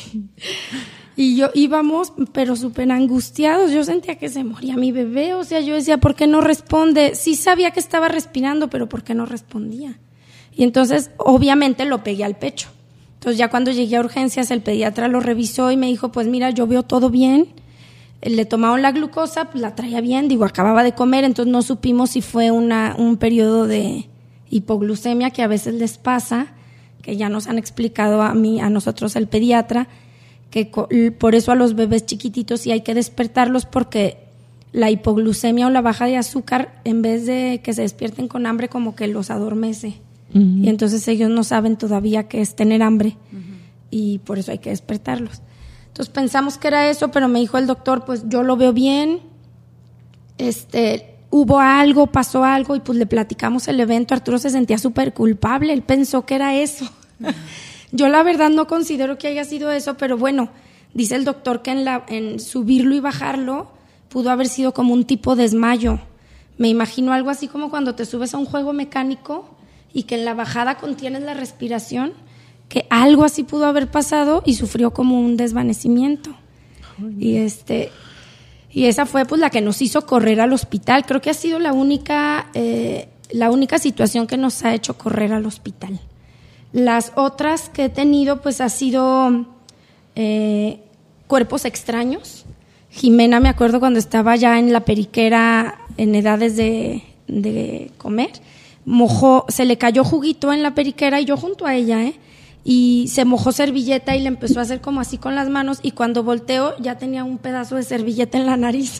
Y 1.15 1.35
yo 1.35 1.49
íbamos, 1.53 2.13
pero 2.31 2.55
súper 2.55 2.91
angustiados. 2.91 3.71
Yo 3.71 3.83
sentía 3.83 4.17
que 4.17 4.29
se 4.29 4.43
moría 4.43 4.77
mi 4.77 4.91
bebé. 4.93 5.33
O 5.33 5.43
sea, 5.43 5.59
yo 5.59 5.73
decía, 5.73 5.97
¿por 5.97 6.15
qué 6.15 6.27
no 6.27 6.39
responde? 6.39 7.15
Sí 7.15 7.35
sabía 7.35 7.71
que 7.71 7.81
estaba 7.81 8.07
respirando, 8.07 8.69
pero 8.69 8.87
¿por 8.87 9.03
qué 9.03 9.15
no 9.15 9.25
respondía? 9.25 9.99
Y 10.55 10.63
entonces, 10.63 11.11
obviamente, 11.17 11.83
lo 11.85 12.03
pegué 12.03 12.23
al 12.23 12.37
pecho. 12.37 12.69
Entonces, 13.15 13.37
ya 13.37 13.49
cuando 13.49 13.71
llegué 13.71 13.97
a 13.97 13.99
urgencias, 13.99 14.49
el 14.49 14.61
pediatra 14.61 15.09
lo 15.09 15.19
revisó 15.19 15.71
y 15.71 15.77
me 15.77 15.87
dijo, 15.87 16.09
pues 16.09 16.27
mira, 16.27 16.51
yo 16.51 16.67
veo 16.67 16.83
todo 16.83 17.09
bien. 17.09 17.49
Le 18.21 18.45
tomaron 18.45 18.81
la 18.81 18.91
glucosa, 18.91 19.45
pues 19.45 19.61
la 19.61 19.75
traía 19.75 20.01
bien, 20.01 20.27
digo, 20.27 20.43
acababa 20.45 20.83
de 20.83 20.93
comer, 20.93 21.23
entonces 21.23 21.51
no 21.51 21.61
supimos 21.61 22.11
si 22.11 22.21
fue 22.21 22.51
una, 22.51 22.95
un 22.97 23.17
periodo 23.17 23.65
de 23.65 24.09
hipoglucemia 24.49 25.29
que 25.29 25.41
a 25.41 25.47
veces 25.47 25.75
les 25.75 25.97
pasa, 25.97 26.47
que 27.01 27.15
ya 27.15 27.29
nos 27.29 27.47
han 27.47 27.57
explicado 27.57 28.21
a 28.21 28.33
mí, 28.33 28.59
a 28.59 28.69
nosotros 28.69 29.15
el 29.15 29.27
pediatra, 29.27 29.87
que 30.49 30.65
por 31.17 31.35
eso 31.35 31.51
a 31.51 31.55
los 31.55 31.75
bebés 31.75 32.05
chiquititos 32.05 32.61
sí 32.61 32.71
hay 32.71 32.81
que 32.81 32.93
despertarlos 32.93 33.65
porque 33.65 34.17
la 34.71 34.91
hipoglucemia 34.91 35.67
o 35.67 35.69
la 35.69 35.81
baja 35.81 36.05
de 36.05 36.17
azúcar, 36.17 36.81
en 36.83 37.01
vez 37.01 37.25
de 37.25 37.61
que 37.63 37.73
se 37.73 37.83
despierten 37.83 38.27
con 38.27 38.45
hambre, 38.45 38.69
como 38.69 38.95
que 38.95 39.07
los 39.07 39.31
adormece. 39.31 40.01
Y 40.31 40.69
entonces 40.69 41.07
ellos 41.07 41.31
no 41.31 41.43
saben 41.43 41.75
todavía 41.75 42.27
qué 42.27 42.41
es 42.41 42.55
tener 42.55 42.83
hambre 42.83 43.17
y 43.89 44.19
por 44.19 44.37
eso 44.37 44.51
hay 44.51 44.59
que 44.59 44.69
despertarlos. 44.69 45.41
Entonces 45.99 46.13
pensamos 46.13 46.57
que 46.57 46.69
era 46.69 46.89
eso, 46.89 47.11
pero 47.11 47.27
me 47.27 47.39
dijo 47.39 47.57
el 47.57 47.67
doctor, 47.67 48.05
pues 48.05 48.23
yo 48.29 48.41
lo 48.41 48.55
veo 48.55 48.71
bien, 48.71 49.19
este, 50.37 51.17
hubo 51.29 51.59
algo, 51.59 52.07
pasó 52.07 52.45
algo 52.45 52.77
y 52.77 52.79
pues 52.79 52.97
le 52.97 53.05
platicamos 53.05 53.67
el 53.67 53.81
evento. 53.81 54.13
Arturo 54.13 54.37
se 54.37 54.49
sentía 54.49 54.77
súper 54.77 55.13
culpable, 55.13 55.73
él 55.73 55.81
pensó 55.81 56.25
que 56.25 56.35
era 56.35 56.55
eso. 56.55 56.89
Yo 57.91 58.07
la 58.07 58.23
verdad 58.23 58.49
no 58.49 58.65
considero 58.65 59.17
que 59.17 59.27
haya 59.27 59.43
sido 59.43 59.73
eso, 59.73 59.97
pero 59.97 60.17
bueno, 60.17 60.51
dice 60.93 61.15
el 61.15 61.25
doctor 61.25 61.61
que 61.63 61.75
la, 61.75 62.05
en 62.07 62.39
subirlo 62.39 62.95
y 62.95 63.01
bajarlo 63.01 63.69
pudo 64.07 64.29
haber 64.31 64.47
sido 64.47 64.73
como 64.73 64.93
un 64.93 65.03
tipo 65.03 65.35
de 65.35 65.43
desmayo. 65.43 65.99
Me 66.57 66.69
imagino 66.69 67.11
algo 67.11 67.29
así 67.29 67.49
como 67.49 67.69
cuando 67.69 67.95
te 67.95 68.05
subes 68.05 68.33
a 68.33 68.37
un 68.37 68.45
juego 68.45 68.71
mecánico 68.71 69.49
y 69.91 70.03
que 70.03 70.15
en 70.15 70.23
la 70.23 70.33
bajada 70.33 70.77
contienes 70.77 71.23
la 71.23 71.33
respiración, 71.33 72.13
que 72.69 72.85
algo 72.89 73.25
así 73.25 73.43
pudo 73.43 73.65
haber 73.65 73.89
pasado 73.89 74.43
y 74.45 74.53
sufrió 74.53 74.91
como 74.91 75.19
un 75.19 75.35
desvanecimiento. 75.35 76.29
Y 77.17 77.37
este 77.37 77.91
y 78.71 78.85
esa 78.85 79.05
fue 79.05 79.25
pues 79.25 79.41
la 79.41 79.49
que 79.49 79.61
nos 79.61 79.81
hizo 79.81 80.05
correr 80.05 80.39
al 80.39 80.53
hospital. 80.53 81.05
Creo 81.05 81.21
que 81.21 81.31
ha 81.31 81.33
sido 81.33 81.59
la 81.59 81.73
única 81.73 82.49
eh, 82.53 83.09
la 83.31 83.51
única 83.51 83.79
situación 83.79 84.27
que 84.27 84.37
nos 84.37 84.63
ha 84.63 84.73
hecho 84.73 84.97
correr 84.97 85.33
al 85.33 85.45
hospital. 85.45 85.99
Las 86.71 87.11
otras 87.15 87.69
que 87.69 87.85
he 87.85 87.89
tenido 87.89 88.41
pues 88.41 88.61
ha 88.61 88.69
sido 88.69 89.45
eh, 90.15 90.79
cuerpos 91.27 91.65
extraños. 91.65 92.45
Jimena 92.91 93.39
me 93.39 93.49
acuerdo 93.49 93.79
cuando 93.79 93.99
estaba 93.99 94.35
ya 94.35 94.59
en 94.59 94.71
la 94.71 94.81
periquera 94.81 95.79
en 95.97 96.13
edades 96.15 96.55
de, 96.55 97.03
de 97.27 97.91
comer, 97.97 98.31
mojó, 98.85 99.45
se 99.47 99.65
le 99.65 99.77
cayó 99.77 100.03
juguito 100.03 100.51
en 100.53 100.63
la 100.63 100.73
periquera 100.73 101.19
y 101.21 101.25
yo 101.25 101.37
junto 101.37 101.65
a 101.65 101.75
ella, 101.75 102.03
¿eh? 102.03 102.15
Y 102.71 103.07
se 103.07 103.25
mojó 103.25 103.51
servilleta 103.51 104.15
y 104.15 104.21
le 104.21 104.27
empezó 104.27 104.59
a 104.59 104.61
hacer 104.61 104.79
como 104.79 105.01
así 105.01 105.17
con 105.17 105.33
las 105.33 105.49
manos 105.49 105.79
y 105.81 105.89
cuando 105.89 106.21
volteó 106.21 106.77
ya 106.77 106.99
tenía 106.99 107.23
un 107.23 107.39
pedazo 107.39 107.77
de 107.77 107.81
servilleta 107.81 108.37
en 108.37 108.45
la 108.45 108.57
nariz. 108.57 108.99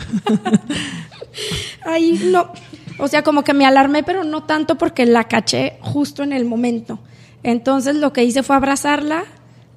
Ahí 1.85 2.19
no, 2.31 2.51
o 2.97 3.07
sea, 3.07 3.21
como 3.21 3.43
que 3.43 3.53
me 3.53 3.67
alarmé, 3.67 4.01
pero 4.01 4.23
no 4.23 4.41
tanto 4.41 4.79
porque 4.79 5.05
la 5.05 5.25
caché 5.25 5.77
justo 5.81 6.23
en 6.23 6.33
el 6.33 6.45
momento. 6.45 6.97
Entonces 7.43 7.95
lo 7.97 8.11
que 8.11 8.23
hice 8.23 8.41
fue 8.41 8.55
abrazarla, 8.55 9.25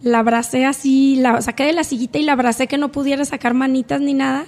la 0.01 0.21
abracé 0.21 0.65
así, 0.65 1.17
la 1.17 1.43
saqué 1.43 1.65
de 1.65 1.75
la 1.75 1.85
sillita 1.85 2.19
y 2.19 2.23
la 2.23 2.33
abracé 2.33 2.69
que 2.69 2.79
no 2.79 2.93
pudiera 2.93 3.27
sacar 3.27 3.53
manitas 3.53 4.01
ni 4.01 4.15
nada 4.15 4.47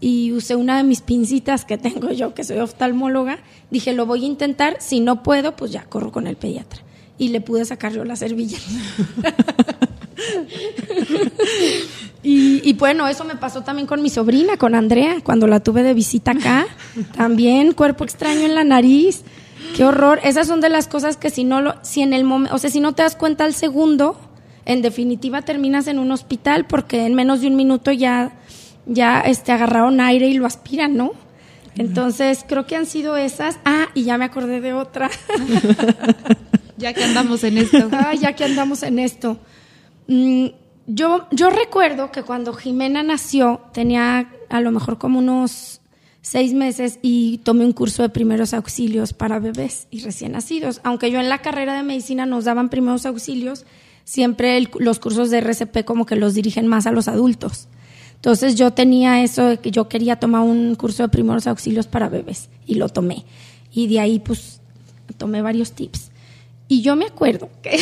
y 0.00 0.30
usé 0.30 0.54
una 0.54 0.76
de 0.76 0.84
mis 0.84 1.00
pincitas 1.00 1.64
que 1.64 1.78
tengo 1.78 2.12
yo, 2.12 2.32
que 2.32 2.44
soy 2.44 2.58
oftalmóloga. 2.58 3.40
Dije, 3.72 3.92
lo 3.92 4.06
voy 4.06 4.22
a 4.22 4.28
intentar, 4.28 4.76
si 4.78 5.00
no 5.00 5.24
puedo, 5.24 5.56
pues 5.56 5.72
ya 5.72 5.82
corro 5.82 6.12
con 6.12 6.28
el 6.28 6.36
pediatra 6.36 6.84
y 7.18 7.28
le 7.28 7.40
pude 7.40 7.64
sacar 7.64 7.92
yo 7.92 8.04
la 8.04 8.16
servilleta. 8.16 8.62
y, 12.22 12.68
y, 12.68 12.72
bueno, 12.74 13.06
eso 13.08 13.24
me 13.24 13.36
pasó 13.36 13.62
también 13.62 13.86
con 13.86 14.02
mi 14.02 14.10
sobrina, 14.10 14.56
con 14.56 14.74
Andrea, 14.74 15.16
cuando 15.22 15.46
la 15.46 15.60
tuve 15.60 15.82
de 15.82 15.94
visita 15.94 16.32
acá. 16.32 16.66
También 17.16 17.72
cuerpo 17.72 18.04
extraño 18.04 18.40
en 18.40 18.54
la 18.54 18.64
nariz. 18.64 19.22
Qué 19.76 19.84
horror. 19.84 20.20
Esas 20.24 20.46
son 20.46 20.60
de 20.60 20.68
las 20.68 20.88
cosas 20.88 21.16
que 21.16 21.30
si 21.30 21.44
no 21.44 21.60
lo, 21.60 21.74
si 21.82 22.02
en 22.02 22.12
el 22.12 22.24
momento, 22.24 22.54
o 22.54 22.58
sea, 22.58 22.70
si 22.70 22.80
no 22.80 22.94
te 22.94 23.02
das 23.02 23.16
cuenta 23.16 23.44
al 23.44 23.54
segundo, 23.54 24.16
en 24.66 24.82
definitiva 24.82 25.42
terminas 25.42 25.86
en 25.86 25.98
un 25.98 26.12
hospital 26.12 26.66
porque 26.66 27.06
en 27.06 27.14
menos 27.14 27.40
de 27.40 27.48
un 27.48 27.56
minuto 27.56 27.92
ya, 27.92 28.32
ya 28.86 29.20
este, 29.20 29.52
agarraron 29.52 30.00
aire 30.00 30.28
y 30.28 30.34
lo 30.34 30.46
aspiran, 30.46 30.96
¿no? 30.96 31.12
Entonces, 31.76 32.44
creo 32.46 32.66
que 32.66 32.76
han 32.76 32.86
sido 32.86 33.16
esas. 33.16 33.58
Ah, 33.64 33.88
y 33.94 34.04
ya 34.04 34.16
me 34.16 34.24
acordé 34.24 34.60
de 34.60 34.74
otra. 34.74 35.10
Ya 36.76 36.92
que 36.92 37.04
andamos 37.04 37.44
en 37.44 37.58
esto. 37.58 37.88
Ay, 37.92 38.18
ya 38.18 38.34
que 38.34 38.44
andamos 38.44 38.82
en 38.82 38.98
esto. 38.98 39.38
Mm, 40.08 40.46
yo, 40.86 41.26
yo 41.30 41.50
recuerdo 41.50 42.10
que 42.12 42.22
cuando 42.22 42.52
Jimena 42.52 43.02
nació, 43.02 43.60
tenía 43.72 44.30
a 44.50 44.60
lo 44.60 44.70
mejor 44.70 44.98
como 44.98 45.18
unos 45.18 45.80
seis 46.20 46.52
meses 46.54 46.98
y 47.02 47.38
tomé 47.38 47.64
un 47.64 47.72
curso 47.72 48.02
de 48.02 48.08
primeros 48.08 48.54
auxilios 48.54 49.12
para 49.12 49.38
bebés 49.38 49.86
y 49.90 50.00
recién 50.00 50.32
nacidos. 50.32 50.80
Aunque 50.84 51.10
yo 51.10 51.20
en 51.20 51.28
la 51.28 51.38
carrera 51.38 51.74
de 51.74 51.82
medicina 51.82 52.26
nos 52.26 52.44
daban 52.44 52.70
primeros 52.70 53.04
auxilios, 53.06 53.64
siempre 54.04 54.56
el- 54.56 54.70
los 54.78 54.98
cursos 54.98 55.30
de 55.30 55.38
RCP 55.38 55.84
como 55.84 56.06
que 56.06 56.16
los 56.16 56.34
dirigen 56.34 56.66
más 56.66 56.86
a 56.86 56.92
los 56.92 57.08
adultos. 57.08 57.68
Entonces 58.16 58.54
yo 58.54 58.70
tenía 58.72 59.22
eso 59.22 59.44
de 59.44 59.58
que 59.58 59.70
yo 59.70 59.88
quería 59.88 60.16
tomar 60.16 60.40
un 60.42 60.74
curso 60.76 61.02
de 61.02 61.08
primeros 61.10 61.46
auxilios 61.46 61.86
para 61.86 62.08
bebés 62.08 62.48
y 62.66 62.76
lo 62.76 62.88
tomé. 62.88 63.24
Y 63.72 63.86
de 63.86 64.00
ahí 64.00 64.18
pues 64.18 64.60
tomé 65.18 65.42
varios 65.42 65.72
tips. 65.72 66.10
Y 66.66 66.80
yo 66.80 66.96
me 66.96 67.04
acuerdo 67.04 67.50
que, 67.62 67.76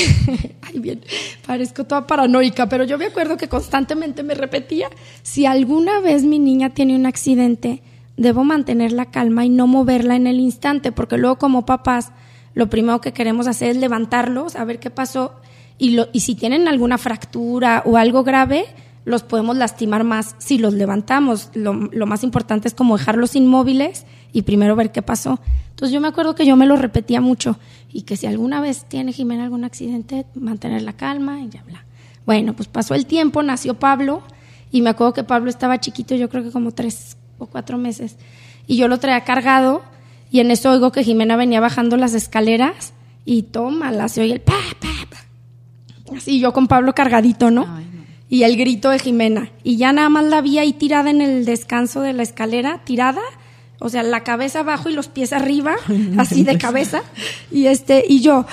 ay 0.62 0.78
bien, 0.80 1.03
parezco 1.47 1.85
toda 1.85 2.07
paranoica, 2.07 2.68
pero 2.68 2.85
yo 2.85 2.99
me 2.99 3.07
acuerdo 3.07 3.37
que 3.37 3.49
constantemente 3.49 4.22
me 4.22 4.35
repetía, 4.35 4.89
si 5.22 5.47
alguna 5.47 6.01
vez 6.01 6.24
mi 6.24 6.39
niña 6.39 6.70
tiene 6.70 6.97
un 6.97 7.07
accidente, 7.07 7.83
debo 8.16 8.45
mantener 8.45 8.93
la 8.93 9.07
calma 9.07 9.45
y 9.45 9.51
no 9.51 9.66
moverla 9.66 10.16
en 10.16 10.26
el 10.26 10.41
instante, 10.41 10.91
porque 10.91 11.16
luego 11.16 11.39
como 11.39 11.64
papás, 11.64 12.11
lo 12.55 12.68
primero 12.68 13.01
que 13.01 13.12
queremos 13.12 13.47
hacer 13.47 13.70
es 13.70 13.76
levantarlos, 13.76 14.57
a 14.57 14.64
ver 14.64 14.80
qué 14.80 14.91
pasó, 14.91 15.35
y, 15.78 15.91
lo, 15.91 16.09
y 16.12 16.20
si 16.20 16.35
tienen 16.35 16.66
alguna 16.66 16.99
fractura 16.99 17.83
o 17.87 17.97
algo 17.97 18.24
grave, 18.24 18.66
los 19.05 19.22
podemos 19.22 19.57
lastimar 19.57 20.05
más 20.05 20.37
si 20.39 20.59
los 20.59 20.74
levantamos. 20.74 21.51
Lo, 21.55 21.72
lo 21.72 22.07
más 22.07 22.22
importante 22.22 22.68
es 22.68 22.74
como 22.74 22.99
dejarlos 22.99 23.35
inmóviles 23.35 24.07
y 24.33 24.43
primero 24.43 24.76
ver 24.76 24.93
qué 24.93 25.03
pasó. 25.03 25.41
Entonces 25.70 25.93
yo 25.93 26.01
me 26.01 26.09
acuerdo 26.09 26.35
que 26.35 26.47
yo 26.47 26.57
me 26.57 26.66
lo 26.66 26.76
repetía 26.76 27.20
mucho 27.20 27.59
y 27.93 28.03
que 28.03 28.16
si 28.16 28.26
alguna 28.26 28.61
vez 28.61 28.85
tiene 28.89 29.12
Jimena 29.12 29.45
algún 29.45 29.64
accidente, 29.64 30.26
mantener 30.35 30.83
la 30.83 30.95
calma 30.95 31.41
y 31.41 31.49
ya 31.49 31.62
bla. 31.62 31.85
Bueno, 32.24 32.55
pues 32.55 32.68
pasó 32.68 32.95
el 32.95 33.07
tiempo, 33.07 33.43
nació 33.43 33.74
Pablo 33.74 34.22
y 34.70 34.83
me 34.83 34.91
acuerdo 34.91 35.12
que 35.12 35.24
Pablo 35.24 35.51
estaba 35.51 35.80
chiquito, 35.80 36.14
yo 36.14 36.28
creo 36.28 36.45
que 36.45 36.51
como 36.51 36.72
tres 36.72 37.16
o 37.39 37.47
cuatro 37.47 37.78
meses, 37.78 38.16
y 38.66 38.76
yo 38.76 38.89
lo 38.89 38.99
traía 38.99 39.24
cargado 39.24 39.83
y 40.30 40.41
en 40.41 40.51
eso 40.51 40.70
oigo 40.70 40.93
que 40.93 41.05
Jimena 41.05 41.37
venía 41.37 41.61
bajando 41.61 41.97
las 41.97 42.14
escaleras 42.14 42.95
y 43.24 43.43
tómala, 43.43 44.09
se 44.09 44.22
oye 44.22 44.35
el 44.35 44.41
pa, 44.41 44.55
pa, 44.80 44.89
pa. 45.11 46.16
Así 46.16 46.41
yo 46.41 46.53
con 46.53 46.68
Pablo 46.68 46.95
cargadito, 46.95 47.51
¿no? 47.51 47.66
Ay, 47.68 47.87
no. 47.93 48.03
Y 48.28 48.45
el 48.45 48.57
grito 48.57 48.91
de 48.91 48.99
Jimena. 48.99 49.51
Y 49.62 49.76
ya 49.76 49.93
nada 49.93 50.09
más 50.09 50.24
la 50.24 50.41
vi 50.41 50.59
ahí 50.59 50.72
tirada 50.72 51.11
en 51.11 51.20
el 51.20 51.45
descanso 51.45 52.01
de 52.01 52.12
la 52.12 52.22
escalera, 52.22 52.80
tirada, 52.85 53.20
o 53.83 53.89
sea, 53.89 54.03
la 54.03 54.22
cabeza 54.24 54.61
abajo 54.61 54.89
y 54.89 54.93
los 54.95 55.09
pies 55.09 55.33
arriba, 55.33 55.74
así 56.18 56.45
de 56.45 56.59
cabeza. 56.59 57.03
Y 57.51 57.66
este, 57.66 58.05
y 58.09 58.20
yo, 58.20 58.47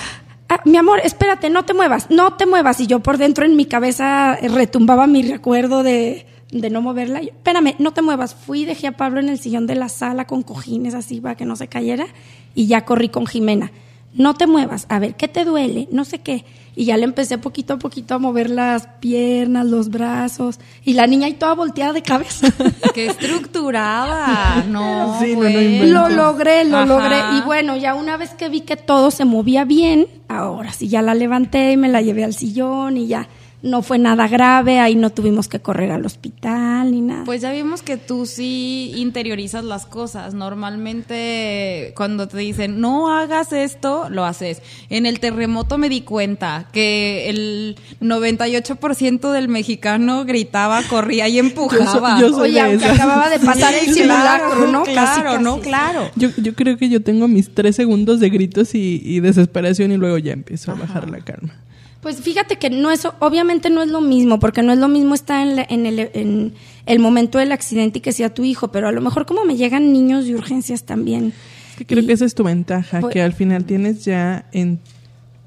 "Ah, 0.48 0.60
mi 0.64 0.76
amor, 0.76 1.00
espérate, 1.04 1.50
no 1.50 1.64
te 1.64 1.74
muevas, 1.74 2.10
no 2.10 2.34
te 2.34 2.46
muevas. 2.46 2.80
Y 2.80 2.86
yo 2.86 3.00
por 3.00 3.18
dentro 3.18 3.44
en 3.46 3.56
mi 3.56 3.66
cabeza 3.66 4.36
retumbaba 4.36 5.06
mi 5.06 5.22
recuerdo 5.22 5.82
de, 5.82 6.26
de 6.50 6.70
no 6.70 6.82
moverla. 6.82 7.22
Yo, 7.22 7.28
Espérame, 7.28 7.74
no 7.78 7.92
te 7.92 8.02
muevas. 8.02 8.34
Fui 8.34 8.62
y 8.62 8.64
dejé 8.64 8.88
a 8.88 8.92
Pablo 8.96 9.20
en 9.20 9.28
el 9.28 9.38
sillón 9.38 9.66
de 9.66 9.74
la 9.76 9.88
sala 9.88 10.26
con 10.26 10.42
cojines 10.42 10.94
así 10.94 11.20
para 11.20 11.36
que 11.36 11.44
no 11.44 11.56
se 11.56 11.68
cayera. 11.68 12.06
Y 12.54 12.66
ya 12.66 12.84
corrí 12.84 13.08
con 13.08 13.26
Jimena. 13.26 13.70
No 14.12 14.34
te 14.34 14.46
muevas, 14.46 14.86
a 14.88 14.98
ver, 14.98 15.14
¿qué 15.16 15.28
te 15.28 15.44
duele? 15.44 15.88
No 15.92 16.04
sé 16.04 16.18
qué. 16.18 16.44
Y 16.76 16.84
ya 16.86 16.96
le 16.96 17.04
empecé 17.04 17.36
poquito 17.38 17.74
a 17.74 17.78
poquito 17.78 18.14
a 18.14 18.18
mover 18.18 18.48
las 18.48 18.86
piernas, 19.00 19.66
los 19.66 19.90
brazos. 19.90 20.58
Y 20.84 20.94
la 20.94 21.06
niña 21.06 21.26
ahí 21.26 21.34
toda 21.34 21.54
volteada 21.54 21.92
de 21.92 22.02
cabeza. 22.02 22.48
Qué 22.94 23.06
estructurada. 23.06 24.64
No, 24.68 25.18
Sí, 25.20 25.34
no, 25.34 25.42
no. 25.42 26.08
Lo 26.08 26.08
logré, 26.08 26.64
lo 26.64 26.78
Ajá. 26.78 26.86
logré. 26.86 27.16
Y 27.38 27.40
bueno, 27.42 27.76
ya 27.76 27.94
una 27.94 28.16
vez 28.16 28.30
que 28.34 28.48
vi 28.48 28.60
que 28.62 28.76
todo 28.76 29.10
se 29.10 29.24
movía 29.24 29.64
bien, 29.64 30.06
ahora 30.28 30.72
sí 30.72 30.88
ya 30.88 31.02
la 31.02 31.14
levanté 31.14 31.72
y 31.72 31.76
me 31.76 31.88
la 31.88 32.02
llevé 32.02 32.24
al 32.24 32.34
sillón 32.34 32.96
y 32.96 33.06
ya 33.08 33.28
no 33.62 33.82
fue 33.82 33.98
nada 33.98 34.26
grave, 34.28 34.78
ahí 34.78 34.94
no 34.96 35.10
tuvimos 35.10 35.46
que 35.48 35.60
correr 35.60 35.90
al 35.90 36.06
hospital 36.06 36.90
ni 36.92 37.00
nada. 37.02 37.24
Pues 37.24 37.40
ya 37.42 37.52
vimos 37.52 37.82
que 37.82 37.96
tú 37.96 38.24
sí 38.26 38.92
interiorizas 38.96 39.64
las 39.64 39.84
cosas. 39.86 40.32
Normalmente 40.34 41.92
cuando 41.96 42.26
te 42.28 42.38
dicen 42.38 42.80
no 42.80 43.10
hagas 43.14 43.52
esto, 43.52 44.08
lo 44.10 44.24
haces. 44.24 44.62
En 44.88 45.06
el 45.06 45.20
terremoto 45.20 45.78
me 45.78 45.88
di 45.88 46.00
cuenta 46.02 46.68
que 46.72 47.28
el 47.28 47.76
98% 48.00 49.32
del 49.32 49.48
mexicano 49.48 50.24
gritaba, 50.24 50.82
corría 50.84 51.28
y 51.28 51.38
empujaba. 51.40 52.20
yo 52.20 52.30
soy 52.30 52.50
Oye, 52.50 52.52
de 52.54 52.60
aunque 52.60 52.84
esas. 52.86 53.00
acaba 53.00 53.28
de 53.28 53.38
pasar 53.40 53.74
el 53.74 53.92
simulacro, 53.94 54.66
¿no? 54.68 54.82
Claro, 54.84 55.06
Casi, 55.06 55.22
casi. 55.22 55.44
no, 55.44 55.60
claro. 55.60 56.10
Yo, 56.16 56.28
yo 56.38 56.54
creo 56.54 56.76
que 56.76 56.88
yo 56.88 57.02
tengo 57.02 57.28
mis 57.28 57.54
tres 57.54 57.76
segundos 57.76 58.20
de 58.20 58.30
gritos 58.30 58.74
y, 58.74 59.00
y 59.04 59.20
desesperación 59.20 59.92
y 59.92 59.96
luego 59.96 60.18
ya 60.18 60.32
empiezo 60.32 60.72
a 60.72 60.74
bajar 60.74 61.08
la 61.10 61.18
calma. 61.20 61.54
Pues 62.00 62.20
fíjate 62.20 62.56
que 62.56 62.70
no 62.70 62.90
es, 62.90 63.06
obviamente 63.18 63.68
no 63.68 63.82
es 63.82 63.88
lo 63.88 64.00
mismo, 64.00 64.38
porque 64.40 64.62
no 64.62 64.72
es 64.72 64.78
lo 64.78 64.88
mismo 64.88 65.14
estar 65.14 65.46
en, 65.46 65.56
la- 65.56 65.66
en 65.68 65.84
el, 65.86 65.98
en 66.14 66.54
el 66.86 66.98
momento 66.98 67.38
del 67.38 67.52
accidente 67.52 67.98
y 67.98 68.00
que 68.02 68.12
sea 68.12 68.32
tu 68.32 68.42
hijo, 68.44 68.68
pero 68.72 68.88
a 68.88 68.92
lo 68.92 69.00
mejor 69.02 69.26
como 69.26 69.44
me 69.44 69.56
llegan 69.56 69.92
niños 69.92 70.24
de 70.26 70.34
urgencias 70.34 70.84
también. 70.84 71.34
Es 71.70 71.76
que 71.76 71.84
creo 71.86 72.02
Y- 72.02 72.06
que 72.06 72.12
esa 72.14 72.24
es 72.24 72.34
tu 72.34 72.42
ventaja, 72.44 73.00
Pues- 73.00 73.12
que 73.12 73.20
al 73.20 73.34
final 73.34 73.64
tienes 73.66 74.04
ya 74.04 74.46
en 74.52 74.80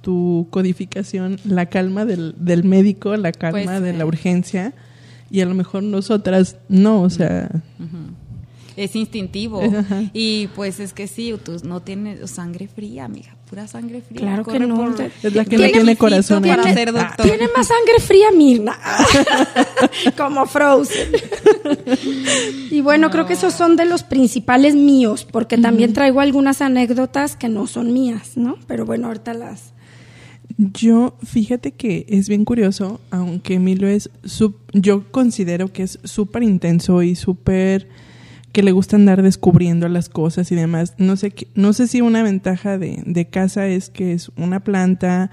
tu 0.01 0.47
codificación 0.51 1.39
la 1.45 1.66
calma 1.68 2.06
del, 2.06 2.36
del 2.38 2.64
médico, 2.66 3.16
la 3.18 3.32
calma 3.32 3.64
Pues, 3.64 3.82
de 3.82 3.89
eh. 3.91 3.97
la 3.97 4.06
urgencia 4.06 4.74
y 5.32 5.41
a 5.41 5.45
lo 5.45 5.56
mejor 5.56 5.82
nosotras 5.82 6.58
no, 6.70 7.01
o 7.01 7.10
sea, 7.10 7.49
Es 8.76 8.96
instintivo. 8.96 9.62
Ajá. 9.80 10.04
Y 10.14 10.48
pues 10.56 10.80
es 10.80 10.94
que 10.94 11.08
sí, 11.08 11.34
tú 11.44 11.58
no 11.64 11.82
tienes 11.82 12.30
sangre 12.32 12.68
fría, 12.68 13.06
amiga, 13.06 13.36
pura 13.50 13.68
sangre 13.68 14.02
fría. 14.02 14.20
Claro 14.22 14.44
que 14.44 14.60
no. 14.60 14.76
por- 14.76 15.02
Es 15.22 15.34
la 15.36 15.46
que 15.46 15.58
no 15.58 15.68
tiene 15.70 15.96
corazón 15.96 16.42
para 16.44 16.64
aquí. 16.64 16.74
ser 16.74 16.92
doctor. 16.92 17.26
Tiene 17.26 17.48
más 17.56 17.68
sangre 17.68 18.00
fría 18.00 18.28
Mirna. 18.36 18.78
Como 20.18 20.46
Frozen. 20.46 21.12
y 22.72 22.82
bueno, 22.82 23.10
creo 23.12 23.26
que 23.26 23.34
esos 23.34 23.54
son 23.54 23.76
de 23.76 23.86
los 23.86 24.04
principales 24.04 24.76
míos, 24.76 25.28
porque 25.30 25.58
también 25.58 25.94
traigo 25.94 26.20
algunas 26.22 26.62
anécdotas 26.62 27.36
que 27.36 27.50
no 27.50 27.68
son 27.68 27.94
mías, 27.94 28.38
¿no? 28.38 28.58
Pero 28.68 28.86
bueno, 28.86 29.08
ahorita 29.08 29.34
las... 29.34 29.74
Yo, 30.58 31.16
fíjate 31.26 31.72
que 31.72 32.06
es 32.10 32.30
bien 32.30 32.46
curioso, 32.46 33.00
aunque 33.10 33.56
Emilio 33.56 33.88
es, 33.88 34.12
sup- 34.24 34.58
yo 34.72 35.12
considero 35.12 35.72
que 35.74 35.84
es 35.84 36.00
súper 36.04 36.44
intenso 36.44 37.02
y 37.02 37.16
súper 37.16 37.88
que 38.54 38.64
le 38.64 38.72
gusta 38.72 38.95
andar 38.95 39.22
descubriendo 39.22 39.89
las 39.89 40.08
cosas 40.08 40.49
y 40.51 40.56
demás. 40.56 40.93
No 40.97 41.18
sé, 41.18 41.34
no 41.56 41.74
sé 41.74 41.88
si 41.88 41.99
una 41.99 42.24
ventaja 42.24 42.78
de, 42.78 43.04
de 43.06 43.26
casa 43.28 43.68
es 43.68 43.89
que 43.89 44.14
es 44.14 44.32
una 44.38 44.62
planta 44.62 45.30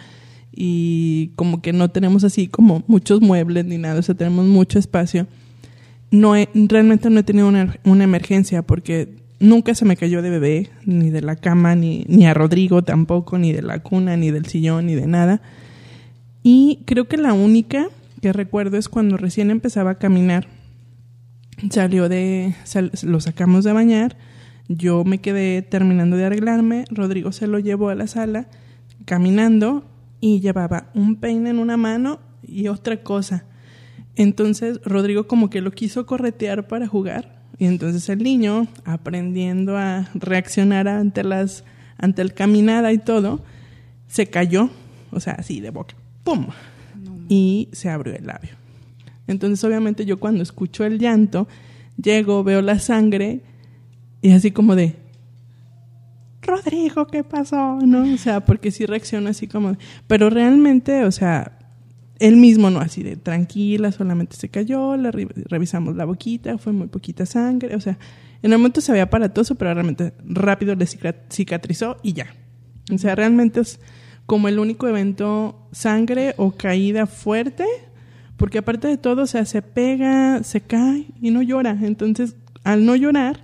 y 0.52 1.28
como 1.36 1.62
que 1.62 1.72
no 1.72 1.90
tenemos 1.90 2.24
así 2.24 2.48
como 2.48 2.82
muchos 2.88 3.20
muebles 3.20 3.64
ni 3.66 3.78
nada, 3.78 4.00
o 4.00 4.02
sea, 4.02 4.16
tenemos 4.16 4.46
mucho 4.46 4.78
espacio. 4.80 5.26
No 6.10 6.34
he- 6.34 6.48
realmente 6.54 7.08
no 7.10 7.20
he 7.20 7.22
tenido 7.22 7.46
una, 7.46 7.76
una 7.84 8.02
emergencia 8.04 8.62
porque 8.62 9.14
nunca 9.38 9.74
se 9.74 9.84
me 9.84 9.96
cayó 9.96 10.22
de 10.22 10.30
bebé, 10.30 10.70
ni 10.84 11.10
de 11.10 11.20
la 11.22 11.36
cama, 11.36 11.76
ni, 11.76 12.04
ni 12.08 12.26
a 12.26 12.34
Rodrigo 12.34 12.82
tampoco, 12.82 13.38
ni 13.38 13.52
de 13.52 13.62
la 13.62 13.78
cuna, 13.80 14.16
ni 14.16 14.30
del 14.32 14.46
sillón, 14.46 14.86
ni 14.86 14.94
de 14.96 15.06
nada. 15.06 15.40
Y 16.42 16.80
creo 16.86 17.06
que 17.06 17.16
la 17.16 17.32
única 17.32 17.86
que 18.20 18.32
recuerdo 18.32 18.76
es 18.76 18.88
cuando 18.88 19.16
recién 19.18 19.50
empezaba 19.50 19.92
a 19.92 19.98
caminar. 19.98 20.48
Salió 21.70 22.08
de, 22.08 22.54
sal- 22.64 22.92
lo 23.02 23.20
sacamos 23.20 23.64
de 23.64 23.72
bañar, 23.72 24.16
yo 24.68 25.04
me 25.04 25.18
quedé 25.18 25.62
terminando 25.62 26.16
de 26.16 26.24
arreglarme, 26.26 26.84
Rodrigo 26.90 27.32
se 27.32 27.46
lo 27.46 27.58
llevó 27.58 27.88
a 27.90 27.94
la 27.94 28.06
sala 28.06 28.46
caminando 29.04 29.84
y 30.20 30.40
llevaba 30.40 30.90
un 30.94 31.16
peine 31.16 31.50
en 31.50 31.58
una 31.58 31.76
mano 31.76 32.20
y 32.42 32.68
otra 32.68 33.02
cosa. 33.02 33.44
Entonces 34.16 34.80
Rodrigo 34.84 35.26
como 35.26 35.50
que 35.50 35.60
lo 35.60 35.70
quiso 35.72 36.06
corretear 36.06 36.68
para 36.68 36.86
jugar 36.86 37.40
y 37.58 37.66
entonces 37.66 38.08
el 38.08 38.22
niño 38.22 38.66
aprendiendo 38.84 39.76
a 39.76 40.08
reaccionar 40.14 40.88
ante 40.88 41.24
las 41.24 41.64
ante 41.98 42.22
el 42.22 42.32
caminada 42.32 42.92
y 42.92 42.98
todo 42.98 43.42
se 44.08 44.26
cayó, 44.26 44.70
o 45.10 45.20
sea, 45.20 45.34
así 45.34 45.60
de 45.60 45.70
boca, 45.70 45.94
pum, 46.24 46.46
y 47.28 47.68
se 47.72 47.90
abrió 47.90 48.14
el 48.14 48.26
labio. 48.26 48.50
Entonces 49.32 49.62
obviamente 49.64 50.04
yo 50.04 50.18
cuando 50.20 50.42
escucho 50.42 50.84
el 50.84 50.98
llanto 50.98 51.48
llego, 52.02 52.42
veo 52.44 52.62
la 52.62 52.78
sangre 52.78 53.40
y 54.22 54.32
así 54.32 54.50
como 54.50 54.74
de 54.76 54.96
Rodrigo, 56.42 57.06
¿qué 57.06 57.22
pasó? 57.22 57.78
¿No? 57.84 58.14
O 58.14 58.16
sea, 58.16 58.40
porque 58.44 58.70
sí 58.70 58.86
reacciona 58.86 59.30
así 59.30 59.46
como, 59.46 59.76
pero 60.06 60.30
realmente, 60.30 61.04
o 61.04 61.12
sea, 61.12 61.58
él 62.18 62.36
mismo 62.36 62.70
no 62.70 62.80
así 62.80 63.02
de 63.02 63.16
tranquila, 63.16 63.92
solamente 63.92 64.36
se 64.36 64.48
cayó, 64.48 64.96
le 64.96 65.10
re- 65.10 65.28
revisamos 65.46 65.96
la 65.96 66.06
boquita, 66.06 66.56
fue 66.58 66.72
muy 66.72 66.86
poquita 66.88 67.26
sangre, 67.26 67.74
o 67.76 67.80
sea, 67.80 67.98
en 68.42 68.52
el 68.52 68.58
momento 68.58 68.80
se 68.80 68.90
veía 68.92 69.04
aparatoso, 69.04 69.54
pero 69.54 69.72
realmente 69.74 70.14
rápido 70.24 70.74
le 70.74 70.86
cica- 70.86 71.14
cicatrizó 71.30 71.98
y 72.02 72.14
ya. 72.14 72.26
O 72.92 72.96
sea, 72.98 73.14
realmente 73.14 73.60
es 73.60 73.78
como 74.24 74.48
el 74.48 74.58
único 74.58 74.88
evento 74.88 75.68
sangre 75.72 76.34
o 76.38 76.52
caída 76.52 77.06
fuerte, 77.06 77.66
porque 78.40 78.56
aparte 78.56 78.88
de 78.88 78.96
todo, 78.96 79.24
o 79.24 79.26
sea, 79.26 79.44
se 79.44 79.60
pega, 79.60 80.42
se 80.44 80.62
cae 80.62 81.04
y 81.20 81.30
no 81.30 81.42
llora. 81.42 81.76
Entonces, 81.82 82.36
al 82.64 82.86
no 82.86 82.96
llorar, 82.96 83.38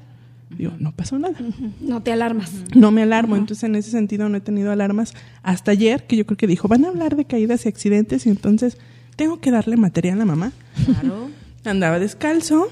Digo, 0.49 0.73
no 0.79 0.93
pasó 0.93 1.19
nada. 1.19 1.35
No 1.81 2.03
te 2.03 2.13
alarmas. 2.13 2.51
No 2.75 2.91
me 2.93 3.03
alarmo, 3.03 3.37
entonces 3.37 3.65
en 3.65 3.75
ese 3.75 3.91
sentido 3.91 4.29
no 4.29 4.39
he 4.39 4.41
tenido 4.41 4.71
alarmas 4.71 5.13
hasta 5.43 5.73
ayer, 5.73 6.07
que 6.07 6.17
yo 6.17 6.25
creo 6.25 6.39
que 6.39 6.47
dijo, 6.47 6.67
van 6.67 6.85
a 6.87 6.89
hablar 6.89 7.17
de 7.17 7.27
caídas 7.27 7.67
y 7.67 7.69
accidentes 7.69 8.25
y 8.25 8.31
entonces 8.31 8.79
tengo 9.17 9.39
que 9.41 9.51
darle 9.51 9.77
material 9.77 10.21
a 10.21 10.25
mamá. 10.25 10.53
Claro. 10.85 11.29
Andaba 11.65 11.99
descalzo, 11.99 12.69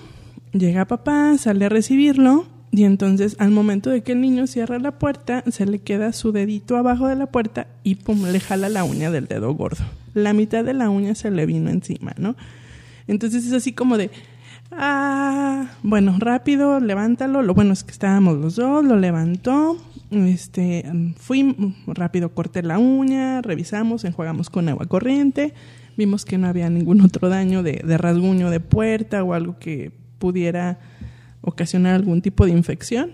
llega 0.53 0.87
papá, 0.87 1.37
sale 1.37 1.67
a 1.67 1.69
recibirlo 1.69 2.47
y 2.77 2.83
entonces 2.83 3.37
al 3.39 3.53
momento 3.53 3.91
de 3.91 4.03
que 4.03 4.13
el 4.13 4.21
niño 4.21 4.49
cierra 4.49 4.81
la 4.81 4.99
puerta, 4.99 5.45
se 5.49 5.65
le 5.65 5.79
queda 5.79 6.13
su 6.13 6.33
dedito 6.33 6.77
abajo 6.77 7.07
de 7.07 7.15
la 7.15 7.27
puerta 7.27 7.69
y 7.85 7.95
pum, 7.95 8.25
le 8.25 8.41
jala 8.41 8.69
la 8.69 8.83
uña 8.83 9.13
del 9.13 9.29
dedo 9.29 9.55
gordo. 9.55 9.85
La 10.13 10.33
mitad 10.33 10.65
de 10.65 10.75
la 10.75 10.91
uña 10.91 11.15
se 11.15 11.31
le 11.31 11.47
vino 11.47 11.71
encima, 11.71 12.15
¿no? 12.19 12.35
Entonces 13.07 13.47
es 13.47 13.53
así 13.53 13.75
como 13.75 13.97
de, 13.97 14.11
ah, 14.73 15.71
bueno, 15.85 16.17
rápido, 16.19 16.81
levántalo. 16.81 17.43
Lo 17.43 17.55
bueno 17.55 17.73
es 17.73 17.85
que 17.85 17.93
estábamos 17.93 18.39
los 18.39 18.57
dos, 18.57 18.85
lo 18.85 18.97
levantó. 18.97 19.79
Este, 20.11 20.85
fui 21.17 21.77
rápido, 21.87 22.35
corté 22.35 22.65
la 22.65 22.81
uña, 22.81 23.41
revisamos, 23.41 24.05
enjuagamos 24.05 24.51
con 24.51 24.69
agua 24.69 24.87
corriente. 24.87 25.55
Vimos 25.97 26.25
que 26.25 26.39
no 26.39 26.49
había 26.49 26.69
ningún 26.71 27.03
otro 27.03 27.29
daño 27.29 27.63
de, 27.63 27.83
de 27.85 27.99
rasguño 27.99 28.51
de 28.51 28.59
puerta 28.59 29.23
o 29.23 29.33
algo 29.33 29.61
que 29.61 29.93
pudiera 30.19 30.81
ocasionar 31.45 31.95
algún 31.95 32.23
tipo 32.23 32.47
de 32.47 32.53
infección. 32.53 33.13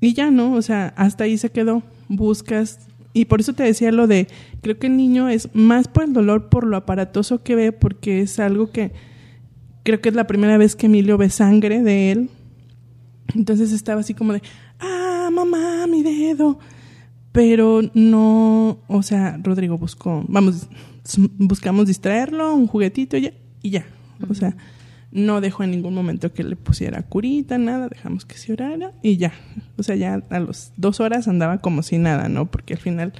Y 0.00 0.14
ya 0.14 0.30
no, 0.30 0.54
o 0.54 0.62
sea, 0.62 0.94
hasta 0.96 1.24
ahí 1.24 1.36
se 1.38 1.50
quedó. 1.50 1.82
Buscas. 2.08 2.80
Y 3.12 3.26
por 3.26 3.40
eso 3.40 3.52
te 3.52 3.62
decía 3.62 3.92
lo 3.92 4.06
de, 4.06 4.28
creo 4.62 4.78
que 4.78 4.86
el 4.86 4.96
niño 4.96 5.28
es 5.28 5.48
más 5.54 5.88
por 5.88 6.04
el 6.04 6.12
dolor, 6.12 6.48
por 6.48 6.66
lo 6.66 6.76
aparatoso 6.76 7.42
que 7.42 7.54
ve, 7.54 7.72
porque 7.72 8.20
es 8.20 8.38
algo 8.38 8.70
que 8.70 8.92
creo 9.82 10.00
que 10.00 10.08
es 10.08 10.14
la 10.14 10.26
primera 10.26 10.58
vez 10.58 10.76
que 10.76 10.86
Emilio 10.86 11.18
ve 11.18 11.30
sangre 11.30 11.82
de 11.82 12.12
él. 12.12 12.30
Entonces 13.34 13.72
estaba 13.72 14.00
así 14.00 14.14
como 14.14 14.32
de, 14.32 14.42
ah, 14.78 15.28
mamá, 15.32 15.86
mi 15.86 16.02
dedo. 16.02 16.58
Pero 17.32 17.80
no, 17.94 18.78
o 18.88 19.02
sea, 19.02 19.38
Rodrigo 19.42 19.78
buscó, 19.78 20.24
vamos, 20.28 20.66
buscamos 21.38 21.86
distraerlo, 21.86 22.54
un 22.54 22.66
juguetito 22.66 23.16
y 23.16 23.22
ya. 23.22 23.32
Y 23.62 23.70
ya. 23.70 23.86
O 24.28 24.34
sea, 24.34 24.56
no 25.12 25.40
dejó 25.40 25.64
en 25.64 25.72
ningún 25.72 25.94
momento 25.94 26.32
que 26.32 26.44
le 26.44 26.54
pusiera 26.56 27.02
curita, 27.02 27.58
nada, 27.58 27.88
dejamos 27.88 28.24
que 28.24 28.36
se 28.38 28.52
orara 28.52 28.92
y 29.02 29.16
ya. 29.16 29.32
O 29.76 29.82
sea, 29.82 29.96
ya 29.96 30.22
a 30.30 30.40
las 30.40 30.72
dos 30.76 31.00
horas 31.00 31.26
andaba 31.28 31.58
como 31.58 31.82
si 31.82 31.98
nada, 31.98 32.28
¿no? 32.28 32.50
Porque 32.50 32.74
al 32.74 32.80
final 32.80 33.12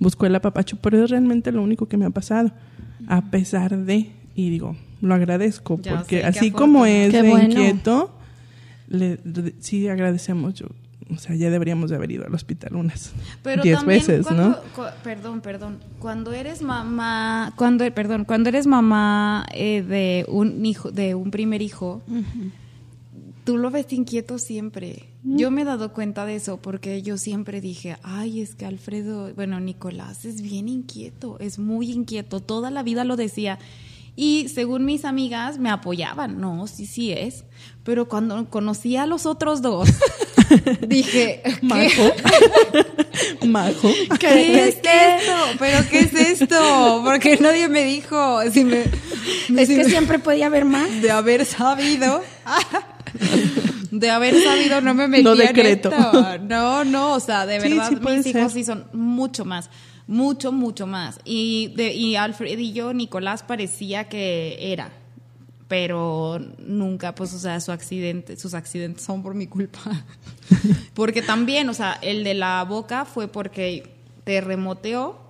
buscó 0.00 0.26
el 0.26 0.34
apapacho, 0.34 0.78
pero 0.80 1.02
es 1.04 1.10
realmente 1.10 1.52
lo 1.52 1.62
único 1.62 1.86
que 1.86 1.96
me 1.96 2.06
ha 2.06 2.10
pasado. 2.10 2.50
A 3.06 3.30
pesar 3.30 3.76
de, 3.76 4.10
y 4.34 4.50
digo, 4.50 4.76
lo 5.00 5.14
agradezco, 5.14 5.78
Ya 5.80 5.96
porque 5.96 6.24
así 6.24 6.50
como 6.50 6.84
es 6.86 7.12
de 7.12 7.22
bueno. 7.22 7.44
inquieto, 7.50 8.18
le, 8.88 9.18
le- 9.24 9.54
sí 9.60 9.86
agradecemos. 9.88 10.54
Yo, 10.54 10.66
o 11.10 11.16
sea, 11.18 11.34
ya 11.34 11.50
deberíamos 11.50 11.90
de 11.90 11.96
haber 11.96 12.10
ido 12.10 12.26
al 12.26 12.34
hospital 12.34 12.76
unas 12.76 13.12
Pero 13.42 13.62
diez 13.62 13.78
también 13.78 14.00
veces, 14.00 14.26
cuando- 14.26 14.48
¿no? 14.50 14.56
cu- 14.74 14.82
perdón, 15.02 15.40
perdón. 15.40 15.78
Cuando 15.98 16.32
eres 16.32 16.62
mamá, 16.62 17.52
cuando, 17.56 17.90
perdón, 17.94 18.24
cuando 18.24 18.48
eres 18.48 18.66
mamá 18.66 19.46
eh, 19.52 19.82
de 19.82 20.24
un 20.28 20.64
hijo, 20.66 20.90
de 20.90 21.14
un 21.14 21.30
primer 21.30 21.62
hijo, 21.62 22.02
tú 23.44 23.56
lo 23.56 23.70
ves 23.70 23.92
inquieto 23.92 24.38
siempre. 24.38 25.04
Yo 25.24 25.50
me 25.50 25.62
he 25.62 25.64
dado 25.64 25.92
cuenta 25.92 26.24
de 26.26 26.36
eso 26.36 26.58
porque 26.58 27.02
yo 27.02 27.18
siempre 27.18 27.60
dije, 27.60 27.96
ay, 28.02 28.40
es 28.40 28.54
que 28.54 28.66
Alfredo, 28.66 29.32
bueno, 29.34 29.58
Nicolás 29.60 30.24
es 30.24 30.40
bien 30.42 30.68
inquieto, 30.68 31.38
es 31.40 31.58
muy 31.58 31.90
inquieto, 31.90 32.40
toda 32.40 32.70
la 32.70 32.82
vida 32.82 33.04
lo 33.04 33.16
decía. 33.16 33.58
Y 34.16 34.48
según 34.48 34.84
mis 34.84 35.04
amigas 35.04 35.58
me 35.58 35.70
apoyaban, 35.70 36.40
no, 36.40 36.66
sí, 36.66 36.86
sí 36.86 37.12
es. 37.12 37.44
Pero 37.84 38.08
cuando 38.08 38.48
conocí 38.50 38.96
a 38.96 39.06
los 39.06 39.26
otros 39.26 39.62
dos, 39.62 39.88
dije, 40.86 41.42
¿qué? 41.44 41.56
Majo. 41.62 42.12
Majo. 43.46 43.90
¿Qué 44.18 44.68
es 44.68 44.76
esto? 44.76 44.90
¿Pero 45.58 45.78
qué 45.90 46.00
es 46.00 46.14
esto? 46.14 47.02
Porque 47.04 47.36
nadie 47.38 47.68
me 47.68 47.84
dijo. 47.84 48.40
Si 48.50 48.64
me, 48.64 48.82
Es 48.82 49.68
si 49.68 49.76
que 49.76 49.84
me- 49.84 49.90
siempre 49.90 50.18
podía 50.18 50.46
haber 50.46 50.64
más. 50.64 51.02
de 51.02 51.10
haber 51.10 51.44
sabido. 51.44 52.22
De 53.90 54.10
haber 54.10 54.38
sabido 54.42 54.82
no 54.82 54.92
me 54.92 55.08
metí 55.08 55.22
No 55.24 55.32
en 55.32 55.38
decreto. 55.38 55.88
esto. 55.90 56.38
No, 56.40 56.84
no, 56.84 57.14
o 57.14 57.20
sea, 57.20 57.46
de 57.46 57.58
Sí, 57.60 57.70
verdad 57.70 57.88
sí 57.88 57.94
mis 57.96 58.26
hijos 58.26 58.42
ser. 58.42 58.50
sí 58.50 58.64
son 58.64 58.86
mucho 58.92 59.46
más, 59.46 59.70
mucho, 60.06 60.52
mucho 60.52 60.86
más. 60.86 61.18
Y 61.24 61.72
de 61.74 61.94
y 61.94 62.14
Alfred 62.16 62.58
y 62.58 62.72
yo, 62.74 62.92
Nicolás 62.92 63.42
parecía 63.42 64.04
que 64.08 64.58
era, 64.72 64.90
pero 65.68 66.38
nunca, 66.58 67.14
pues, 67.14 67.32
o 67.32 67.38
sea, 67.38 67.58
su 67.60 67.72
accidente, 67.72 68.36
sus 68.36 68.52
accidentes 68.52 69.02
son 69.04 69.22
por 69.22 69.34
mi 69.34 69.46
culpa. 69.46 69.80
Porque 70.94 71.22
también, 71.22 71.68
o 71.68 71.74
sea, 71.74 71.98
el 72.02 72.24
de 72.24 72.34
la 72.34 72.64
boca 72.64 73.04
fue 73.04 73.28
porque 73.28 73.94
terremoteó 74.24 75.27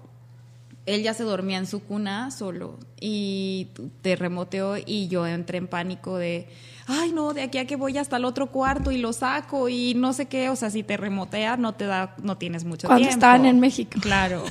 él 0.89 1.03
ya 1.03 1.15
se 1.15 1.23
dormía 1.23 1.59
en 1.59 1.67
su 1.67 1.81
cuna 1.81 2.31
solo 2.31 2.79
y 3.01 3.69
terremoteó 4.03 4.77
y 4.85 5.09
yo 5.09 5.27
entré 5.27 5.59
en 5.59 5.69
pánico 5.69 6.17
de, 6.17 6.49
ay 6.87 7.13
no, 7.13 7.35
de 7.35 7.43
aquí 7.43 7.59
a 7.59 7.67
que 7.67 7.77
voy 7.77 7.99
hasta 7.99 8.17
el 8.17 8.25
otro 8.25 8.47
cuarto 8.47 8.91
y 8.91 8.99
lo 8.99 9.13
saco 9.13 9.69
y 9.69 9.95
no 9.95 10.13
sé 10.15 10.27
qué, 10.27 10.49
o 10.49 10.57
sea, 10.57 10.71
si 10.71 10.83
terremotea 10.83 11.57
no 11.59 11.75
te 11.75 11.85
da, 11.85 12.17
no 12.23 12.39
tienes 12.39 12.65
mucho 12.65 12.87
Cuando 12.89 13.03
tiempo. 13.03 13.15
estaban 13.15 13.45
en 13.45 13.61
México. 13.61 13.99
Claro. 14.01 14.45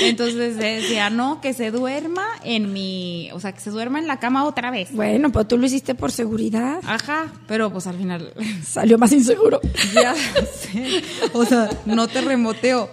Entonces 0.00 0.56
decía, 0.56 1.10
no, 1.10 1.40
que 1.40 1.52
se 1.52 1.70
duerma 1.70 2.24
en 2.44 2.72
mi, 2.72 3.30
o 3.32 3.40
sea, 3.40 3.52
que 3.52 3.60
se 3.60 3.70
duerma 3.70 3.98
en 3.98 4.06
la 4.06 4.18
cama 4.18 4.44
otra 4.44 4.70
vez. 4.70 4.92
Bueno, 4.92 5.30
pero 5.32 5.46
tú 5.46 5.58
lo 5.58 5.66
hiciste 5.66 5.94
por 5.94 6.12
seguridad. 6.12 6.80
Ajá, 6.86 7.32
pero 7.46 7.70
pues 7.72 7.86
al 7.86 7.96
final 7.96 8.32
Salió 8.64 8.96
más 8.98 9.12
inseguro. 9.12 9.60
ya 9.94 10.14
sé. 10.14 11.02
O 11.32 11.44
sea, 11.44 11.68
no 11.84 12.08
terremoteó. 12.08 12.88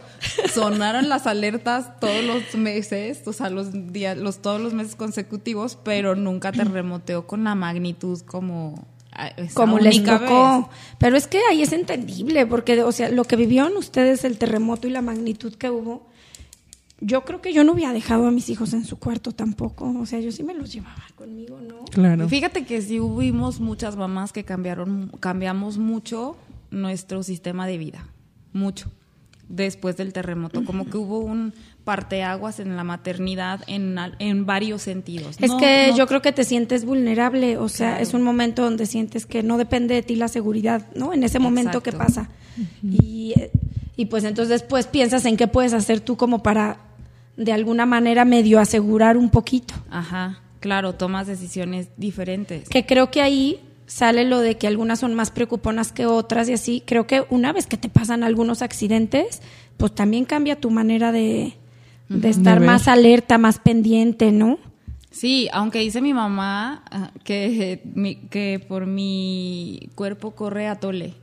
Sonaron 0.54 1.10
las 1.10 1.28
alertas 1.28 2.00
todos 2.00 2.24
los 2.24 2.56
meses, 2.56 3.22
o 3.26 3.34
sea, 3.34 3.50
los 3.50 3.94
días, 3.94 4.18
los 4.18 4.42
todos 4.42 4.60
los 4.60 4.74
meses 4.74 4.96
consecutivos, 4.96 5.78
pero 5.84 6.16
nunca 6.16 6.52
terremoteó 6.52 7.28
con 7.28 7.44
la 7.44 7.56
magnitud 7.56 8.20
como 8.22 8.88
ah, 9.12 9.32
Como 9.54 9.80
les 9.80 10.04
tocó. 10.04 10.68
vez. 10.70 10.78
Pero 10.98 11.18
es 11.18 11.28
que 11.28 11.40
ahí 11.50 11.62
es 11.62 11.72
entendible, 11.72 12.46
porque, 12.46 12.84
o 12.84 12.92
sea, 12.92 13.10
lo 13.10 13.24
que 13.24 13.36
vivieron 13.36 13.76
ustedes, 13.78 14.24
el 14.24 14.38
terremoto 14.38 14.88
y 14.88 14.92
la 14.92 15.02
magnitud 15.02 15.56
que 15.56 15.70
hubo, 15.70 16.08
yo 17.02 17.24
creo 17.24 17.42
que 17.42 17.54
yo 17.54 17.64
no 17.64 17.74
hubiera 17.74 17.94
dejado 17.94 18.28
a 18.28 18.32
mis 18.32 18.50
hijos 18.50 18.74
en 18.74 18.86
su 18.86 19.00
cuarto 19.00 19.32
tampoco. 19.32 19.94
O 20.00 20.06
sea, 20.06 20.20
yo 20.20 20.32
sí 20.32 20.44
me 20.44 20.54
los 20.54 20.74
llevaba 20.74 21.04
conmigo, 21.16 21.60
¿no? 21.62 21.86
Claro. 21.86 22.28
Fíjate 22.28 22.66
que 22.66 22.82
sí 22.82 23.00
hubimos 23.00 23.60
muchas 23.60 23.96
mamás 23.96 24.34
que 24.34 24.44
cambiaron, 24.44 25.12
cambiamos 25.20 25.78
mucho 25.78 26.36
nuestro 26.72 27.24
sistema 27.24 27.68
de 27.68 27.78
vida, 27.78 28.08
mucho, 28.54 28.92
después 29.50 29.98
del 29.98 30.14
terremoto, 30.14 30.64
como 30.64 30.86
que 30.90 30.98
hubo 30.98 31.20
un 31.20 31.54
parteaguas 31.84 32.60
en 32.60 32.76
la 32.78 32.84
maternidad 32.84 33.62
en, 33.68 33.98
al- 33.98 34.16
en 34.20 34.46
varios 34.46 34.84
sentidos. 34.84 35.38
Es 35.42 35.50
No- 35.50 35.58
que 35.58 35.88
no- 35.90 35.98
yo 35.98 36.06
creo 36.08 36.22
que 36.22 36.32
te 36.32 36.44
sientes 36.44 36.86
vulnerable, 36.86 37.58
o 37.58 37.68
sea, 37.68 37.90
Claro. 37.90 38.04
es 38.04 38.14
un 38.14 38.22
momento 38.22 38.62
donde 38.64 38.86
sientes 38.86 39.26
que 39.26 39.42
no 39.44 39.58
depende 39.58 39.96
de 39.96 40.04
ti 40.04 40.16
la 40.16 40.28
seguridad, 40.28 40.86
¿no? 40.96 41.14
En 41.14 41.24
ese 41.24 41.40
momento 41.40 41.82
que 41.82 41.92
pasa. 41.92 42.30
y, 42.84 43.34
y 43.96 44.06
pues 44.06 44.24
entonces 44.24 44.50
después 44.50 44.86
piensas 44.88 45.26
en 45.26 45.36
qué 45.38 45.48
puedes 45.48 45.74
hacer 45.74 46.00
tú 46.02 46.16
como 46.18 46.44
para 46.44 46.78
de 47.38 47.52
alguna 47.54 47.86
manera 47.86 48.26
medio 48.26 48.60
asegurar 48.60 49.18
un 49.18 49.30
poquito. 49.30 49.74
Ajá, 49.90 50.42
claro, 50.60 50.94
tomas 50.94 51.26
decisiones 51.26 51.88
diferentes. 51.98 52.68
Que 52.70 52.86
creo 52.86 53.10
que 53.12 53.22
ahí 53.22 53.62
sale 53.90 54.24
lo 54.24 54.40
de 54.40 54.56
que 54.56 54.68
algunas 54.68 55.00
son 55.00 55.16
más 55.16 55.32
preocuponas 55.32 55.92
que 55.92 56.06
otras 56.06 56.48
y 56.48 56.54
así. 56.54 56.84
Creo 56.86 57.08
que 57.08 57.26
una 57.30 57.52
vez 57.52 57.66
que 57.66 57.76
te 57.76 57.90
pasan 57.90 58.24
algunos 58.24 58.62
accidentes, 58.62 59.42
pues 59.78 59.94
también 59.96 60.26
cambia 60.26 60.60
tu 60.60 60.70
manera 60.70 61.12
de, 61.12 61.54
de 62.08 62.30
estar 62.30 62.60
De 62.60 62.68
más 62.68 62.88
alerta, 62.88 63.40
más 63.40 63.58
pendiente, 63.58 64.32
¿no? 64.32 64.60
Sí, 65.10 65.50
aunque 65.52 65.80
dice 65.80 66.02
mi 66.02 66.14
mamá 66.14 66.84
ah, 66.92 67.12
que, 67.24 67.82
que 68.30 68.64
por 68.68 68.86
mi 68.86 69.90
cuerpo 69.96 70.32
corre 70.32 70.68
atole 70.68 71.16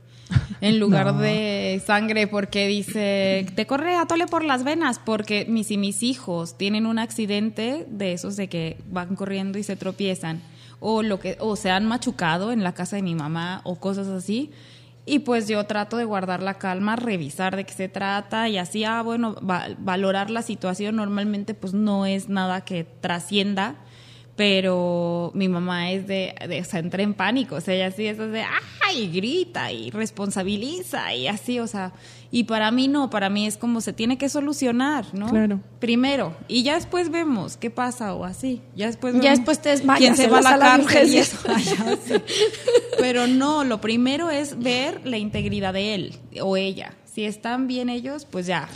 en 0.59 0.77
lugar 0.81 1.17
de 1.17 1.81
sangre 1.85 2.27
porque 2.27 2.67
dice, 2.67 3.45
te 3.55 3.65
corre 3.65 3.95
atole 3.95 4.27
por 4.27 4.43
las 4.43 4.65
venas 4.65 4.99
porque 4.99 5.45
mis 5.47 5.71
y 5.71 5.77
mis 5.77 6.03
hijos 6.03 6.57
tienen 6.57 6.85
un 6.85 6.99
accidente 6.99 7.85
de 7.89 8.11
esos 8.11 8.35
de 8.35 8.49
que 8.49 8.77
van 8.91 9.15
corriendo 9.15 9.57
y 9.57 9.63
se 9.63 9.77
tropiezan 9.77 10.41
o 10.79 11.01
lo 11.03 11.19
que 11.19 11.37
o 11.39 11.55
se 11.55 11.71
han 11.71 11.85
machucado 11.85 12.51
en 12.51 12.63
la 12.63 12.73
casa 12.73 12.95
de 12.95 13.01
mi 13.01 13.15
mamá 13.15 13.61
o 13.63 13.75
cosas 13.79 14.07
así. 14.07 14.51
Y 15.05 15.19
pues 15.19 15.47
yo 15.47 15.63
trato 15.65 15.95
de 15.97 16.03
guardar 16.03 16.43
la 16.43 16.55
calma, 16.55 16.97
revisar 16.97 17.55
de 17.55 17.63
qué 17.63 17.73
se 17.73 17.87
trata 17.87 18.49
y 18.49 18.57
así, 18.57 18.83
ah, 18.83 19.01
bueno, 19.01 19.35
va- 19.35 19.67
valorar 19.79 20.29
la 20.29 20.41
situación. 20.41 20.97
Normalmente 20.97 21.53
pues 21.53 21.73
no 21.73 22.05
es 22.05 22.27
nada 22.27 22.61
que 22.65 22.83
trascienda, 22.83 23.75
pero 24.37 25.31
mi 25.33 25.49
mamá 25.49 25.91
es 25.91 26.05
de, 26.05 26.35
de, 26.47 26.61
o 26.61 26.63
sea, 26.63 26.79
entra 26.79 27.01
en 27.01 27.15
pánico, 27.15 27.55
o 27.55 27.61
sea, 27.61 27.73
ella 27.73 27.89
sí 27.89 28.05
es 28.05 28.19
de, 28.19 28.45
ay, 28.85 29.09
grita 29.11 29.71
y 29.71 29.89
responsabiliza 29.89 31.15
y 31.15 31.27
así, 31.27 31.59
o 31.59 31.65
sea, 31.65 31.91
y 32.29 32.43
para 32.43 32.69
mí 32.69 32.87
no, 32.87 33.09
para 33.09 33.31
mí 33.31 33.47
es 33.47 33.57
como 33.57 33.81
se 33.81 33.93
tiene 33.93 34.19
que 34.19 34.29
solucionar, 34.29 35.07
¿no? 35.13 35.31
Claro. 35.31 35.59
Primero, 35.79 36.37
y 36.47 36.61
ya 36.61 36.75
después 36.75 37.09
vemos 37.09 37.57
qué 37.57 37.71
pasa 37.71 38.13
o 38.13 38.25
así, 38.25 38.61
ya 38.75 38.85
después 38.85 39.15
Ya 39.15 39.21
vemos 39.21 39.39
después 39.39 39.59
te 39.59 39.69
desmayas 39.69 39.99
quién 39.99 40.15
se 40.15 40.27
va 40.27 40.37
a 40.37 40.41
la 40.43 40.57
la 40.57 40.65
cárcel 40.77 41.11
y 41.11 41.17
eso. 41.17 41.37
Ay, 41.47 41.63
ya. 41.63 42.21
Pero 42.99 43.25
no, 43.25 43.63
lo 43.63 43.81
primero 43.81 44.29
es 44.29 44.59
ver 44.59 45.01
la 45.03 45.17
integridad 45.17 45.73
de 45.73 45.95
él 45.95 46.15
o 46.41 46.57
ella. 46.57 46.93
Si 47.11 47.25
están 47.25 47.65
bien 47.65 47.89
ellos, 47.89 48.25
pues 48.29 48.45
ya, 48.45 48.69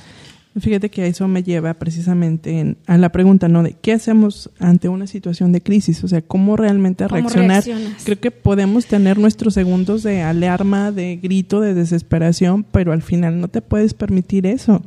Fíjate 0.59 0.89
que 0.89 1.07
eso 1.07 1.27
me 1.29 1.43
lleva 1.43 1.73
precisamente 1.75 2.59
en- 2.59 2.77
a 2.85 2.97
la 2.97 3.09
pregunta, 3.09 3.47
¿no? 3.47 3.63
De 3.63 3.73
qué 3.81 3.93
hacemos 3.93 4.49
ante 4.59 4.89
una 4.89 5.07
situación 5.07 5.53
de 5.53 5.61
crisis, 5.61 6.03
o 6.03 6.09
sea, 6.09 6.21
cómo 6.21 6.57
realmente 6.57 7.05
¿Cómo 7.05 7.15
reaccionar. 7.21 7.63
reaccionas? 7.63 8.03
Creo 8.03 8.19
que 8.19 8.31
podemos 8.31 8.85
tener 8.85 9.17
nuestros 9.17 9.53
segundos 9.53 10.03
de 10.03 10.21
alarma, 10.23 10.91
de 10.91 11.15
grito, 11.15 11.61
de 11.61 11.73
desesperación, 11.73 12.63
pero 12.69 12.91
al 12.91 13.01
final 13.01 13.39
no 13.39 13.47
te 13.47 13.61
puedes 13.61 13.93
permitir 13.93 14.45
eso. 14.45 14.83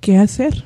¿Qué 0.00 0.16
hacer? 0.16 0.64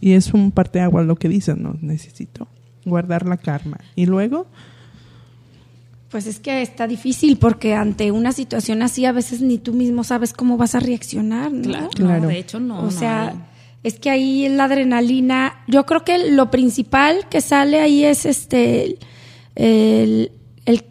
Y 0.00 0.12
es 0.14 0.34
un 0.34 0.50
parteaguas 0.50 1.06
lo 1.06 1.14
que 1.14 1.28
dices, 1.28 1.56
¿no? 1.56 1.76
Necesito 1.80 2.48
guardar 2.84 3.26
la 3.26 3.36
karma. 3.36 3.78
Y 3.94 4.06
luego, 4.06 4.46
Pues 6.10 6.26
es 6.26 6.40
que 6.40 6.60
está 6.62 6.86
difícil 6.88 7.36
porque 7.36 7.74
ante 7.74 8.10
una 8.10 8.32
situación 8.32 8.82
así 8.82 9.04
a 9.04 9.12
veces 9.12 9.40
ni 9.42 9.58
tú 9.58 9.72
mismo 9.72 10.02
sabes 10.02 10.32
cómo 10.32 10.56
vas 10.56 10.74
a 10.74 10.80
reaccionar, 10.80 11.52
¿no? 11.52 11.62
claro, 11.62 11.88
Claro. 11.90 12.22
no, 12.22 12.28
de 12.28 12.38
hecho 12.38 12.58
no. 12.60 12.80
o 12.80 12.82
no 12.84 12.90
sea, 12.90 13.28
hay. 13.28 13.34
es 13.84 13.98
que 14.00 14.10
ahí 14.10 14.48
la 14.48 14.64
adrenalina, 14.64 15.62
yo 15.68 15.86
creo 15.86 16.04
que 16.04 16.30
lo 16.32 16.50
principal 16.50 17.28
que 17.30 17.40
sale 17.40 17.78
ahí 17.80 18.04
es 18.04 18.26
este 18.26 18.84
el, 18.84 18.98
el- 19.54 20.32
el 20.66 20.84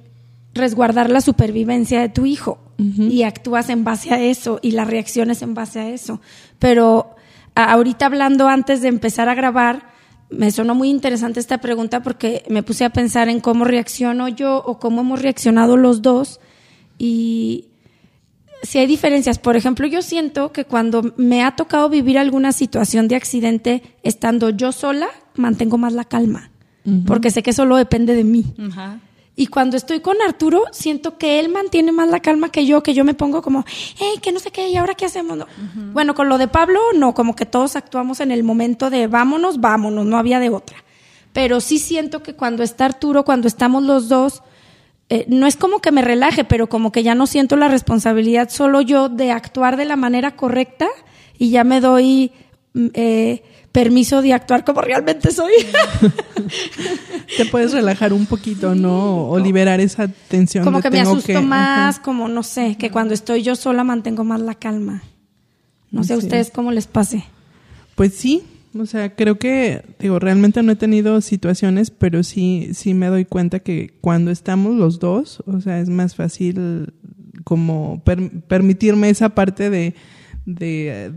resguardar 0.54 1.10
la 1.10 1.22
supervivencia 1.22 2.00
de 2.02 2.10
tu 2.10 2.26
hijo 2.26 2.60
y 2.98 3.24
actúas 3.24 3.70
en 3.70 3.84
base 3.84 4.14
a 4.14 4.22
eso 4.22 4.58
y 4.62 4.72
las 4.72 4.88
reacciones 4.88 5.42
en 5.42 5.54
base 5.54 5.80
a 5.82 5.90
eso. 5.90 6.22
Pero 6.60 7.14
ahorita 7.54 8.06
hablando 8.06 8.48
antes 8.48 8.82
de 8.82 8.88
empezar 8.88 9.28
a 9.28 9.36
grabar, 9.36 9.90
me 10.30 10.52
sonó 10.52 10.76
muy 10.76 10.90
interesante 10.90 11.40
esta 11.40 11.60
pregunta 11.60 12.02
porque 12.04 12.44
me 12.50 12.64
puse 12.64 12.86
a 12.86 12.92
pensar 12.92 13.30
en 13.30 13.40
cómo 13.40 13.66
reacciono 13.66 14.28
yo 14.28 14.58
o 14.58 14.80
cómo 14.80 15.02
hemos 15.02 15.22
reaccionado 15.22 15.78
los 15.78 16.02
dos 16.02 16.40
y 16.98 17.66
si 18.62 18.78
hay 18.78 18.88
diferencias. 18.88 19.40
Por 19.40 19.56
ejemplo, 19.56 19.88
yo 19.88 20.02
siento 20.02 20.52
que 20.52 20.66
cuando 20.66 21.14
me 21.18 21.44
ha 21.44 21.56
tocado 21.56 21.90
vivir 21.90 22.18
alguna 22.18 22.52
situación 22.52 23.08
de 23.08 23.16
accidente 23.16 23.84
estando 24.04 24.50
yo 24.50 24.72
sola, 24.72 25.08
mantengo 25.36 25.78
más 25.78 25.94
la 25.94 26.04
calma, 26.04 26.52
porque 27.06 27.32
sé 27.32 27.44
que 27.44 27.54
solo 27.54 27.78
depende 27.78 28.16
de 28.16 28.24
mí. 28.24 28.46
Y 29.36 29.48
cuando 29.48 29.78
estoy 29.78 30.02
con 30.02 30.18
Arturo, 30.22 30.66
siento 30.72 31.18
que 31.18 31.40
él 31.40 31.50
mantiene 31.50 31.92
más 31.92 32.10
la 32.10 32.20
calma 32.20 32.50
que 32.50 32.66
yo, 32.66 32.84
que 32.84 32.94
yo 32.94 33.06
me 33.06 33.14
pongo 33.14 33.42
como, 33.42 33.64
hey, 33.98 34.20
que 34.22 34.34
no 34.34 34.40
sé 34.40 34.52
qué, 34.52 34.68
¿y 34.68 34.76
ahora 34.76 34.96
qué 34.96 35.06
hacemos? 35.06 35.38
No. 35.38 35.48
Bueno, 35.94 36.14
con 36.14 36.28
lo 36.28 36.38
de 36.38 36.50
Pablo, 36.50 36.80
no, 36.94 37.14
como 37.14 37.36
que 37.36 37.46
todos 37.46 37.78
actuamos 37.78 38.20
en 38.20 38.32
el 38.32 38.44
momento 38.44 38.90
de 38.90 39.08
vámonos, 39.08 39.62
vámonos, 39.62 40.06
no 40.06 40.18
había 40.18 40.40
de 40.40 40.50
otra. 40.50 40.84
Pero 41.32 41.62
sí 41.62 41.80
siento 41.80 42.22
que 42.22 42.36
cuando 42.36 42.64
está 42.64 42.86
Arturo, 42.86 43.24
cuando 43.24 43.48
estamos 43.48 43.84
los 43.84 44.10
dos, 44.10 44.44
eh, 45.12 45.26
no 45.28 45.48
es 45.48 45.56
como 45.56 45.80
que 45.80 45.92
me 45.92 46.04
relaje, 46.04 46.44
pero 46.44 46.70
como 46.70 46.92
que 46.92 47.02
ya 47.02 47.16
no 47.16 47.26
siento 47.26 47.56
la 47.56 47.68
responsabilidad 47.68 48.50
solo 48.50 48.82
yo 48.82 49.10
de 49.10 49.32
actuar 49.32 49.76
de 49.76 49.86
la 49.86 49.96
manera 49.96 50.36
correcta 50.36 50.88
y 51.38 51.50
ya 51.50 51.64
me 51.64 51.82
doy 51.82 52.32
mm, 52.74 52.88
eh, 52.94 53.44
permiso 53.72 54.22
de 54.22 54.34
actuar 54.34 54.64
como 54.66 54.82
realmente 54.82 55.32
soy. 55.32 55.52
te 57.38 57.46
puedes 57.46 57.72
relajar 57.74 58.14
un 58.14 58.26
poquito, 58.26 58.76
¿no? 58.76 59.28
O 59.30 59.40
liberar 59.40 59.80
esa 59.80 60.08
tensión. 60.08 60.64
como 60.64 60.78
de 60.78 60.84
que 60.84 60.90
me 60.92 61.02
asusto 61.02 61.28
que- 61.28 61.40
más, 61.42 61.96
Ajá. 61.96 62.04
como 62.04 62.28
no 62.28 62.44
sé, 62.44 62.76
que 62.78 62.90
cuando 62.92 63.14
estoy 63.14 63.44
yo 63.44 63.56
sola 63.56 63.84
mantengo 63.84 64.24
más 64.24 64.42
la 64.42 64.56
calma. 64.56 65.04
No 65.92 66.04
sé 66.04 66.14
a 66.14 66.18
ustedes 66.18 66.52
cómo 66.52 66.72
les 66.72 66.86
pase. 66.88 67.24
Pues 67.96 68.14
sí, 68.14 68.44
o 68.78 68.86
sea, 68.86 69.16
creo 69.16 69.40
que, 69.40 69.84
digo, 70.00 70.20
realmente 70.20 70.62
no 70.62 70.72
he 70.72 70.76
tenido 70.76 71.20
situaciones, 71.22 71.90
pero 71.90 72.22
sí, 72.24 72.70
sí 72.74 72.94
me 72.94 73.08
doy 73.08 73.26
cuenta 73.26 73.60
que 73.60 73.94
cuando 74.00 74.30
estamos 74.30 74.76
los 74.76 75.00
dos, 75.00 75.42
o 75.48 75.60
sea, 75.62 75.80
es 75.80 75.90
más 75.90 76.16
fácil 76.16 76.94
como 77.44 78.02
per- 78.04 78.30
permitirme 78.42 79.10
esa 79.10 79.30
parte 79.30 79.72
de, 79.72 79.96
de, 80.46 81.12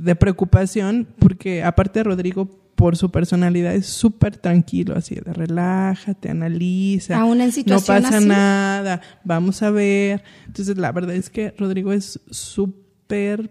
de 0.00 0.16
preocupación, 0.16 1.06
porque 1.18 1.62
aparte 1.62 2.02
Rodrigo, 2.02 2.48
por 2.74 2.96
su 2.96 3.10
personalidad, 3.10 3.74
es 3.74 3.86
súper 3.86 4.38
tranquilo, 4.38 4.96
así 4.96 5.14
de 5.16 5.32
relájate, 5.32 6.30
analiza. 6.30 7.18
Aún 7.18 7.42
en 7.42 7.50
No 7.66 7.80
pasa 7.80 8.16
así. 8.16 8.26
nada, 8.26 9.02
vamos 9.24 9.62
a 9.62 9.70
ver. 9.70 10.22
Entonces, 10.46 10.78
la 10.78 10.90
verdad 10.92 11.14
es 11.14 11.28
que 11.28 11.52
Rodrigo 11.58 11.92
es 11.92 12.18
súper 12.30 13.50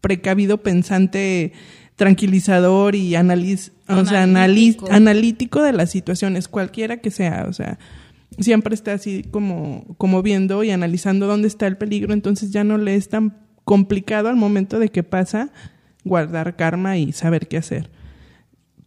precavido, 0.00 0.62
pensante, 0.62 1.52
tranquilizador 1.96 2.94
y 2.94 3.16
analiz, 3.16 3.72
o 3.88 4.04
sea, 4.04 4.22
Analítico. 4.22 4.86
analítico 4.92 5.62
de 5.62 5.72
las 5.72 5.90
situaciones, 5.90 6.46
cualquiera 6.46 6.98
que 6.98 7.10
sea, 7.10 7.46
o 7.48 7.52
sea, 7.52 7.78
siempre 8.38 8.74
está 8.74 8.92
así 8.92 9.24
como, 9.32 9.96
como 9.98 10.22
viendo 10.22 10.62
y 10.62 10.70
analizando 10.70 11.26
dónde 11.26 11.48
está 11.48 11.66
el 11.66 11.76
peligro, 11.76 12.12
entonces 12.12 12.52
ya 12.52 12.62
no 12.62 12.78
le 12.78 12.94
es 12.94 13.08
tan 13.08 13.45
complicado 13.66 14.28
al 14.30 14.36
momento 14.36 14.78
de 14.78 14.88
que 14.88 15.02
pasa 15.02 15.50
guardar 16.04 16.56
karma 16.56 16.96
y 16.96 17.12
saber 17.12 17.48
qué 17.48 17.58
hacer. 17.58 17.90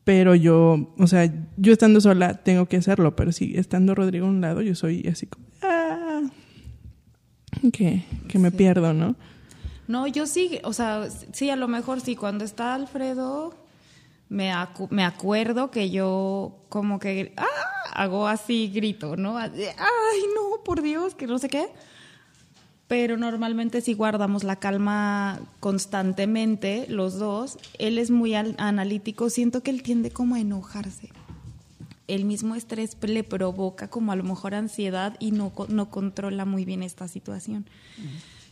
Pero 0.04 0.34
yo, 0.34 0.96
o 0.98 1.06
sea, 1.06 1.32
yo 1.58 1.72
estando 1.72 2.02
sola 2.02 2.42
tengo 2.42 2.66
que 2.66 2.78
hacerlo, 2.78 3.16
pero 3.16 3.32
sí, 3.32 3.54
estando 3.56 3.94
Rodrigo 3.94 4.26
a 4.26 4.30
un 4.30 4.42
lado, 4.42 4.62
yo 4.64 4.74
soy 4.74 5.06
así 5.08 5.28
como, 5.28 5.46
ah, 5.62 6.22
que, 7.74 8.04
que 8.28 8.40
me 8.40 8.52
pierdo, 8.52 8.94
¿no? 8.94 9.16
No, 9.88 10.08
yo 10.08 10.26
sí, 10.26 10.60
o 10.64 10.72
sea, 10.74 11.08
sí, 11.34 11.50
a 11.50 11.56
lo 11.56 11.68
mejor 11.68 12.00
sí, 12.00 12.16
cuando 12.16 12.46
está 12.46 12.74
Alfredo, 12.76 13.54
me, 14.30 14.52
acu- 14.54 14.88
me 14.92 15.04
acuerdo 15.04 15.72
que 15.72 15.90
yo 15.90 16.64
como 16.70 17.00
que 17.00 17.34
¡ah! 17.38 17.46
hago 17.94 18.28
así, 18.28 18.70
grito, 18.74 19.16
¿no? 19.18 19.38
Ay, 19.38 19.52
no, 20.36 20.64
por 20.64 20.82
Dios, 20.82 21.16
que 21.16 21.28
no 21.28 21.38
sé 21.40 21.50
qué. 21.50 21.68
Pero 22.90 23.16
normalmente 23.18 23.80
sí 23.82 23.94
guardamos 23.94 24.44
la 24.44 24.58
calma 24.58 25.40
constantemente, 25.62 26.86
los 26.90 27.18
dos. 27.20 27.58
Él 27.78 27.98
es 28.00 28.10
muy 28.12 28.34
al- 28.34 28.56
analítico, 28.58 29.30
siento 29.30 29.62
que 29.64 29.72
él 29.72 29.82
tiende 29.84 30.12
como 30.12 30.36
a 30.36 30.40
enojarse. 30.42 31.10
El 32.08 32.26
mismo 32.26 32.56
estrés 32.56 32.98
le 33.02 33.24
provoca 33.24 33.88
como 33.90 34.12
a 34.12 34.16
lo 34.16 34.24
mejor 34.24 34.56
ansiedad 34.56 35.16
y 35.20 35.30
no, 35.32 35.54
no 35.70 35.90
controla 35.92 36.44
muy 36.46 36.66
bien 36.66 36.82
esta 36.84 37.08
situación. 37.08 37.66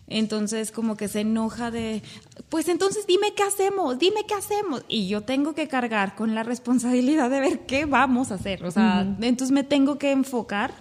Entonces 0.09 0.71
como 0.71 0.95
que 0.95 1.07
se 1.07 1.21
enoja 1.21 1.69
de, 1.71 2.01
pues 2.49 2.69
entonces 2.69 3.05
dime 3.07 3.33
qué 3.35 3.43
hacemos, 3.43 3.97
dime 3.99 4.21
qué 4.27 4.35
hacemos. 4.35 4.83
Y 4.87 5.07
yo 5.07 5.21
tengo 5.21 5.53
que 5.55 5.67
cargar 5.67 6.15
con 6.15 6.35
la 6.35 6.43
responsabilidad 6.43 7.29
de 7.31 7.39
ver 7.41 7.59
qué 7.65 7.85
vamos 7.85 8.31
a 8.31 8.35
hacer. 8.35 8.63
O 8.63 8.69
sea, 8.71 9.01
entonces 9.19 9.51
me 9.51 9.63
tengo 9.63 9.97
que 9.97 10.11
enfocar 10.11 10.71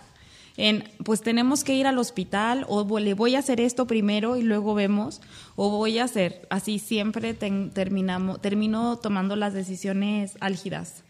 en, 0.56 0.84
pues 1.04 1.20
tenemos 1.22 1.64
que 1.64 1.74
ir 1.74 1.86
al 1.86 1.98
hospital 1.98 2.64
o 2.68 2.98
le 2.98 3.14
voy 3.14 3.34
a 3.34 3.40
hacer 3.40 3.60
esto 3.60 3.86
primero 3.86 4.36
y 4.36 4.42
luego 4.42 4.74
vemos, 4.74 5.20
o 5.54 5.70
voy 5.70 5.98
a 5.98 6.04
hacer, 6.04 6.46
así 6.50 6.78
siempre 6.78 7.34
ten- 7.34 7.70
terminamos, 7.70 8.40
termino 8.40 8.96
tomando 8.96 9.36
las 9.36 9.52
decisiones 9.54 10.36
álgidas. 10.40 11.02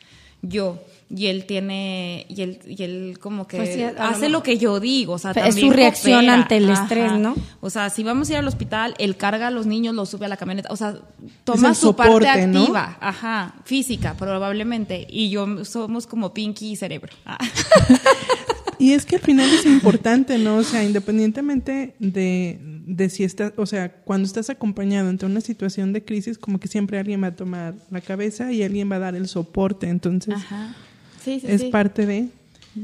Yo, 0.43 0.79
y 1.09 1.27
él 1.27 1.47
tiene, 1.47 2.27
y 2.29 2.43
él, 2.43 2.61
y 2.67 2.83
él 2.85 3.19
como 3.21 3.49
que 3.49 3.57
Pues 3.57 3.75
sí, 3.75 3.83
hace 3.83 4.29
lo 4.29 4.43
que 4.43 4.59
yo 4.59 4.79
digo, 4.81 5.15
o 5.15 5.19
sea, 5.19 5.31
Es 5.33 5.55
su 5.57 5.71
reacción 5.71 6.29
ante 6.29 6.59
el 6.59 6.69
estrés, 6.69 7.13
¿no? 7.15 7.35
O 7.61 7.71
sea, 7.71 7.89
si 7.91 8.05
vamos 8.05 8.29
a 8.29 8.33
ir 8.35 8.39
al 8.39 8.47
hospital, 8.47 8.95
él 8.99 9.17
carga 9.17 9.49
a 9.49 9.51
los 9.51 9.67
niños, 9.67 9.95
los 9.95 10.11
sube 10.11 10.27
a 10.27 10.29
la 10.29 10.37
camioneta, 10.37 10.69
o 10.71 10.77
sea, 10.77 10.99
toma 11.43 11.75
su 11.75 11.97
parte 11.97 12.29
activa, 12.29 12.97
ajá, 13.01 13.55
física 13.65 14.15
probablemente, 14.15 15.07
y 15.09 15.31
yo 15.31 15.65
somos 15.65 16.07
como 16.07 16.33
Pinky 16.35 16.73
y 16.73 16.77
cerebro. 16.77 17.13
Y 18.79 18.93
es 18.93 19.07
que 19.07 19.17
al 19.17 19.23
final 19.23 19.49
es 19.53 19.67
importante, 19.67 20.39
¿no? 20.39 20.57
O 20.57 20.63
sea, 20.63 20.85
independientemente 20.85 21.95
de, 21.99 22.59
de 22.87 23.09
si 23.09 23.25
estás, 23.25 23.53
o 23.57 23.67
sea, 23.67 23.93
cuando 23.93 24.27
estás 24.27 24.51
acompañado 24.51 25.09
ante 25.09 25.27
una 25.27 25.41
situación 25.41 25.93
de 25.93 26.05
crisis, 26.05 26.39
como 26.39 26.61
que 26.61 26.69
siempre 26.69 26.99
alguien 26.99 27.23
va 27.23 27.29
a 27.29 27.37
tomar 27.37 27.75
la 27.91 28.01
cabeza 28.01 28.53
y 28.53 28.63
alguien 28.63 28.91
va 28.91 28.97
a 28.97 29.01
dar 29.01 29.15
el 29.15 29.29
soporte, 29.29 29.89
entonces 29.89 30.35
Ajá. 30.35 30.75
Sí, 31.25 31.41
sí, 31.41 31.47
es 31.49 31.63
sí. 31.63 31.71
parte 31.71 32.07
de... 32.07 32.29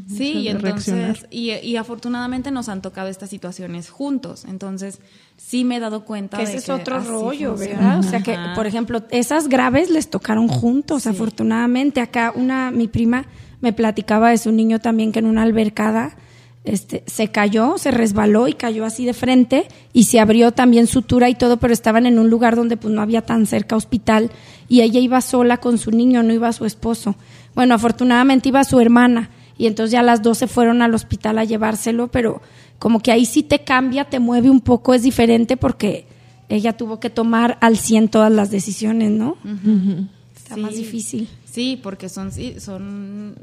Sí, 0.09 0.33
y 0.39 0.49
entonces, 0.49 0.87
reaccionar. 0.87 1.29
y, 1.31 1.51
y 1.51 1.77
afortunadamente 1.77 2.51
nos 2.51 2.71
han 2.71 2.81
tocado 2.81 3.09
estas 3.09 3.29
situaciones 3.29 3.91
juntos, 3.91 4.47
entonces 4.49 5.01
sí 5.37 5.65
me 5.65 5.77
he 5.77 5.81
dado 5.81 6.07
cuenta 6.07 6.39
Que 6.39 6.45
de 6.45 6.49
ese 6.49 6.59
es 6.61 6.65
que 6.65 6.73
otro 6.73 6.97
así 6.97 7.09
rollo, 7.09 7.57
funciona. 7.57 7.77
¿verdad? 7.77 7.99
O 7.99 8.03
sea 8.03 8.23
que, 8.23 8.35
por 8.55 8.67
ejemplo, 8.67 9.03
esas 9.11 9.49
graves 9.49 9.91
les 9.91 10.09
tocaron 10.09 10.49
juntos, 10.49 11.07
afortunadamente. 11.07 12.01
Acá 12.01 12.33
una, 12.35 12.71
mi 12.71 12.89
prima 12.89 13.27
me 13.63 13.73
platicaba 13.73 14.31
de 14.31 14.39
su 14.39 14.53
niño 14.53 14.81
también 14.81 15.13
que 15.13 15.21
en 15.21 15.27
una 15.27 15.43
albercada 15.43 16.17
este, 16.65 17.03
se 17.07 17.29
cayó, 17.29 17.77
se 17.77 17.91
resbaló 17.91 18.47
y 18.47 18.53
cayó 18.53 18.85
así 18.85 19.05
de 19.05 19.15
frente 19.15 19.67
y 19.93 20.05
se 20.05 20.21
abrió 20.21 20.53
también 20.53 20.87
sutura 20.87 21.29
y 21.29 21.35
todo, 21.35 21.57
pero 21.57 21.73
estaban 21.73 22.07
en 22.07 22.19
un 22.19 22.31
lugar 22.31 22.55
donde 22.55 22.77
pues 22.77 22.93
no 22.93 23.03
había 23.03 23.23
tan 23.23 23.47
cerca 23.47 23.75
hospital 23.75 24.31
y 24.69 24.83
ella 24.83 25.01
iba 25.01 25.21
sola 25.21 25.57
con 25.57 25.79
su 25.79 25.91
niño, 25.91 26.23
no 26.23 26.33
iba 26.33 26.53
su 26.53 26.65
esposo. 26.65 27.17
Bueno, 27.55 27.75
afortunadamente 27.75 28.49
iba 28.49 28.63
su 28.65 28.79
hermana 28.81 29.31
y 29.59 29.67
entonces 29.67 29.93
ya 29.93 30.03
las 30.03 30.23
dos 30.23 30.39
se 30.39 30.47
fueron 30.47 30.83
al 30.83 30.95
hospital 30.95 31.39
a 31.39 31.45
llevárselo, 31.45 32.09
pero 32.09 32.43
como 32.79 33.01
que 33.01 33.13
ahí 33.13 33.27
sí 33.27 33.43
te 33.43 33.61
cambia, 33.61 34.05
te 34.05 34.19
mueve 34.21 34.51
un 34.51 34.61
poco, 34.61 34.95
es 34.95 35.03
diferente 35.03 35.57
porque 35.57 36.07
ella 36.49 36.77
tuvo 36.77 37.01
que 37.01 37.11
tomar 37.11 37.59
al 37.61 37.77
100 37.77 38.09
todas 38.09 38.31
las 38.31 38.51
decisiones, 38.51 39.11
¿no? 39.11 39.37
Está 40.37 40.57
más 40.57 40.77
difícil. 40.77 41.29
Sí, 41.53 41.79
porque 41.83 42.09
son, 42.09 42.33
son 42.59 43.37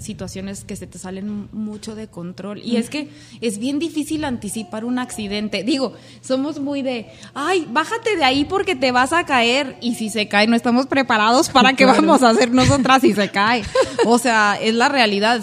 situaciones 0.00 0.64
que 0.64 0.76
se 0.76 0.86
te 0.86 0.98
salen 0.98 1.50
mucho 1.52 1.94
de 1.94 2.08
control. 2.08 2.62
Y 2.64 2.76
es 2.76 2.88
que 2.88 3.10
es 3.42 3.58
bien 3.58 3.78
difícil 3.78 4.24
anticipar 4.24 4.86
un 4.86 4.98
accidente. 4.98 5.62
Digo, 5.62 5.92
somos 6.22 6.58
muy 6.58 6.80
de, 6.80 7.12
ay, 7.34 7.66
bájate 7.68 8.16
de 8.16 8.24
ahí 8.24 8.46
porque 8.46 8.74
te 8.74 8.92
vas 8.92 9.12
a 9.12 9.26
caer. 9.26 9.76
Y 9.82 9.96
si 9.96 10.08
se 10.08 10.26
cae, 10.26 10.46
no 10.46 10.56
estamos 10.56 10.86
preparados 10.86 11.50
para 11.50 11.74
qué 11.74 11.84
vamos 11.84 12.22
a 12.22 12.30
hacer 12.30 12.50
nosotras 12.50 13.02
si 13.02 13.12
se 13.12 13.28
cae. 13.30 13.62
O 14.06 14.18
sea, 14.18 14.58
es 14.58 14.72
la 14.72 14.88
realidad. 14.88 15.42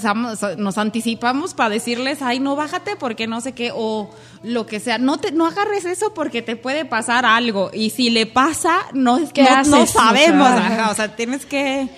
Nos 0.57 0.79
anticipamos 0.79 1.53
para 1.53 1.69
decirles, 1.69 2.23
ay, 2.23 2.39
no, 2.39 2.55
bájate 2.55 2.95
porque 2.95 3.27
no 3.27 3.41
sé 3.41 3.51
qué. 3.51 3.71
O 3.75 4.09
lo 4.41 4.65
que 4.65 4.79
sea. 4.79 4.97
No, 4.97 5.19
te, 5.19 5.31
no 5.31 5.45
agarres 5.45 5.85
eso 5.85 6.15
porque 6.15 6.41
te 6.41 6.55
puede 6.55 6.83
pasar 6.83 7.25
algo. 7.25 7.69
Y 7.73 7.91
si 7.91 8.09
le 8.09 8.25
pasa, 8.25 8.79
no, 8.93 9.19
¿Qué 9.31 9.43
no, 9.43 9.63
no 9.65 9.85
sabemos. 9.85 10.47
Ajá, 10.47 10.89
o 10.89 10.95
sea, 10.95 11.15
tienes 11.15 11.45
que 11.45 11.90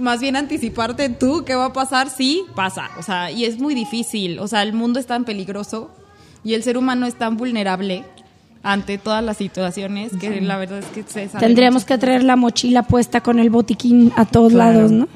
más 0.00 0.20
bien 0.20 0.36
anticiparte 0.36 1.08
tú 1.08 1.44
qué 1.44 1.54
va 1.54 1.66
a 1.66 1.72
pasar 1.72 2.08
si 2.10 2.42
pasa. 2.54 2.90
O 2.98 3.02
sea, 3.02 3.30
y 3.30 3.44
es 3.44 3.58
muy 3.58 3.74
difícil. 3.74 4.38
O 4.38 4.48
sea, 4.48 4.62
el 4.62 4.72
mundo 4.72 5.00
es 5.00 5.06
tan 5.06 5.24
peligroso 5.24 5.90
y 6.44 6.54
el 6.54 6.62
ser 6.62 6.76
humano 6.78 7.06
es 7.06 7.14
tan 7.14 7.36
vulnerable 7.36 8.04
ante 8.64 8.96
todas 8.96 9.24
las 9.24 9.38
situaciones 9.38 10.12
que 10.20 10.40
la 10.40 10.56
verdad 10.56 10.78
es 10.78 10.86
que 10.86 11.02
se 11.02 11.26
Tendríamos 11.38 11.84
que 11.84 11.98
traer 11.98 12.22
la 12.22 12.36
mochila 12.36 12.84
puesta 12.84 13.20
con 13.20 13.40
el 13.40 13.50
botiquín 13.50 14.12
a 14.16 14.24
todos 14.24 14.52
Claro. 14.52 14.74
lados, 14.78 14.92
¿no? 14.92 15.08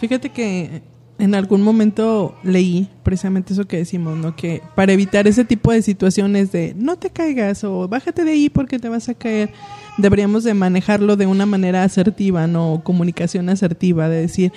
Fíjate 0.00 0.30
que 0.30 0.82
en 1.18 1.34
algún 1.34 1.62
momento 1.62 2.34
leí 2.42 2.88
precisamente 3.02 3.52
eso 3.52 3.66
que 3.66 3.76
decimos, 3.78 4.16
¿no? 4.16 4.34
Que 4.34 4.62
para 4.74 4.92
evitar 4.92 5.26
ese 5.28 5.44
tipo 5.44 5.70
de 5.72 5.80
situaciones 5.82 6.52
de 6.52 6.74
no 6.76 6.96
te 6.96 7.10
caigas 7.10 7.64
o 7.64 7.86
bájate 7.88 8.24
de 8.24 8.32
ahí 8.32 8.48
porque 8.50 8.78
te 8.78 8.88
vas 8.88 9.08
a 9.08 9.14
caer, 9.14 9.50
deberíamos 9.98 10.44
de 10.44 10.54
manejarlo 10.54 11.16
de 11.16 11.26
una 11.26 11.46
manera 11.46 11.84
asertiva, 11.84 12.46
¿no? 12.46 12.82
Comunicación 12.84 13.48
asertiva, 13.48 14.08
de 14.08 14.20
decir, 14.22 14.52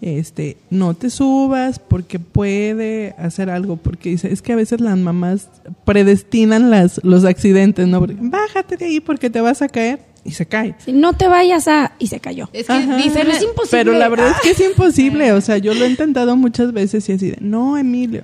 este, 0.00 0.56
no 0.70 0.94
te 0.94 1.10
subas 1.10 1.78
porque 1.78 2.18
puede 2.18 3.14
hacer 3.18 3.50
algo, 3.50 3.76
porque 3.76 4.10
dice, 4.10 4.32
es 4.32 4.42
que 4.42 4.52
a 4.52 4.56
veces 4.56 4.80
las 4.80 4.96
mamás 4.96 5.48
predestinan 5.84 6.70
las, 6.70 7.00
los 7.02 7.24
accidentes, 7.24 7.86
¿no? 7.88 8.00
Porque, 8.00 8.16
Bájate 8.20 8.76
de 8.76 8.84
ahí 8.86 9.00
porque 9.00 9.28
te 9.30 9.40
vas 9.40 9.60
a 9.62 9.68
caer 9.68 10.00
y 10.24 10.32
se 10.32 10.46
cae. 10.46 10.74
Si 10.84 10.92
no 10.92 11.14
te 11.14 11.26
vayas 11.26 11.68
a... 11.68 11.92
y 11.98 12.08
se 12.08 12.20
cayó. 12.20 12.48
Es 12.52 12.66
que 12.66 12.72
Ajá. 12.72 12.96
dicen, 12.96 13.12
Pero 13.14 13.30
es 13.32 13.42
imposible. 13.42 13.68
Pero 13.70 13.92
la 13.92 14.08
verdad 14.08 14.30
es 14.30 14.40
que 14.40 14.50
es 14.50 14.70
imposible. 14.70 15.32
O 15.32 15.40
sea, 15.40 15.58
yo 15.58 15.74
lo 15.74 15.84
he 15.84 15.90
intentado 15.90 16.36
muchas 16.36 16.72
veces 16.72 17.08
y 17.08 17.12
así 17.12 17.30
de, 17.30 17.38
no, 17.40 17.76
Emilio, 17.78 18.22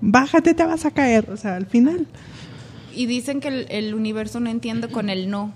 bájate, 0.00 0.54
te 0.54 0.64
vas 0.64 0.86
a 0.86 0.90
caer. 0.90 1.28
O 1.30 1.36
sea, 1.36 1.56
al 1.56 1.66
final. 1.66 2.06
y 2.94 3.06
dicen 3.06 3.40
que 3.40 3.48
el, 3.48 3.66
el 3.68 3.94
universo 3.94 4.40
no 4.40 4.48
entiende 4.48 4.88
con 4.88 5.10
el 5.10 5.28
no. 5.28 5.52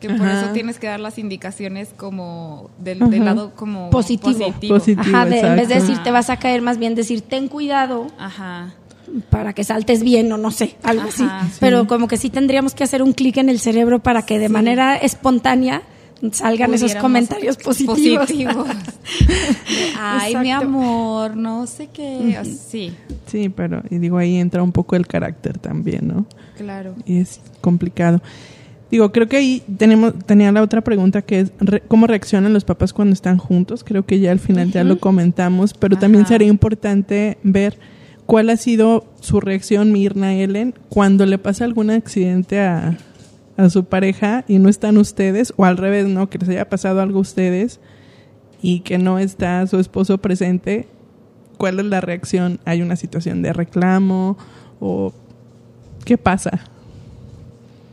Que 0.00 0.08
por 0.08 0.26
Ajá. 0.26 0.42
eso 0.44 0.52
tienes 0.52 0.78
que 0.78 0.86
dar 0.86 0.98
las 0.98 1.18
indicaciones 1.18 1.90
como 1.96 2.70
del, 2.78 2.98
del 3.10 3.24
lado 3.24 3.52
como 3.54 3.90
Positivo. 3.90 4.38
Positivo. 4.68 4.76
Ajá, 4.98 5.26
de- 5.26 5.40
en 5.40 5.56
vez 5.56 5.68
de 5.68 5.74
decir 5.74 5.98
te 6.02 6.10
vas 6.10 6.30
a 6.30 6.38
caer, 6.38 6.62
más 6.62 6.78
bien 6.78 6.94
decir 6.94 7.20
ten 7.20 7.48
cuidado 7.48 8.06
Ajá. 8.18 8.72
para 9.28 9.52
que 9.52 9.62
saltes 9.62 10.02
bien 10.02 10.32
o 10.32 10.38
no 10.38 10.50
sé, 10.52 10.76
algo 10.82 11.02
así. 11.08 11.24
Sí. 11.24 11.56
Pero 11.60 11.86
como 11.86 12.08
que 12.08 12.16
sí 12.16 12.30
tendríamos 12.30 12.74
que 12.74 12.82
hacer 12.84 13.02
un 13.02 13.12
clic 13.12 13.36
en 13.36 13.50
el 13.50 13.58
cerebro 13.60 13.98
para 13.98 14.22
que 14.22 14.38
de 14.38 14.48
manera 14.48 14.96
espontánea 14.96 15.82
salgan 16.32 16.72
esos 16.74 16.94
comentarios 16.94 17.56
positivos. 17.62 18.20
positivos. 18.30 18.66
Ay, 19.98 20.36
mi 20.36 20.50
amor, 20.50 21.36
no 21.36 21.66
sé 21.66 21.88
qué. 21.92 22.38
Sí, 22.44 22.94
Sí, 23.26 23.48
pero, 23.48 23.82
y 23.90 23.98
digo, 23.98 24.18
ahí 24.18 24.36
entra 24.36 24.62
un 24.62 24.72
poco 24.72 24.96
el 24.96 25.06
carácter 25.06 25.58
también, 25.58 26.08
¿no? 26.08 26.26
claro. 26.56 26.94
Y 27.06 27.18
es 27.20 27.40
complicado. 27.60 28.20
Digo, 28.90 29.12
creo 29.12 29.28
que 29.28 29.36
ahí 29.36 29.62
tenemos, 29.78 30.14
tenía 30.26 30.50
la 30.50 30.62
otra 30.62 30.80
pregunta 30.80 31.22
que 31.22 31.40
es, 31.40 31.52
re- 31.60 31.82
¿cómo 31.86 32.06
reaccionan 32.08 32.52
los 32.52 32.64
papás 32.64 32.92
cuando 32.92 33.12
están 33.12 33.38
juntos? 33.38 33.84
Creo 33.84 34.04
que 34.04 34.18
ya 34.18 34.32
al 34.32 34.40
final 34.40 34.72
ya 34.72 34.82
lo 34.82 34.98
comentamos, 34.98 35.74
pero 35.74 35.96
también 35.96 36.26
sería 36.26 36.48
importante 36.48 37.38
ver 37.44 37.78
cuál 38.26 38.50
ha 38.50 38.56
sido 38.56 39.04
su 39.20 39.40
reacción, 39.40 39.92
Mirna 39.92 40.34
Ellen, 40.34 40.74
cuando 40.88 41.24
le 41.24 41.38
pasa 41.38 41.64
algún 41.64 41.90
accidente 41.90 42.60
a, 42.60 42.98
a 43.56 43.70
su 43.70 43.84
pareja 43.84 44.44
y 44.48 44.58
no 44.58 44.68
están 44.68 44.98
ustedes, 44.98 45.52
o 45.56 45.64
al 45.64 45.76
revés, 45.76 46.08
¿no? 46.08 46.28
Que 46.28 46.38
les 46.38 46.48
haya 46.48 46.68
pasado 46.68 47.00
algo 47.00 47.18
a 47.18 47.22
ustedes 47.22 47.78
y 48.60 48.80
que 48.80 48.98
no 48.98 49.20
está 49.20 49.64
su 49.68 49.78
esposo 49.78 50.18
presente. 50.18 50.88
¿Cuál 51.58 51.78
es 51.78 51.86
la 51.86 52.00
reacción? 52.00 52.58
¿Hay 52.64 52.82
una 52.82 52.96
situación 52.96 53.40
de 53.42 53.52
reclamo? 53.52 54.36
¿O 54.80 55.12
qué 56.04 56.18
pasa? 56.18 56.60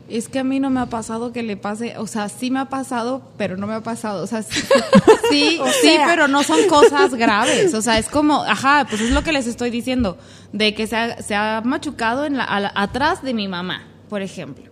Es 0.08 0.28
que 0.28 0.38
a 0.38 0.44
mí 0.44 0.58
no 0.58 0.70
me 0.70 0.80
ha 0.80 0.86
pasado 0.86 1.32
que 1.32 1.42
le 1.42 1.56
pase, 1.58 1.98
o 1.98 2.06
sea, 2.06 2.28
sí 2.30 2.50
me 2.50 2.60
ha 2.60 2.64
pasado, 2.70 3.20
pero 3.36 3.56
no 3.58 3.66
me 3.66 3.74
ha 3.74 3.82
pasado, 3.82 4.24
o 4.24 4.26
sea, 4.26 4.42
sí, 4.42 4.60
sí, 5.30 5.58
O 5.60 5.66
sí, 5.66 5.72
sea. 5.94 6.06
pero 6.06 6.28
no 6.28 6.42
son 6.42 6.66
cosas 6.66 7.14
graves, 7.14 7.74
o 7.74 7.82
sea, 7.82 7.98
es 7.98 8.08
como, 8.08 8.42
ajá, 8.42 8.86
pues 8.88 9.02
es 9.02 9.10
lo 9.10 9.22
que 9.22 9.32
les 9.32 9.46
estoy 9.46 9.68
diciendo, 9.70 10.16
de 10.52 10.74
que 10.74 10.86
se 10.86 10.96
ha, 10.96 11.20
se 11.22 11.34
ha 11.34 11.60
machucado 11.62 12.24
en 12.24 12.38
la, 12.38 12.72
atrás 12.74 13.22
de 13.22 13.34
mi 13.34 13.48
mamá, 13.48 13.82
por 14.08 14.22
ejemplo. 14.22 14.64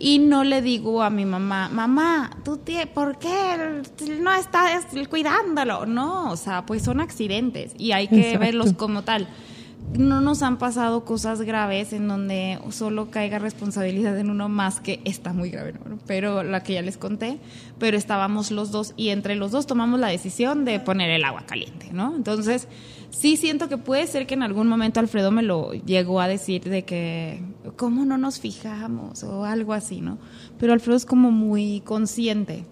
Y 0.00 0.18
no 0.20 0.44
le 0.44 0.62
digo 0.62 1.02
a 1.02 1.10
mi 1.10 1.24
mamá, 1.24 1.68
mamá, 1.72 2.30
¿tú 2.44 2.58
tie- 2.64 2.86
¿por 2.86 3.18
qué 3.18 3.82
no 4.20 4.32
estás 4.34 4.84
cuidándolo? 5.08 5.86
No, 5.86 6.30
o 6.30 6.36
sea, 6.36 6.64
pues 6.66 6.82
son 6.84 7.00
accidentes 7.00 7.72
y 7.78 7.90
hay 7.92 8.06
que 8.06 8.20
Exacto. 8.20 8.38
verlos 8.38 8.72
como 8.74 9.02
tal. 9.02 9.26
No 9.96 10.20
nos 10.20 10.42
han 10.42 10.58
pasado 10.58 11.04
cosas 11.04 11.40
graves 11.42 11.92
en 11.92 12.08
donde 12.08 12.58
solo 12.70 13.10
caiga 13.10 13.38
responsabilidad 13.38 14.18
en 14.18 14.30
uno 14.30 14.48
más 14.48 14.80
que 14.80 15.00
está 15.04 15.32
muy 15.32 15.50
grave, 15.50 15.74
pero 16.06 16.42
la 16.42 16.62
que 16.62 16.74
ya 16.74 16.82
les 16.82 16.98
conté, 16.98 17.38
pero 17.78 17.96
estábamos 17.96 18.50
los 18.50 18.70
dos 18.70 18.92
y 18.96 19.08
entre 19.08 19.34
los 19.34 19.50
dos 19.50 19.66
tomamos 19.66 19.98
la 19.98 20.08
decisión 20.08 20.64
de 20.64 20.78
poner 20.78 21.10
el 21.10 21.24
agua 21.24 21.44
caliente, 21.46 21.88
¿no? 21.92 22.14
Entonces, 22.14 22.68
sí 23.10 23.36
siento 23.36 23.68
que 23.68 23.78
puede 23.78 24.06
ser 24.06 24.26
que 24.26 24.34
en 24.34 24.42
algún 24.42 24.68
momento 24.68 25.00
Alfredo 25.00 25.30
me 25.30 25.42
lo 25.42 25.72
llegó 25.72 26.20
a 26.20 26.28
decir 26.28 26.64
de 26.64 26.84
que, 26.84 27.42
¿cómo 27.76 28.04
no 28.04 28.18
nos 28.18 28.40
fijamos? 28.40 29.24
o 29.24 29.44
algo 29.44 29.72
así, 29.72 30.00
¿no? 30.00 30.18
Pero 30.58 30.74
Alfredo 30.74 30.96
es 30.96 31.06
como 31.06 31.30
muy 31.30 31.80
consciente. 31.80 32.66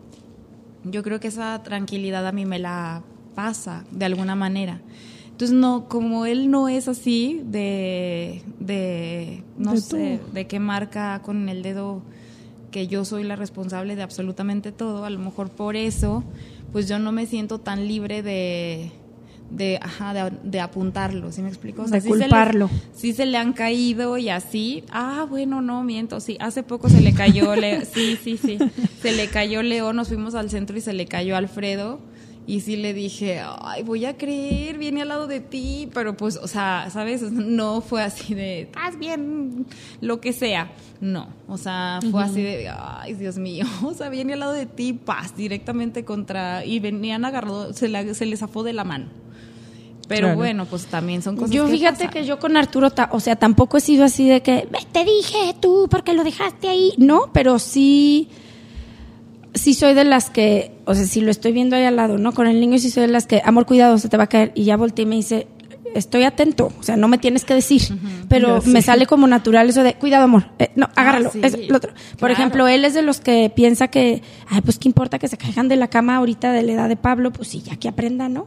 Yo 0.84 1.02
creo 1.02 1.18
que 1.18 1.28
esa 1.28 1.62
tranquilidad 1.62 2.26
a 2.26 2.32
mí 2.32 2.44
me 2.44 2.58
la 2.58 3.02
pasa 3.34 3.84
de 3.90 4.04
alguna 4.04 4.36
manera. 4.36 4.80
Entonces, 5.36 5.54
no, 5.54 5.86
como 5.86 6.24
él 6.24 6.50
no 6.50 6.68
es 6.70 6.88
así 6.88 7.42
de, 7.44 8.40
de 8.58 9.42
no 9.58 9.72
De 9.72 9.80
sé, 9.82 10.18
de 10.32 10.46
que 10.46 10.58
marca 10.60 11.20
con 11.22 11.50
el 11.50 11.62
dedo 11.62 12.00
que 12.70 12.86
yo 12.86 13.04
soy 13.04 13.22
la 13.22 13.36
responsable 13.36 13.96
de 13.96 14.02
absolutamente 14.02 14.72
todo, 14.72 15.04
a 15.04 15.10
lo 15.10 15.18
mejor 15.18 15.50
por 15.50 15.76
eso, 15.76 16.24
pues 16.72 16.88
yo 16.88 16.98
no 16.98 17.12
me 17.12 17.26
siento 17.26 17.58
tan 17.58 17.86
libre 17.86 18.22
de, 18.22 18.90
de, 19.50 19.78
ajá, 19.82 20.14
de, 20.14 20.32
de 20.42 20.60
apuntarlo, 20.60 21.30
¿sí 21.32 21.42
me 21.42 21.48
explico? 21.48 21.84
De 21.84 22.00
sí 22.00 22.08
se 22.08 22.14
le- 22.16 22.20
culparlo. 22.24 22.70
sí 22.94 23.12
se 23.12 23.26
le 23.26 23.36
han 23.36 23.52
caído 23.52 24.16
y 24.16 24.30
así. 24.30 24.84
Ah, 24.90 25.26
bueno, 25.28 25.60
no, 25.60 25.84
miento, 25.84 26.18
sí. 26.20 26.38
Hace 26.40 26.62
poco 26.62 26.88
se 26.88 27.02
le 27.02 27.12
cayó, 27.12 27.54
Le- 27.56 27.84
sí, 27.84 28.18
sí, 28.24 28.38
sí. 28.38 28.56
Se 29.02 29.12
le 29.12 29.28
cayó 29.28 29.62
Leo, 29.62 29.92
nos 29.92 30.08
fuimos 30.08 30.34
al 30.34 30.48
centro 30.48 30.78
y 30.78 30.80
se 30.80 30.94
le 30.94 31.04
cayó 31.04 31.36
Alfredo. 31.36 31.98
Y 32.48 32.60
sí 32.60 32.76
le 32.76 32.94
dije, 32.94 33.42
ay, 33.62 33.82
voy 33.82 34.04
a 34.04 34.16
creer, 34.16 34.78
viene 34.78 35.02
al 35.02 35.08
lado 35.08 35.26
de 35.26 35.40
ti. 35.40 35.88
Pero 35.92 36.16
pues, 36.16 36.36
o 36.36 36.46
sea, 36.46 36.88
¿sabes? 36.92 37.22
No 37.32 37.80
fue 37.80 38.02
así 38.02 38.34
de, 38.34 38.62
estás 38.62 38.96
bien, 38.98 39.66
lo 40.00 40.20
que 40.20 40.32
sea. 40.32 40.70
No, 41.00 41.28
o 41.48 41.58
sea, 41.58 41.98
fue 42.10 42.22
así 42.22 42.40
de, 42.42 42.68
ay, 42.68 43.14
Dios 43.14 43.36
mío, 43.36 43.66
o 43.84 43.92
sea, 43.94 44.08
viene 44.08 44.32
al 44.34 44.38
lado 44.40 44.52
de 44.52 44.64
ti, 44.66 44.92
paz, 44.92 45.36
directamente 45.36 46.04
contra, 46.04 46.64
y 46.64 46.78
venían 46.78 47.24
agarrados, 47.24 47.76
se, 47.76 47.88
la- 47.88 48.14
se 48.14 48.24
le 48.26 48.36
zafó 48.36 48.62
de 48.62 48.72
la 48.72 48.84
mano. 48.84 49.06
Pero 50.08 50.28
Claro. 50.28 50.36
bueno, 50.36 50.66
pues 50.66 50.86
también 50.86 51.20
son 51.20 51.34
cosas 51.34 51.50
Yo 51.50 51.66
que 51.66 51.72
fíjate 51.72 52.04
pasan. 52.06 52.10
que 52.12 52.24
yo 52.24 52.38
con 52.38 52.56
Arturo, 52.56 52.90
o 53.10 53.18
sea, 53.20 53.34
tampoco 53.34 53.76
he 53.76 53.80
sido 53.80 54.04
así 54.04 54.28
de 54.28 54.40
que 54.40 54.68
"Ve, 54.70 54.78
te 54.92 55.04
dije 55.04 55.56
tú 55.60 55.88
porque 55.90 56.12
lo 56.14 56.22
dejaste 56.22 56.68
ahí. 56.68 56.92
No, 56.96 57.28
pero 57.32 57.58
sí, 57.58 58.28
sí 59.56 59.74
soy 59.74 59.94
de 59.94 60.04
las 60.04 60.30
que, 60.30 60.72
o 60.84 60.94
sea, 60.94 61.04
si 61.04 61.20
lo 61.20 61.30
estoy 61.30 61.52
viendo 61.52 61.76
ahí 61.76 61.84
al 61.84 61.96
lado, 61.96 62.18
¿no? 62.18 62.32
Con 62.32 62.46
el 62.46 62.60
niño 62.60 62.78
sí 62.78 62.90
soy 62.90 63.02
de 63.02 63.08
las 63.08 63.26
que, 63.26 63.42
amor, 63.44 63.66
cuidado, 63.66 63.98
se 63.98 64.08
te 64.08 64.16
va 64.16 64.24
a 64.24 64.28
caer. 64.28 64.52
Y 64.54 64.64
ya 64.64 64.76
volteé 64.76 65.04
y 65.04 65.06
me 65.06 65.16
dice, 65.16 65.46
estoy 65.94 66.24
atento, 66.24 66.72
o 66.78 66.82
sea, 66.82 66.96
no 66.96 67.08
me 67.08 67.18
tienes 67.18 67.44
que 67.44 67.54
decir. 67.54 67.82
Pero 68.28 68.60
me 68.66 68.82
sale 68.82 69.06
como 69.06 69.26
natural 69.26 69.68
eso 69.68 69.82
de, 69.82 69.94
cuidado, 69.94 70.24
amor, 70.24 70.46
eh, 70.58 70.70
no, 70.76 70.88
agárralo. 70.94 71.30
sí, 71.30 71.40
es 71.42 71.68
lo 71.68 71.76
otro. 71.76 71.92
Por 71.92 72.18
claro. 72.18 72.32
ejemplo, 72.34 72.68
él 72.68 72.84
es 72.84 72.94
de 72.94 73.02
los 73.02 73.20
que 73.20 73.50
piensa 73.54 73.88
que, 73.88 74.22
ay, 74.48 74.60
pues 74.60 74.78
qué 74.78 74.88
importa 74.88 75.18
que 75.18 75.28
se 75.28 75.36
caigan 75.36 75.68
de 75.68 75.76
la 75.76 75.88
cama 75.88 76.16
ahorita 76.16 76.52
de 76.52 76.62
la 76.62 76.72
edad 76.72 76.88
de 76.88 76.96
Pablo, 76.96 77.32
pues 77.32 77.48
sí, 77.48 77.62
ya 77.62 77.76
que 77.76 77.88
aprenda, 77.88 78.28
¿no? 78.28 78.46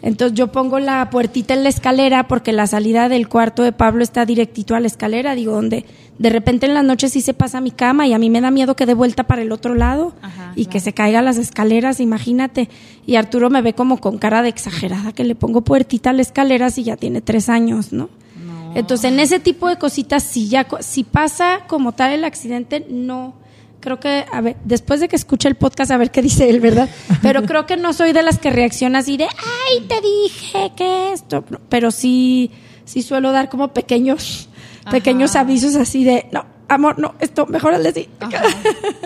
Entonces 0.00 0.36
yo 0.38 0.48
pongo 0.52 0.78
la 0.78 1.10
puertita 1.10 1.54
en 1.54 1.64
la 1.64 1.68
escalera 1.68 2.28
porque 2.28 2.52
la 2.52 2.66
salida 2.68 3.08
del 3.08 3.28
cuarto 3.28 3.62
de 3.64 3.72
Pablo 3.72 4.04
está 4.04 4.24
directito 4.24 4.74
a 4.76 4.80
la 4.80 4.86
escalera, 4.86 5.34
digo, 5.34 5.52
donde 5.52 5.84
de 6.18 6.30
repente 6.30 6.66
en 6.66 6.74
las 6.74 6.84
noches 6.84 7.12
sí 7.12 7.20
se 7.20 7.34
pasa 7.34 7.60
mi 7.60 7.70
cama 7.72 8.06
y 8.06 8.12
a 8.12 8.18
mí 8.18 8.30
me 8.30 8.40
da 8.40 8.50
miedo 8.50 8.76
que 8.76 8.86
dé 8.86 8.94
vuelta 8.94 9.24
para 9.24 9.42
el 9.42 9.50
otro 9.52 9.74
lado 9.74 10.14
Ajá, 10.22 10.52
y 10.56 10.66
que 10.66 10.78
se 10.80 10.92
caiga 10.92 11.18
a 11.18 11.22
las 11.22 11.36
escaleras, 11.36 11.98
imagínate. 12.00 12.68
Y 13.06 13.16
Arturo 13.16 13.50
me 13.50 13.60
ve 13.62 13.72
como 13.74 13.98
con 14.00 14.18
cara 14.18 14.42
de 14.42 14.48
exagerada 14.48 15.12
que 15.12 15.24
le 15.24 15.34
pongo 15.34 15.62
puertita 15.62 16.10
a 16.10 16.12
las 16.12 16.28
escaleras 16.28 16.78
y 16.78 16.84
ya 16.84 16.96
tiene 16.96 17.20
tres 17.20 17.48
años, 17.48 17.92
¿no? 17.92 18.08
No. 18.46 18.74
Entonces, 18.76 19.10
en 19.12 19.18
ese 19.18 19.40
tipo 19.40 19.68
de 19.68 19.76
cositas, 19.78 20.22
si 20.22 20.48
ya, 20.48 20.64
co- 20.64 20.78
si 20.80 21.02
pasa 21.04 21.60
como 21.66 21.92
tal 21.92 22.12
el 22.12 22.24
accidente, 22.24 22.86
no. 22.88 23.34
Creo 23.80 24.00
que, 24.00 24.24
a 24.32 24.40
ver, 24.40 24.56
después 24.64 25.00
de 25.00 25.08
que 25.08 25.16
escuche 25.16 25.48
el 25.48 25.54
podcast, 25.54 25.90
a 25.90 25.96
ver 25.96 26.10
qué 26.10 26.20
dice 26.20 26.50
él, 26.50 26.60
¿verdad? 26.60 26.88
Pero 27.22 27.44
creo 27.44 27.66
que 27.66 27.76
no 27.76 27.92
soy 27.92 28.12
de 28.12 28.22
las 28.22 28.38
que 28.38 28.50
reacciona 28.50 28.98
así 29.00 29.16
de, 29.16 29.24
ay, 29.24 29.80
te 29.86 30.00
dije 30.00 30.72
que 30.76 31.12
esto. 31.12 31.44
Pero 31.68 31.90
sí, 31.90 32.50
sí 32.84 33.02
suelo 33.02 33.30
dar 33.32 33.48
como 33.48 33.68
pequeños, 33.72 34.48
Ajá. 34.82 34.90
pequeños 34.90 35.36
avisos 35.36 35.76
así 35.76 36.02
de, 36.02 36.26
no, 36.32 36.44
amor, 36.68 36.98
no, 36.98 37.14
esto, 37.20 37.46
mejor 37.46 37.74
al 37.74 37.82
decir. 37.82 38.08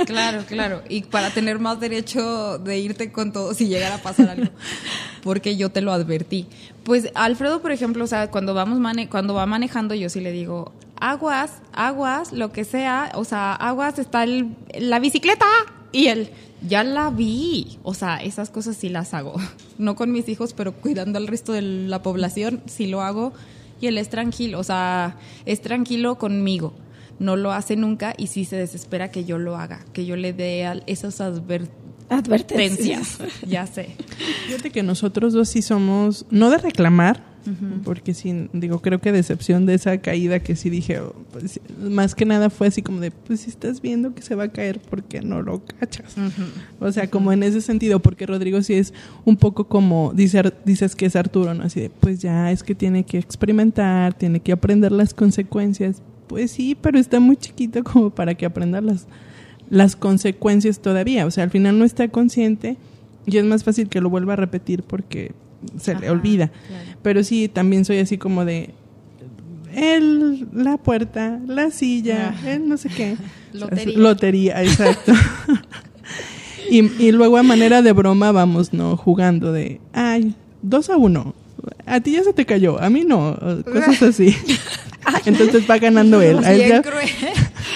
Claro, 0.07 0.43
claro. 0.47 0.83
Y 0.89 1.03
para 1.03 1.31
tener 1.31 1.59
más 1.59 1.79
derecho 1.79 2.59
de 2.59 2.79
irte 2.79 3.12
con 3.12 3.33
todo 3.33 3.55
si 3.55 3.68
llegara 3.68 3.97
a 3.97 4.03
pasar 4.03 4.31
algo. 4.31 4.51
Porque 5.23 5.57
yo 5.57 5.70
te 5.70 5.81
lo 5.81 5.93
advertí. 5.93 6.49
Pues 6.83 7.11
Alfredo, 7.14 7.62
por 7.62 7.73
ejemplo, 7.73 8.05
o 8.05 8.07
sea, 8.07 8.31
cuando 8.31 8.53
vamos 8.53 8.79
mane 8.79 9.09
cuando 9.09 9.33
va 9.35 9.47
manejando, 9.47 9.95
yo 9.95 10.09
sí 10.09 10.20
le 10.20 10.33
digo, 10.33 10.73
aguas, 11.11 11.51
aguas, 11.73 12.33
lo 12.33 12.53
que 12.53 12.65
sea, 12.65 13.11
o 13.15 13.25
sea, 13.25 13.55
aguas 13.55 13.99
está 13.99 14.25
el- 14.25 14.55
la 14.79 14.99
bicicleta. 14.99 15.47
Y 15.93 16.07
él, 16.07 16.31
ya 16.67 16.85
la 16.85 17.11
vi. 17.11 17.79
O 17.83 17.93
sea, 17.95 18.17
esas 18.17 18.49
cosas 18.51 18.77
sí 18.77 18.89
las 18.89 19.13
hago. 19.15 19.35
No 19.79 19.97
con 19.97 20.13
mis 20.13 20.29
hijos, 20.29 20.53
pero 20.55 20.73
cuidando 20.73 21.19
al 21.19 21.27
resto 21.27 21.53
de 21.53 21.63
la 21.63 22.03
población, 22.03 22.63
sí 22.67 22.87
lo 22.87 23.03
hago. 23.03 23.33
Y 23.81 23.89
él 23.89 23.99
es 23.99 24.09
tranquilo, 24.11 24.61
o 24.61 24.65
sea, 24.65 25.17
es 25.45 25.61
tranquilo 25.61 26.17
conmigo 26.19 26.73
no 27.19 27.37
lo 27.37 27.53
hace 27.53 27.77
nunca 27.77 28.15
y 28.17 28.27
sí 28.29 28.45
se 28.45 28.57
desespera 28.57 29.11
que 29.13 29.25
yo 29.25 29.39
lo 29.39 29.57
haga, 29.57 29.85
que 29.93 30.07
yo 30.07 30.17
le 30.17 30.33
dé 30.33 30.65
al- 30.67 30.83
esas 30.89 31.21
advertencias. 31.21 31.79
Advertencias. 32.11 33.19
ya 33.47 33.67
sé. 33.67 33.95
Fíjate 34.47 34.71
que 34.71 34.83
nosotros 34.83 35.33
dos 35.33 35.49
sí 35.49 35.63
somos, 35.63 36.27
no 36.31 36.51
de 36.51 36.59
reclamar, 36.59 37.23
porque 37.84 38.14
sí, 38.14 38.49
digo, 38.53 38.80
creo 38.80 39.01
que 39.01 39.12
decepción 39.12 39.66
de 39.66 39.74
esa 39.74 39.99
caída 39.99 40.40
que 40.40 40.57
sí 40.57 40.70
dije, 40.70 41.01
oh, 41.01 41.14
pues, 41.32 41.61
más 41.80 42.14
que 42.14 42.24
nada 42.24 42.51
fue 42.51 42.68
así 42.68 42.82
como 42.82 43.01
de, 43.01 43.11
pues 43.11 43.40
si 43.40 43.51
estás 43.51 43.80
viendo 43.80 44.14
que 44.14 44.22
se 44.22 44.34
va 44.34 44.45
a 44.45 44.49
caer, 44.49 44.80
¿por 44.80 45.03
qué 45.03 45.20
no 45.20 45.43
lo 45.43 45.62
cachas? 45.64 46.14
O 46.80 46.93
sea, 46.93 47.09
como 47.09 47.32
en 47.32 47.43
ese 47.43 47.61
sentido, 47.61 48.01
porque 48.01 48.26
Rodrigo 48.26 48.62
sí 48.62 48.74
es 48.74 48.95
un 49.24 49.36
poco 49.36 49.64
como, 49.64 50.12
dice, 50.14 50.43
dices 50.64 50.95
que 50.95 51.07
es 51.07 51.16
Arturo, 51.16 51.55
¿no? 51.55 51.64
Así 51.64 51.80
de, 51.80 51.90
pues 51.90 52.20
ya 52.20 52.51
es 52.53 52.62
que 52.62 52.74
tiene 52.74 53.05
que 53.05 53.18
experimentar, 53.18 54.14
tiene 54.14 54.40
que 54.40 54.53
aprender 54.53 54.93
las 54.93 55.14
consecuencias. 55.14 56.03
Pues 56.26 56.53
sí, 56.53 56.76
pero 56.80 56.99
está 56.99 57.20
muy 57.20 57.36
chiquito 57.36 57.82
como 57.84 58.11
para 58.11 58.34
que 58.34 58.47
aprenda 58.47 58.80
las, 58.80 59.07
las 59.68 59.97
consecuencias 59.97 60.80
todavía. 60.80 61.26
O 61.26 61.30
sea, 61.30 61.45
al 61.45 61.51
final 61.51 61.78
no 61.78 61.84
está 61.84 62.09
consciente 62.09 62.76
y 63.26 63.38
es 63.38 63.45
más 63.45 63.64
fácil 63.64 63.88
que 63.88 64.01
lo 64.01 64.11
vuelva 64.11 64.34
a 64.34 64.36
repetir 64.36 64.82
porque 64.82 65.32
se 65.79 65.95
le 65.95 66.11
olvida. 66.11 66.49
claro. 66.69 66.85
Pero 67.03 67.25
sí, 67.25 67.49
también 67.49 67.85
soy 67.85 67.99
así 67.99 68.19
como 68.19 68.45
de 68.45 68.75
el, 69.75 70.49
la 70.53 70.77
puerta, 70.77 71.41
la 71.47 71.71
silla, 71.71 72.35
Ah. 72.43 72.51
el 72.51 72.69
no 72.69 72.77
sé 72.77 72.89
qué. 72.91 73.17
Lotería. 73.53 73.99
Lotería, 73.99 74.63
exacto. 74.63 75.13
y, 76.71 76.81
y 77.03 77.13
luego 77.13 77.37
a 77.39 77.43
manera 77.43 77.83
de 77.83 77.93
broma 77.93 78.33
vamos, 78.33 78.73
¿no? 78.73 78.97
Jugando 78.97 79.53
de, 79.53 79.81
ay, 79.93 80.35
dos 80.63 80.91
a 80.91 80.97
uno. 80.97 81.35
A 81.87 82.01
ti 82.01 82.13
ya 82.13 82.25
se 82.25 82.33
te 82.33 82.45
cayó, 82.47 82.81
a 82.83 82.91
mí 82.91 83.05
no. 83.07 83.37
Cosas 83.73 84.03
así. 84.03 84.35
Entonces 85.27 85.65
va 85.71 85.79
ganando 85.79 86.21
él. 86.23 86.39
A 86.45 86.53
él, 86.53 86.69
ya, 86.69 86.83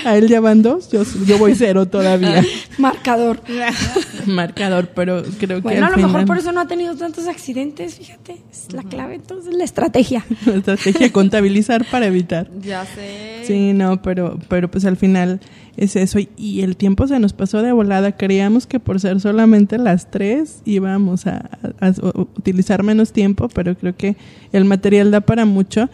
a 0.04 0.16
él 0.16 0.28
ya 0.28 0.40
van 0.40 0.62
dos, 0.62 0.90
yo, 0.90 1.02
yo 1.26 1.38
voy 1.38 1.54
cero 1.54 1.86
todavía. 1.86 2.44
Marcador. 2.78 3.40
Marcador, 4.26 4.88
pero 4.94 5.22
creo 5.38 5.56
que 5.58 5.62
Bueno, 5.62 5.86
a 5.86 5.90
lo 5.90 5.96
mejor 5.96 6.24
por 6.24 6.38
eso 6.38 6.52
no 6.52 6.60
ha 6.60 6.66
tenido 6.66 6.96
tantos 6.96 7.26
accidentes, 7.28 7.96
fíjate. 7.96 8.36
Es 8.50 8.72
la 8.72 8.82
clave, 8.82 9.14
entonces, 9.16 9.54
la 9.54 9.64
estrategia. 9.64 10.24
la 10.46 10.56
estrategia 10.56 11.12
contabilizar 11.12 11.84
para 11.90 12.06
evitar. 12.06 12.48
Ya 12.60 12.84
sé. 12.84 13.42
Sí, 13.44 13.72
no, 13.72 14.02
pero, 14.02 14.38
pero 14.48 14.70
pues 14.70 14.84
al 14.84 14.96
final 14.96 15.40
es 15.76 15.94
eso. 15.96 16.18
Y, 16.18 16.28
y 16.36 16.62
el 16.62 16.76
tiempo 16.76 17.06
se 17.06 17.18
nos 17.18 17.32
pasó 17.32 17.62
de 17.62 17.72
volada. 17.72 18.16
Creíamos 18.16 18.66
que 18.66 18.80
por 18.80 19.00
ser 19.00 19.20
solamente 19.20 19.78
las 19.78 20.10
tres 20.10 20.60
íbamos 20.64 21.26
a, 21.26 21.50
a- 21.80 21.88
a 21.88 21.92
utilizar 22.36 22.82
menos 22.82 23.12
tiempo, 23.12 23.48
pero 23.48 23.76
creo 23.76 23.96
que 23.96 24.16
el 24.52 24.64
material 24.64 25.10
da 25.10 25.20
para 25.20 25.44
mucho. 25.44 25.88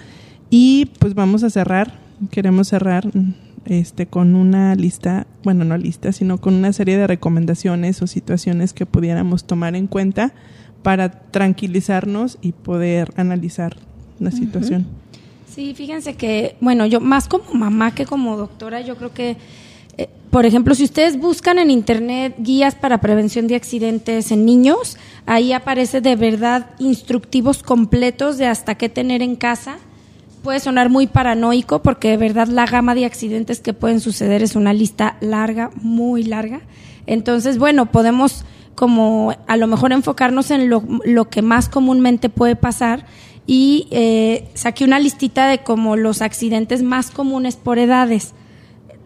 Y 0.55 0.85
pues 0.99 1.15
vamos 1.15 1.45
a 1.45 1.49
cerrar. 1.49 1.95
Queremos 2.31 2.69
cerrar 2.69 3.07
mm, 3.07 3.33
este 3.65 4.05
con 4.05 4.35
una 4.35 4.75
lista, 4.75 5.27
bueno, 5.45 5.65
no 5.65 5.79
lista, 5.79 6.13
sino 6.13 6.37
con 6.37 6.53
una 6.53 6.75
serie 6.75 6.99
de 6.99 7.07
recomendaciones 7.07 8.03
o 8.03 8.07
situaciones 8.07 8.75
que 8.75 8.85
pudiéramos 8.85 9.45
tomar 9.45 9.75
en 9.77 9.87
cuenta 9.87 10.35
para 10.83 11.11
tranquilizarnos 11.11 12.37
y 12.43 12.53
poder 12.53 13.15
analizar 13.17 13.79
la 14.21 14.31
situación. 14.31 14.85
Sí, 15.49 15.73
fíjense 15.73 16.17
que, 16.17 16.57
bueno, 16.61 16.85
yo 16.85 17.01
más 17.01 17.29
como 17.29 17.55
mamá 17.55 17.95
que 17.95 18.05
como 18.05 18.37
doctora, 18.37 18.83
yo 18.83 18.97
creo 18.97 19.15
que, 19.15 19.39
eh, 19.97 20.11
por 20.31 20.45
ejemplo, 20.45 20.75
si 20.75 20.85
ustedes 20.85 21.19
buscan 21.19 21.59
en 21.59 21.71
internet 21.71 22.35
guías 22.39 22.75
para 22.75 23.01
prevención 23.01 23.47
de 23.47 23.57
accidentes 23.57 24.31
en 24.31 24.45
niños, 24.45 24.99
ahí 25.25 25.55
aparece 25.55 26.03
de 26.03 26.15
verdad 26.15 26.73
instructivos 26.79 27.63
completos 27.63 28.37
de 28.37 28.49
hasta 28.49 28.75
qué 28.75 28.91
tener 28.91 29.23
en 29.23 29.37
casa. 29.37 29.79
Puede 30.43 30.61
sonar 30.61 30.91
muy 30.91 31.07
paranoico 31.07 31.83
porque 31.83 32.11
de 32.11 32.17
verdad 32.17 32.49
la 32.49 32.67
gama 32.67 32.95
de 32.95 33.05
accidentes 33.05 33.61
que 33.61 33.73
pueden 33.73 34.01
suceder 34.01 34.43
es 34.43 34.57
una 34.57 34.73
lista 34.73 35.17
larga, 35.21 35.71
muy 35.81 36.25
larga. 36.25 36.63
Entonces, 37.07 37.59
bueno, 37.59 37.87
podemos 37.87 38.45
como 38.75 39.35
a 39.47 39.57
lo 39.57 39.67
mejor 39.67 39.93
enfocarnos 39.93 40.51
en 40.51 40.69
lo, 40.69 40.83
lo 41.05 41.29
que 41.29 41.43
más 41.43 41.69
comúnmente 41.69 42.29
puede 42.29 42.57
pasar 42.57 43.07
y 43.47 43.87
eh, 43.91 44.49
saqué 44.55 44.85
una 44.85 44.99
listita 44.99 45.47
de 45.47 45.59
como 45.59 45.97
los 45.97 46.23
accidentes 46.23 46.83
más 46.83 47.11
comunes 47.11 47.57
por 47.57 47.79
edades. 47.79 48.35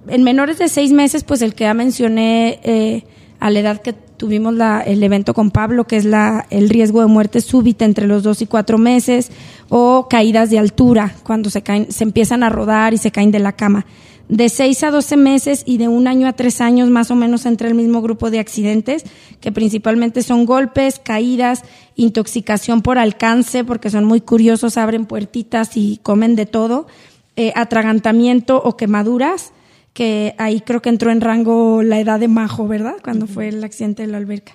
En 0.08 0.22
menores 0.22 0.58
de 0.58 0.68
seis 0.68 0.92
meses, 0.92 1.24
pues 1.24 1.42
el 1.42 1.54
que 1.54 1.64
ya 1.64 1.74
mencioné 1.74 2.60
eh, 2.62 3.04
a 3.40 3.50
la 3.50 3.58
edad 3.58 3.82
que 3.82 3.92
tuvimos 3.92 4.54
la, 4.54 4.80
el 4.80 5.02
evento 5.02 5.34
con 5.34 5.50
Pablo, 5.50 5.86
que 5.86 5.96
es 5.96 6.04
la, 6.04 6.46
el 6.50 6.68
riesgo 6.68 7.00
de 7.00 7.06
muerte 7.06 7.40
súbita 7.40 7.84
entre 7.84 8.06
los 8.06 8.22
dos 8.22 8.40
y 8.40 8.46
cuatro 8.46 8.78
meses, 8.78 9.30
o 9.68 10.08
caídas 10.08 10.50
de 10.50 10.58
altura, 10.58 11.14
cuando 11.22 11.50
se, 11.50 11.62
caen, 11.62 11.90
se 11.90 12.04
empiezan 12.04 12.42
a 12.42 12.48
rodar 12.48 12.94
y 12.94 12.98
se 12.98 13.10
caen 13.10 13.30
de 13.30 13.38
la 13.38 13.52
cama. 13.52 13.86
De 14.28 14.48
6 14.48 14.82
a 14.82 14.90
12 14.90 15.16
meses 15.16 15.62
y 15.66 15.78
de 15.78 15.86
un 15.86 16.08
año 16.08 16.26
a 16.26 16.32
tres 16.32 16.60
años 16.60 16.90
más 16.90 17.12
o 17.12 17.14
menos 17.14 17.46
entre 17.46 17.68
el 17.68 17.74
mismo 17.74 18.02
grupo 18.02 18.30
de 18.30 18.40
accidentes, 18.40 19.04
que 19.40 19.52
principalmente 19.52 20.22
son 20.22 20.46
golpes, 20.46 20.98
caídas, 20.98 21.62
intoxicación 21.94 22.82
por 22.82 22.98
alcance, 22.98 23.62
porque 23.62 23.88
son 23.88 24.04
muy 24.04 24.20
curiosos, 24.20 24.78
abren 24.78 25.06
puertitas 25.06 25.76
y 25.76 26.00
comen 26.02 26.34
de 26.34 26.46
todo, 26.46 26.88
eh, 27.36 27.52
atragantamiento 27.54 28.60
o 28.60 28.76
quemaduras, 28.76 29.52
que 29.92 30.34
ahí 30.38 30.60
creo 30.60 30.82
que 30.82 30.88
entró 30.88 31.12
en 31.12 31.20
rango 31.20 31.82
la 31.82 32.00
edad 32.00 32.18
de 32.18 32.28
Majo, 32.28 32.66
¿verdad? 32.66 32.96
Cuando 33.02 33.28
fue 33.28 33.48
el 33.48 33.62
accidente 33.62 34.02
de 34.02 34.08
la 34.08 34.18
alberca. 34.18 34.54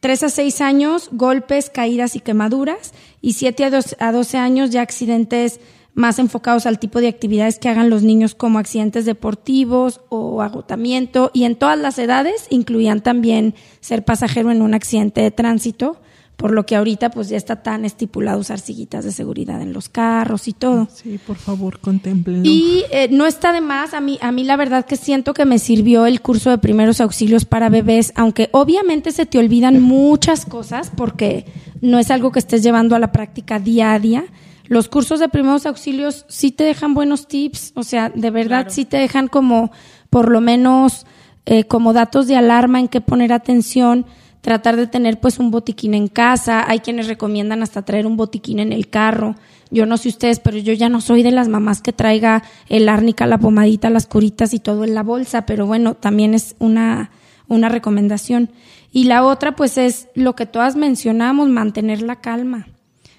3 0.00 0.22
a 0.22 0.28
6 0.28 0.60
años, 0.60 1.08
golpes, 1.12 1.70
caídas 1.70 2.16
y 2.16 2.20
quemaduras. 2.20 2.92
Y 3.20 3.32
7 3.34 3.64
a 3.64 3.70
12, 3.70 3.96
a 3.98 4.12
12 4.12 4.38
años, 4.38 4.70
ya 4.70 4.82
accidentes 4.82 5.60
más 5.94 6.20
enfocados 6.20 6.66
al 6.66 6.78
tipo 6.78 7.00
de 7.00 7.08
actividades 7.08 7.58
que 7.58 7.68
hagan 7.68 7.90
los 7.90 8.04
niños 8.04 8.36
como 8.36 8.60
accidentes 8.60 9.04
deportivos 9.04 10.00
o 10.08 10.42
agotamiento. 10.42 11.32
Y 11.34 11.44
en 11.44 11.56
todas 11.56 11.78
las 11.78 11.98
edades 11.98 12.46
incluían 12.50 13.02
también 13.02 13.54
ser 13.80 14.04
pasajero 14.04 14.52
en 14.52 14.62
un 14.62 14.74
accidente 14.74 15.20
de 15.20 15.32
tránsito, 15.32 16.00
por 16.38 16.52
lo 16.52 16.64
que 16.66 16.76
ahorita 16.76 17.10
pues 17.10 17.28
ya 17.28 17.36
está 17.36 17.56
tan 17.64 17.84
estipulado 17.84 18.38
usar 18.38 18.60
sillitas 18.60 19.04
de 19.04 19.10
seguridad 19.10 19.60
en 19.60 19.72
los 19.72 19.88
carros 19.88 20.46
y 20.46 20.52
todo. 20.52 20.86
Sí, 20.94 21.18
por 21.26 21.34
favor, 21.36 21.80
contemplenlo. 21.80 22.48
Y 22.48 22.84
eh, 22.92 23.08
no 23.10 23.26
está 23.26 23.52
de 23.52 23.60
más, 23.60 23.92
a 23.92 24.00
mí, 24.00 24.20
a 24.22 24.30
mí 24.30 24.44
la 24.44 24.56
verdad 24.56 24.86
que 24.86 24.94
siento 24.94 25.34
que 25.34 25.44
me 25.44 25.58
sirvió 25.58 26.06
el 26.06 26.20
curso 26.22 26.50
de 26.50 26.58
primeros 26.58 27.00
auxilios 27.00 27.44
para 27.44 27.68
bebés, 27.70 28.12
aunque 28.14 28.50
obviamente 28.52 29.10
se 29.10 29.26
te 29.26 29.40
olvidan 29.40 29.82
muchas 29.82 30.46
cosas 30.46 30.92
porque 30.96 31.44
no 31.80 31.98
es 31.98 32.08
algo 32.12 32.30
que 32.30 32.38
estés 32.38 32.62
llevando 32.62 32.94
a 32.94 33.00
la 33.00 33.10
práctica 33.10 33.58
día 33.58 33.92
a 33.92 33.98
día. 33.98 34.24
Los 34.68 34.88
cursos 34.88 35.18
de 35.18 35.28
primeros 35.28 35.66
auxilios 35.66 36.24
sí 36.28 36.52
te 36.52 36.62
dejan 36.62 36.94
buenos 36.94 37.26
tips, 37.26 37.72
o 37.74 37.82
sea, 37.82 38.10
de 38.10 38.30
verdad 38.30 38.60
Claro. 38.60 38.70
sí 38.70 38.84
te 38.84 38.98
dejan 38.98 39.26
como, 39.26 39.72
por 40.08 40.30
lo 40.30 40.40
menos, 40.40 41.04
eh, 41.46 41.64
como 41.64 41.92
datos 41.92 42.28
de 42.28 42.36
alarma 42.36 42.78
en 42.78 42.86
qué 42.86 43.00
poner 43.00 43.32
atención, 43.32 44.06
tratar 44.40 44.76
de 44.76 44.86
tener 44.86 45.20
pues 45.20 45.38
un 45.38 45.50
botiquín 45.50 45.94
en 45.94 46.08
casa, 46.08 46.64
hay 46.68 46.78
quienes 46.80 47.08
recomiendan 47.08 47.62
hasta 47.62 47.82
traer 47.84 48.06
un 48.06 48.16
botiquín 48.16 48.60
en 48.60 48.72
el 48.72 48.88
carro. 48.88 49.34
Yo 49.70 49.84
no 49.84 49.96
sé 49.98 50.08
ustedes, 50.08 50.40
pero 50.40 50.56
yo 50.58 50.72
ya 50.72 50.88
no 50.88 51.00
soy 51.00 51.22
de 51.22 51.30
las 51.30 51.48
mamás 51.48 51.82
que 51.82 51.92
traiga 51.92 52.42
el 52.68 52.88
árnica, 52.88 53.26
la 53.26 53.38
pomadita, 53.38 53.90
las 53.90 54.06
curitas 54.06 54.54
y 54.54 54.60
todo 54.60 54.84
en 54.84 54.94
la 54.94 55.02
bolsa, 55.02 55.44
pero 55.44 55.66
bueno, 55.66 55.94
también 55.94 56.32
es 56.34 56.54
una, 56.58 57.10
una 57.48 57.68
recomendación. 57.68 58.50
Y 58.92 59.04
la 59.04 59.24
otra 59.24 59.54
pues 59.56 59.76
es 59.76 60.08
lo 60.14 60.34
que 60.34 60.46
todas 60.46 60.76
mencionamos, 60.76 61.48
mantener 61.50 62.00
la 62.00 62.16
calma. 62.16 62.68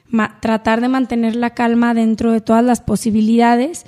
Ma- 0.07 0.39
tratar 0.41 0.81
de 0.81 0.87
mantener 0.87 1.35
la 1.35 1.51
calma 1.51 1.93
dentro 1.93 2.31
de 2.31 2.41
todas 2.41 2.63
las 2.65 2.81
posibilidades. 2.81 3.85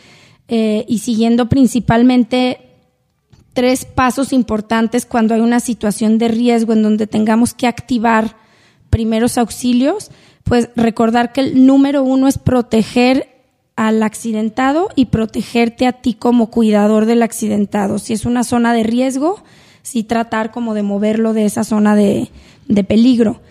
eh, 0.54 0.86
y 0.88 1.00
siguiendo 1.00 1.48
principalmente 1.48 2.71
tres 3.54 3.86
pasos 3.86 4.34
importantes 4.34 5.06
cuando 5.06 5.34
hay 5.34 5.42
una 5.42 5.60
situación 5.60 6.18
de 6.18 6.28
riesgo 6.30 6.74
en 6.74 6.84
donde 6.84 7.08
tengamos 7.08 7.54
que 7.54 7.68
activar 7.68 8.36
primeros 8.90 9.38
auxilios, 9.38 10.12
pues 10.44 10.70
recordar 10.76 11.34
que 11.34 11.42
el 11.42 11.66
número 11.66 12.04
uno 12.04 12.28
es 12.28 12.38
proteger 12.38 13.28
al 13.76 14.04
accidentado 14.04 14.90
y 14.96 15.06
protegerte 15.06 15.88
a 15.88 15.94
ti 15.94 16.14
como 16.14 16.50
cuidador 16.50 17.06
del 17.06 17.24
accidentado. 17.24 18.00
Si 18.00 18.14
es 18.14 18.26
una 18.26 18.44
zona 18.44 18.74
de 18.74 18.84
riesgo, 18.84 19.44
sí 19.82 20.04
tratar 20.04 20.52
como 20.52 20.74
de 20.74 20.84
moverlo 20.84 21.34
de 21.34 21.46
esa 21.46 21.64
zona 21.64 21.96
de, 21.96 22.30
de 22.68 22.84
peligro. 22.84 23.42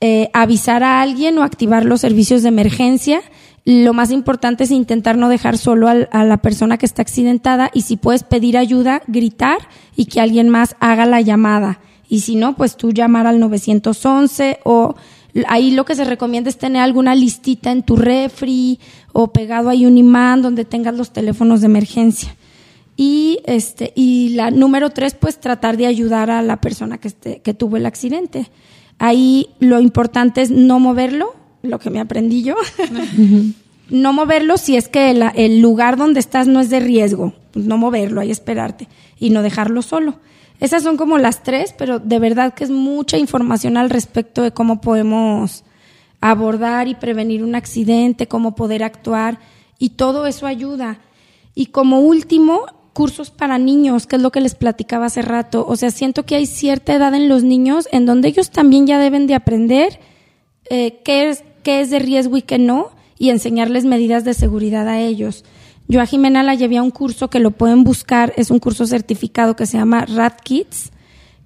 Eh, 0.00 0.28
avisar 0.32 0.82
a 0.82 1.00
alguien 1.00 1.38
o 1.38 1.42
activar 1.42 1.84
los 1.84 2.02
servicios 2.02 2.42
de 2.42 2.48
emergencia. 2.48 3.22
Lo 3.64 3.94
más 3.94 4.10
importante 4.10 4.64
es 4.64 4.70
intentar 4.70 5.16
no 5.16 5.30
dejar 5.30 5.56
solo 5.56 5.88
a 5.88 6.24
la 6.24 6.36
persona 6.38 6.76
que 6.76 6.84
está 6.84 7.00
accidentada 7.00 7.70
y 7.72 7.82
si 7.82 7.96
puedes 7.96 8.22
pedir 8.22 8.58
ayuda, 8.58 9.02
gritar 9.06 9.58
y 9.96 10.04
que 10.04 10.20
alguien 10.20 10.50
más 10.50 10.76
haga 10.80 11.06
la 11.06 11.22
llamada. 11.22 11.80
Y 12.06 12.20
si 12.20 12.36
no, 12.36 12.56
pues 12.56 12.76
tú 12.76 12.92
llamar 12.92 13.26
al 13.26 13.40
911 13.40 14.60
o 14.64 14.96
ahí 15.48 15.70
lo 15.70 15.86
que 15.86 15.94
se 15.94 16.04
recomienda 16.04 16.50
es 16.50 16.58
tener 16.58 16.82
alguna 16.82 17.14
listita 17.14 17.72
en 17.72 17.82
tu 17.82 17.96
refri 17.96 18.78
o 19.12 19.32
pegado 19.32 19.70
ahí 19.70 19.86
un 19.86 19.96
imán 19.96 20.42
donde 20.42 20.66
tengas 20.66 20.94
los 20.94 21.12
teléfonos 21.12 21.60
de 21.62 21.66
emergencia. 21.66 22.36
Y 22.96 23.40
este 23.46 23.92
y 23.96 24.34
la 24.34 24.50
número 24.50 24.90
tres, 24.90 25.14
pues 25.14 25.40
tratar 25.40 25.78
de 25.78 25.86
ayudar 25.86 26.30
a 26.30 26.42
la 26.42 26.60
persona 26.60 26.98
que 26.98 27.08
esté, 27.08 27.40
que 27.40 27.54
tuvo 27.54 27.78
el 27.78 27.86
accidente. 27.86 28.50
Ahí 28.98 29.48
lo 29.58 29.80
importante 29.80 30.42
es 30.42 30.50
no 30.50 30.78
moverlo, 30.78 31.34
lo 31.64 31.78
que 31.78 31.90
me 31.90 32.00
aprendí 32.00 32.42
yo. 32.42 32.54
no 33.90 34.12
moverlo 34.12 34.56
si 34.56 34.76
es 34.76 34.88
que 34.88 35.10
el, 35.10 35.60
lugar 35.60 35.96
donde 35.96 36.20
estás 36.20 36.46
no 36.46 36.60
es 36.60 36.70
de 36.70 36.80
riesgo. 36.80 37.32
Pues 37.52 37.64
no 37.66 37.78
moverlo, 37.78 38.20
ahí 38.20 38.30
esperarte. 38.30 38.88
Y 39.18 39.30
no 39.30 39.42
dejarlo 39.42 39.82
solo. 39.82 40.18
Esas 40.60 40.82
son 40.82 40.96
como 40.96 41.18
las 41.18 41.42
tres, 41.42 41.74
pero 41.76 41.98
de 41.98 42.18
verdad 42.18 42.54
que 42.54 42.64
es 42.64 42.70
mucha 42.70 43.18
información 43.18 43.76
al 43.76 43.90
respecto 43.90 44.42
de 44.42 44.52
cómo 44.52 44.80
podemos 44.80 45.64
abordar 46.20 46.88
y 46.88 46.94
prevenir 46.94 47.42
un 47.42 47.54
accidente, 47.54 48.28
cómo 48.28 48.54
poder 48.54 48.82
actuar. 48.82 49.38
Y 49.78 49.90
todo 49.90 50.26
eso 50.26 50.46
ayuda. 50.46 51.00
Y 51.54 51.66
como 51.66 52.00
último, 52.00 52.66
cursos 52.94 53.30
para 53.30 53.58
niños, 53.58 54.06
que 54.06 54.16
es 54.16 54.22
lo 54.22 54.32
que 54.32 54.40
les 54.40 54.54
platicaba 54.54 55.06
hace 55.06 55.20
rato. 55.20 55.66
O 55.68 55.76
sea, 55.76 55.90
siento 55.90 56.24
que 56.24 56.36
hay 56.36 56.46
cierta 56.46 56.94
edad 56.94 57.14
en 57.14 57.28
los 57.28 57.42
niños 57.42 57.88
en 57.92 58.06
donde 58.06 58.28
ellos 58.28 58.50
también 58.50 58.86
ya 58.86 58.98
deben 58.98 59.26
de 59.26 59.34
aprender 59.34 60.00
eh, 60.70 61.02
qué, 61.04 61.28
es, 61.28 61.44
qué 61.64 61.80
es 61.80 61.90
de 61.90 61.98
riesgo 61.98 62.36
y 62.36 62.42
qué 62.42 62.58
no, 62.58 62.90
y 63.18 63.30
enseñarles 63.30 63.84
medidas 63.84 64.24
de 64.24 64.34
seguridad 64.34 64.86
a 64.86 65.00
ellos. 65.00 65.44
Yo 65.88 66.00
a 66.00 66.06
Jimena 66.06 66.42
la 66.42 66.54
llevé 66.54 66.76
a 66.76 66.82
un 66.82 66.90
curso 66.90 67.28
que 67.28 67.40
lo 67.40 67.50
pueden 67.50 67.82
buscar, 67.82 68.32
es 68.36 68.50
un 68.50 68.60
curso 68.60 68.86
certificado 68.86 69.56
que 69.56 69.66
se 69.66 69.76
llama 69.76 70.06
Rat 70.06 70.40
Kids, 70.40 70.92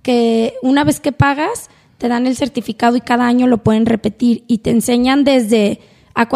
que 0.03 0.55
una 0.62 0.85
vez 0.85 1.01
que 1.01 1.12
pagas, 1.12 1.71
te 1.97 2.09
dan 2.09 2.27
el 2.27 2.37
certificado 2.37 2.97
y 2.97 3.01
cada 3.01 3.27
año 3.27 3.47
lo 3.47 3.62
pueden 3.64 3.87
repetir 3.87 4.45
y 4.47 4.59
te 4.59 4.71
enseñan 4.71 5.25
desde 5.25 5.81
a 6.14 6.29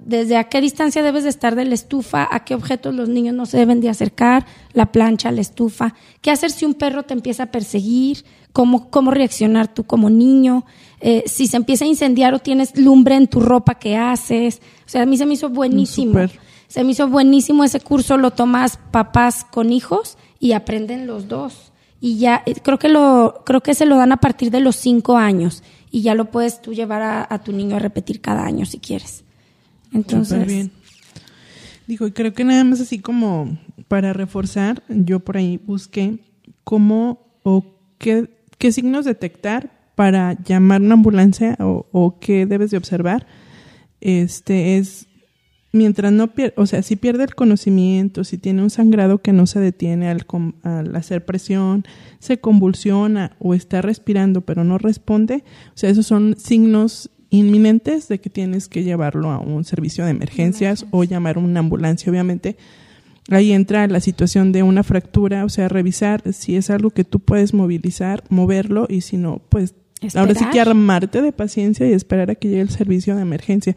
desde 0.00 0.38
a 0.38 0.44
qué 0.44 0.62
distancia 0.62 1.02
debes 1.02 1.24
de 1.24 1.28
estar 1.28 1.56
de 1.56 1.66
la 1.66 1.74
estufa, 1.74 2.26
a 2.30 2.44
qué 2.44 2.54
objetos 2.54 2.94
los 2.94 3.10
niños 3.10 3.34
no 3.34 3.44
se 3.44 3.58
deben 3.58 3.80
de 3.80 3.90
acercar, 3.90 4.46
la 4.72 4.92
plancha, 4.92 5.30
la 5.30 5.42
estufa, 5.42 5.94
qué 6.22 6.30
hacer 6.30 6.50
si 6.50 6.64
un 6.64 6.72
perro 6.72 7.02
te 7.02 7.12
empieza 7.12 7.44
a 7.44 7.50
perseguir, 7.50 8.24
cómo, 8.56 8.88
cómo 8.88 9.10
reaccionar 9.10 9.68
tú 9.68 9.84
como 9.84 10.08
niño, 10.08 10.64
eh, 11.00 11.24
si 11.26 11.46
se 11.46 11.58
empieza 11.58 11.84
a 11.84 11.88
incendiar 11.88 12.32
o 12.32 12.38
tienes 12.38 12.74
lumbre 12.78 13.14
en 13.14 13.26
tu 13.26 13.40
ropa, 13.40 13.74
qué 13.74 13.98
haces. 13.98 14.62
O 14.86 14.88
sea, 14.88 15.02
a 15.02 15.06
mí 15.06 15.18
se 15.18 15.26
me 15.26 15.34
hizo 15.34 15.50
buenísimo. 15.50 16.18
Se 16.66 16.82
me 16.82 16.92
hizo 16.92 17.06
buenísimo 17.06 17.64
ese 17.64 17.80
curso, 17.80 18.16
lo 18.16 18.30
tomas 18.30 18.78
papás 18.92 19.44
con 19.44 19.74
hijos 19.74 20.16
y 20.40 20.52
aprenden 20.52 21.06
los 21.06 21.28
dos. 21.28 21.70
Y 22.00 22.16
ya, 22.16 22.42
eh, 22.46 22.54
creo 22.62 22.78
que 22.78 22.88
lo, 22.88 23.42
creo 23.44 23.60
que 23.60 23.74
se 23.74 23.84
lo 23.84 23.98
dan 23.98 24.12
a 24.12 24.16
partir 24.16 24.50
de 24.50 24.60
los 24.60 24.76
cinco 24.76 25.18
años 25.18 25.62
y 25.90 26.00
ya 26.00 26.14
lo 26.14 26.30
puedes 26.30 26.62
tú 26.62 26.72
llevar 26.72 27.26
a 27.28 27.38
tu 27.42 27.52
niño 27.52 27.76
a 27.76 27.78
repetir 27.78 28.22
cada 28.22 28.46
año 28.46 28.64
si 28.64 28.78
quieres. 28.78 29.22
Entonces. 29.92 30.46
bien. 30.46 30.72
Digo, 31.86 32.06
y 32.06 32.12
creo 32.12 32.32
que 32.32 32.44
nada 32.44 32.64
más 32.64 32.80
así 32.80 33.00
como 33.00 33.58
para 33.86 34.14
reforzar, 34.14 34.82
yo 34.88 35.20
por 35.20 35.36
ahí 35.36 35.58
busqué 35.58 36.20
cómo 36.64 37.20
o 37.42 37.66
qué, 37.98 38.35
qué 38.58 38.72
signos 38.72 39.04
detectar 39.04 39.70
para 39.94 40.36
llamar 40.44 40.82
una 40.82 40.94
ambulancia 40.94 41.56
o, 41.60 41.86
o 41.92 42.18
qué 42.18 42.46
debes 42.46 42.70
de 42.70 42.76
observar. 42.76 43.26
Este 44.00 44.78
es 44.78 45.06
mientras 45.76 46.12
no 46.12 46.28
pierde, 46.28 46.54
o 46.56 46.66
sea, 46.66 46.82
si 46.82 46.96
pierde 46.96 47.24
el 47.24 47.34
conocimiento, 47.34 48.24
si 48.24 48.38
tiene 48.38 48.62
un 48.62 48.70
sangrado 48.70 49.18
que 49.18 49.32
no 49.32 49.46
se 49.46 49.60
detiene 49.60 50.08
al, 50.08 50.26
al, 50.62 50.96
hacer 50.96 51.24
presión, 51.24 51.84
se 52.18 52.38
convulsiona 52.38 53.36
o 53.38 53.54
está 53.54 53.82
respirando 53.82 54.40
pero 54.40 54.64
no 54.64 54.78
responde, 54.78 55.44
o 55.68 55.78
sea, 55.78 55.90
esos 55.90 56.06
son 56.06 56.36
signos 56.38 57.10
inminentes 57.30 58.08
de 58.08 58.20
que 58.20 58.30
tienes 58.30 58.68
que 58.68 58.84
llevarlo 58.84 59.30
a 59.30 59.38
un 59.38 59.64
servicio 59.64 60.04
de 60.04 60.12
emergencias 60.12 60.86
o 60.90 61.04
llamar 61.04 61.38
una 61.38 61.60
ambulancia, 61.60 62.10
obviamente. 62.10 62.56
Ahí 63.28 63.52
entra 63.52 63.88
la 63.88 64.00
situación 64.00 64.52
de 64.52 64.62
una 64.62 64.84
fractura, 64.84 65.44
o 65.44 65.48
sea, 65.48 65.68
revisar 65.68 66.32
si 66.32 66.56
es 66.56 66.70
algo 66.70 66.90
que 66.90 67.02
tú 67.02 67.18
puedes 67.18 67.54
movilizar, 67.54 68.22
moverlo 68.28 68.86
y 68.88 69.00
si 69.00 69.16
no, 69.16 69.42
pues 69.48 69.74
ahora 70.14 70.34
sí 70.34 70.44
que 70.52 70.60
armarte 70.60 71.22
de 71.22 71.32
paciencia 71.32 71.88
y 71.88 71.92
esperar 71.92 72.30
a 72.30 72.36
que 72.36 72.48
llegue 72.48 72.60
el 72.60 72.70
servicio 72.70 73.16
de 73.16 73.22
emergencia, 73.22 73.74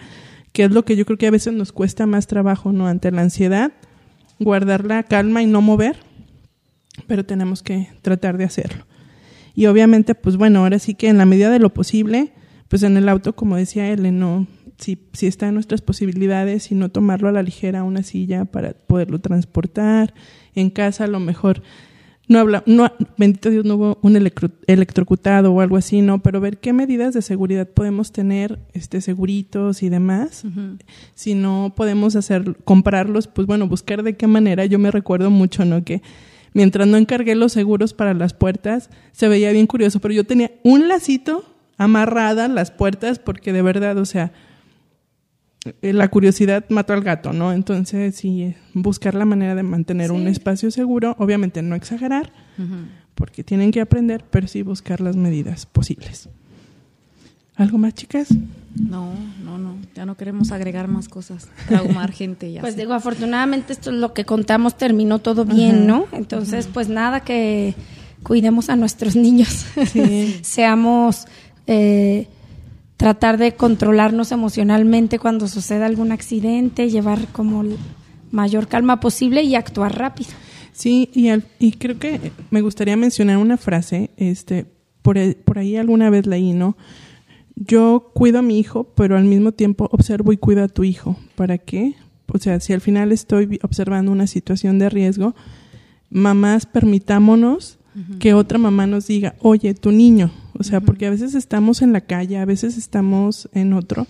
que 0.51 0.65
es 0.65 0.71
lo 0.71 0.85
que 0.85 0.95
yo 0.95 1.05
creo 1.05 1.17
que 1.17 1.27
a 1.27 1.31
veces 1.31 1.53
nos 1.53 1.71
cuesta 1.71 2.05
más 2.05 2.27
trabajo, 2.27 2.71
¿no? 2.71 2.87
Ante 2.87 3.11
la 3.11 3.21
ansiedad, 3.21 3.71
guardar 4.39 4.85
la 4.85 5.01
calma 5.03 5.41
y 5.41 5.47
no 5.47 5.61
mover, 5.61 5.97
pero 7.07 7.25
tenemos 7.25 7.63
que 7.63 7.89
tratar 8.03 8.37
de 8.37 8.43
hacerlo. 8.43 8.85
Y 9.55 9.65
obviamente, 9.65 10.13
pues 10.13 10.37
bueno, 10.37 10.59
ahora 10.59 10.77
sí 10.77 10.93
que 10.93 11.09
en 11.09 11.17
la 11.17 11.25
medida 11.25 11.49
de 11.49 11.59
lo 11.59 11.73
posible, 11.73 12.33
pues 12.67 12.83
en 12.83 12.97
el 12.97 13.09
auto, 13.09 13.35
como 13.35 13.55
decía 13.55 13.89
él, 13.89 14.17
no, 14.19 14.47
si, 14.79 14.97
si 15.13 15.27
está 15.27 15.47
en 15.47 15.53
nuestras 15.53 15.81
posibilidades 15.81 16.71
y 16.71 16.75
no 16.75 16.89
tomarlo 16.89 17.27
a 17.27 17.31
la 17.31 17.43
ligera 17.43 17.83
una 17.83 18.03
silla 18.03 18.45
para 18.45 18.73
poderlo 18.73 19.19
transportar, 19.19 20.13
en 20.55 20.69
casa 20.69 21.03
a 21.03 21.07
lo 21.07 21.19
mejor 21.19 21.61
no 22.29 22.37
habla, 22.37 22.61
no, 22.67 22.91
bendito 23.17 23.49
Dios, 23.49 23.65
no 23.65 23.75
hubo 23.75 23.99
un 24.03 24.15
electrocutado 24.15 25.51
o 25.51 25.61
algo 25.61 25.77
así, 25.77 26.03
¿no? 26.03 26.21
Pero 26.21 26.39
ver 26.39 26.59
qué 26.59 26.73
medidas 26.73 27.15
de 27.15 27.23
seguridad 27.23 27.67
podemos 27.67 28.11
tener, 28.11 28.59
este, 28.73 29.01
seguritos 29.01 29.81
y 29.81 29.89
demás. 29.89 30.43
Si 31.15 31.33
no 31.33 31.73
podemos 31.75 32.15
hacer, 32.15 32.55
comprarlos, 32.65 33.25
pues 33.25 33.47
bueno, 33.47 33.67
buscar 33.67 34.03
de 34.03 34.15
qué 34.15 34.27
manera. 34.27 34.65
Yo 34.65 34.77
me 34.77 34.91
recuerdo 34.91 35.31
mucho, 35.31 35.65
¿no? 35.65 35.83
Que 35.83 36.03
mientras 36.53 36.87
no 36.87 36.97
encargué 36.97 37.33
los 37.33 37.51
seguros 37.51 37.95
para 37.95 38.13
las 38.13 38.35
puertas, 38.35 38.91
se 39.11 39.27
veía 39.27 39.51
bien 39.51 39.65
curioso, 39.65 39.99
pero 39.99 40.13
yo 40.13 40.23
tenía 40.23 40.51
un 40.63 40.87
lacito 40.87 41.43
amarradas 41.77 42.51
las 42.51 42.69
puertas 42.69 43.17
porque 43.17 43.53
de 43.53 43.63
verdad, 43.63 43.97
o 43.97 44.05
sea, 44.05 44.33
la 45.81 46.07
curiosidad 46.09 46.65
mató 46.69 46.93
al 46.93 47.01
gato, 47.01 47.33
¿no? 47.33 47.53
Entonces, 47.53 48.15
sí, 48.15 48.55
buscar 48.73 49.15
la 49.15 49.25
manera 49.25 49.55
de 49.55 49.63
mantener 49.63 50.11
un 50.11 50.27
espacio 50.27 50.71
seguro, 50.71 51.15
obviamente 51.19 51.61
no 51.61 51.75
exagerar, 51.75 52.31
porque 53.15 53.43
tienen 53.43 53.71
que 53.71 53.81
aprender, 53.81 54.25
pero 54.29 54.47
sí 54.47 54.61
buscar 54.61 55.01
las 55.01 55.15
medidas 55.15 55.65
posibles. 55.65 56.29
¿Algo 57.55 57.77
más, 57.77 57.93
chicas? 57.93 58.29
No, 58.75 59.13
no, 59.43 59.57
no, 59.57 59.75
ya 59.93 60.05
no 60.05 60.15
queremos 60.15 60.53
agregar 60.53 60.87
más 60.87 61.09
cosas, 61.09 61.49
traumar 61.67 62.11
gente 62.13 62.53
ya. 62.53 62.61
Pues 62.61 62.77
digo, 62.77 62.93
afortunadamente 62.93 63.73
esto 63.73 63.89
es 63.89 63.97
lo 63.97 64.13
que 64.13 64.23
contamos, 64.23 64.77
terminó 64.77 65.19
todo 65.19 65.43
bien, 65.43 65.85
¿no? 65.85 66.05
Entonces, 66.13 66.69
pues 66.73 66.87
nada, 66.87 67.19
que 67.19 67.75
cuidemos 68.23 68.69
a 68.69 68.77
nuestros 68.77 69.15
niños, 69.17 69.65
seamos 70.41 71.25
eh, 71.67 72.29
tratar 72.99 73.37
de 73.37 73.53
controlarnos 73.53 74.33
emocionalmente 74.33 75.19
cuando 75.19 75.47
suceda 75.47 75.85
algún 75.85 76.11
accidente, 76.11 76.89
llevar 76.89 77.29
como 77.31 77.63
mayor 78.29 78.67
calma 78.67 78.99
posible 78.99 79.41
y 79.41 79.55
actuar 79.55 79.97
rápido. 79.97 80.31
Sí, 80.73 81.09
y, 81.13 81.29
y 81.59 81.71
creo 81.71 81.97
que 81.97 82.33
me 82.51 82.59
gustaría 82.59 82.97
mencionar 82.97 83.37
una 83.37 83.55
frase, 83.55 84.09
este, 84.17 84.65
por, 85.01 85.15
por 85.45 85.59
ahí 85.59 85.77
alguna 85.77 86.09
vez 86.09 86.27
leí, 86.27 86.51
¿no? 86.51 86.75
Yo 87.55 88.11
cuido 88.13 88.39
a 88.39 88.41
mi 88.41 88.59
hijo, 88.59 88.91
pero 88.95 89.15
al 89.15 89.23
mismo 89.23 89.53
tiempo 89.53 89.87
observo 89.93 90.33
y 90.33 90.37
cuido 90.37 90.65
a 90.65 90.67
tu 90.67 90.83
hijo. 90.83 91.15
¿Para 91.35 91.57
qué? 91.57 91.95
O 92.27 92.37
sea, 92.37 92.59
si 92.59 92.73
al 92.73 92.81
final 92.81 93.13
estoy 93.13 93.59
observando 93.63 94.11
una 94.11 94.27
situación 94.27 94.77
de 94.77 94.89
riesgo, 94.89 95.35
mamás, 96.09 96.65
permitámonos 96.65 97.77
que 98.19 98.33
otra 98.33 98.57
mamá 98.57 98.87
nos 98.87 99.07
diga, 99.07 99.35
oye, 99.39 99.73
tu 99.73 99.91
niño, 99.91 100.31
o 100.59 100.63
sea, 100.63 100.81
porque 100.81 101.07
a 101.07 101.09
veces 101.09 101.33
estamos 101.33 101.81
en 101.81 101.93
la 101.93 102.01
calle, 102.01 102.37
a 102.37 102.45
veces 102.45 102.77
estamos 102.77 103.49
en 103.53 103.73
otro, 103.73 104.05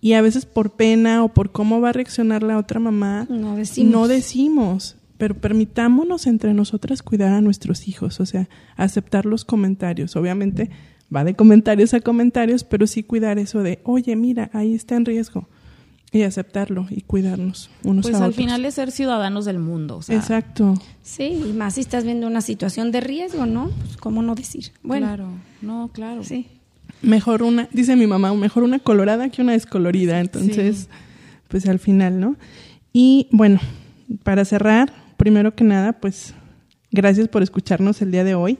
y 0.00 0.12
a 0.12 0.22
veces 0.22 0.44
por 0.44 0.72
pena 0.72 1.24
o 1.24 1.28
por 1.28 1.50
cómo 1.50 1.80
va 1.80 1.90
a 1.90 1.92
reaccionar 1.92 2.42
la 2.42 2.58
otra 2.58 2.80
mamá, 2.80 3.26
no 3.30 3.56
decimos. 3.56 3.92
No 3.92 4.08
decimos 4.08 4.98
pero 5.18 5.34
permitámonos 5.34 6.26
entre 6.26 6.54
nosotras 6.54 7.02
cuidar 7.02 7.32
a 7.32 7.40
nuestros 7.40 7.88
hijos, 7.88 8.20
o 8.20 8.26
sea, 8.26 8.48
aceptar 8.76 9.26
los 9.26 9.44
comentarios. 9.44 10.14
Obviamente 10.16 10.70
va 11.14 11.24
de 11.24 11.34
comentarios 11.34 11.92
a 11.92 12.00
comentarios, 12.00 12.64
pero 12.64 12.86
sí 12.86 13.02
cuidar 13.02 13.38
eso 13.38 13.62
de, 13.62 13.80
oye, 13.82 14.14
mira, 14.14 14.48
ahí 14.54 14.74
está 14.74 14.94
en 14.94 15.04
riesgo. 15.04 15.48
Y 16.10 16.22
aceptarlo 16.22 16.86
y 16.90 17.02
cuidarnos 17.02 17.68
unos 17.84 18.04
Pues 18.04 18.14
a 18.14 18.18
al 18.18 18.24
otros. 18.30 18.36
final 18.36 18.64
es 18.64 18.74
ser 18.74 18.90
ciudadanos 18.90 19.44
del 19.44 19.58
mundo. 19.58 19.98
O 19.98 20.02
sea, 20.02 20.16
Exacto. 20.16 20.74
Sí, 21.02 21.24
y 21.48 21.52
más 21.52 21.74
si 21.74 21.80
estás 21.82 22.04
viendo 22.04 22.26
una 22.26 22.40
situación 22.40 22.90
de 22.92 23.00
riesgo, 23.00 23.44
¿no? 23.46 23.70
Pues 23.84 23.96
cómo 23.98 24.22
no 24.22 24.34
decir. 24.34 24.72
Bueno, 24.82 25.06
Claro, 25.06 25.28
no, 25.60 25.90
claro. 25.92 26.24
sí. 26.24 26.46
Mejor 27.02 27.42
una, 27.42 27.68
dice 27.72 27.94
mi 27.94 28.06
mamá, 28.06 28.32
mejor 28.34 28.62
una 28.62 28.78
colorada 28.78 29.28
que 29.28 29.42
una 29.42 29.52
descolorida. 29.52 30.18
Entonces, 30.20 30.88
pues 31.48 31.66
al 31.68 31.78
final, 31.78 32.18
¿no? 32.20 32.36
Y 32.92 33.28
bueno, 33.30 33.60
para 34.24 34.44
cerrar, 34.44 34.92
primero 35.16 35.54
que 35.54 35.62
nada, 35.64 35.92
pues 35.92 36.34
gracias 36.90 37.28
por 37.28 37.42
escucharnos 37.42 38.00
el 38.02 38.10
día 38.10 38.24
de 38.24 38.34
hoy. 38.34 38.58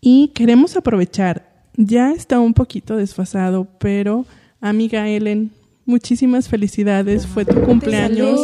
Y 0.00 0.28
queremos 0.34 0.76
aprovechar, 0.76 1.64
ya 1.76 2.12
está 2.12 2.38
un 2.38 2.54
poquito 2.54 2.96
desfasado, 2.96 3.66
pero 3.78 4.26
amiga 4.60 5.08
Ellen, 5.08 5.50
muchísimas 5.90 6.48
felicidades, 6.48 7.26
fue 7.26 7.44
tu 7.44 7.60
cumpleaños. 7.62 8.40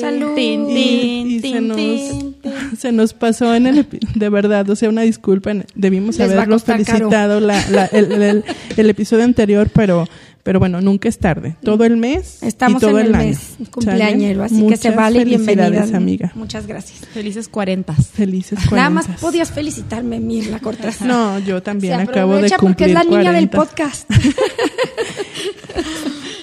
Salud. 0.00 0.36
Y, 0.38 1.40
se, 1.40 1.60
nos, 1.60 2.78
se 2.78 2.92
nos 2.92 3.12
pasó 3.14 3.54
en 3.54 3.66
el 3.66 3.86
epi- 3.86 4.00
de 4.14 4.28
verdad, 4.28 4.68
o 4.70 4.76
sea, 4.76 4.88
una 4.88 5.02
disculpa, 5.02 5.52
debimos 5.74 6.18
Les 6.18 6.30
haberlos 6.30 6.64
felicitado 6.64 7.40
la- 7.40 7.68
la- 7.70 7.86
el, 7.86 8.12
el- 8.12 8.44
el 8.76 8.90
episodio 8.90 9.24
anterior, 9.24 9.68
pero 9.74 10.06
pero 10.42 10.58
bueno, 10.58 10.82
nunca 10.82 11.08
es 11.08 11.16
tarde. 11.16 11.56
Todo 11.62 11.86
el 11.86 11.96
mes 11.96 12.42
Estamos 12.42 12.82
y 12.82 12.86
todo 12.86 12.98
en 12.98 13.06
el, 13.06 13.14
año. 13.14 13.28
mes 13.28 13.38
cumpleañero, 13.70 14.42
así 14.42 14.56
que 14.66 14.76
se 14.76 14.88
Muchas 14.90 14.94
vale 14.96 15.24
bienvenida. 15.24 15.64
felicidades, 15.68 15.94
amiga. 15.94 16.32
Muchas 16.34 16.66
gracias. 16.66 16.98
Felices 17.14 17.48
cuarentas. 17.48 18.08
Felices 18.08 18.58
Nada 18.70 18.90
más 18.90 19.06
podías 19.22 19.50
felicitarme, 19.52 20.20
Mirla 20.20 20.58
Cortés. 20.58 21.00
No, 21.00 21.38
yo 21.38 21.62
también 21.62 21.96
Se 21.96 22.02
acabo 22.02 22.32
de 22.32 22.48
aprovecha 22.48 22.56
porque 22.58 22.84
cumplir 22.84 22.88
es 22.88 22.94
la 22.94 23.04
niña 23.04 23.32
del 23.32 23.48
40. 23.48 23.56
podcast. 23.56 24.10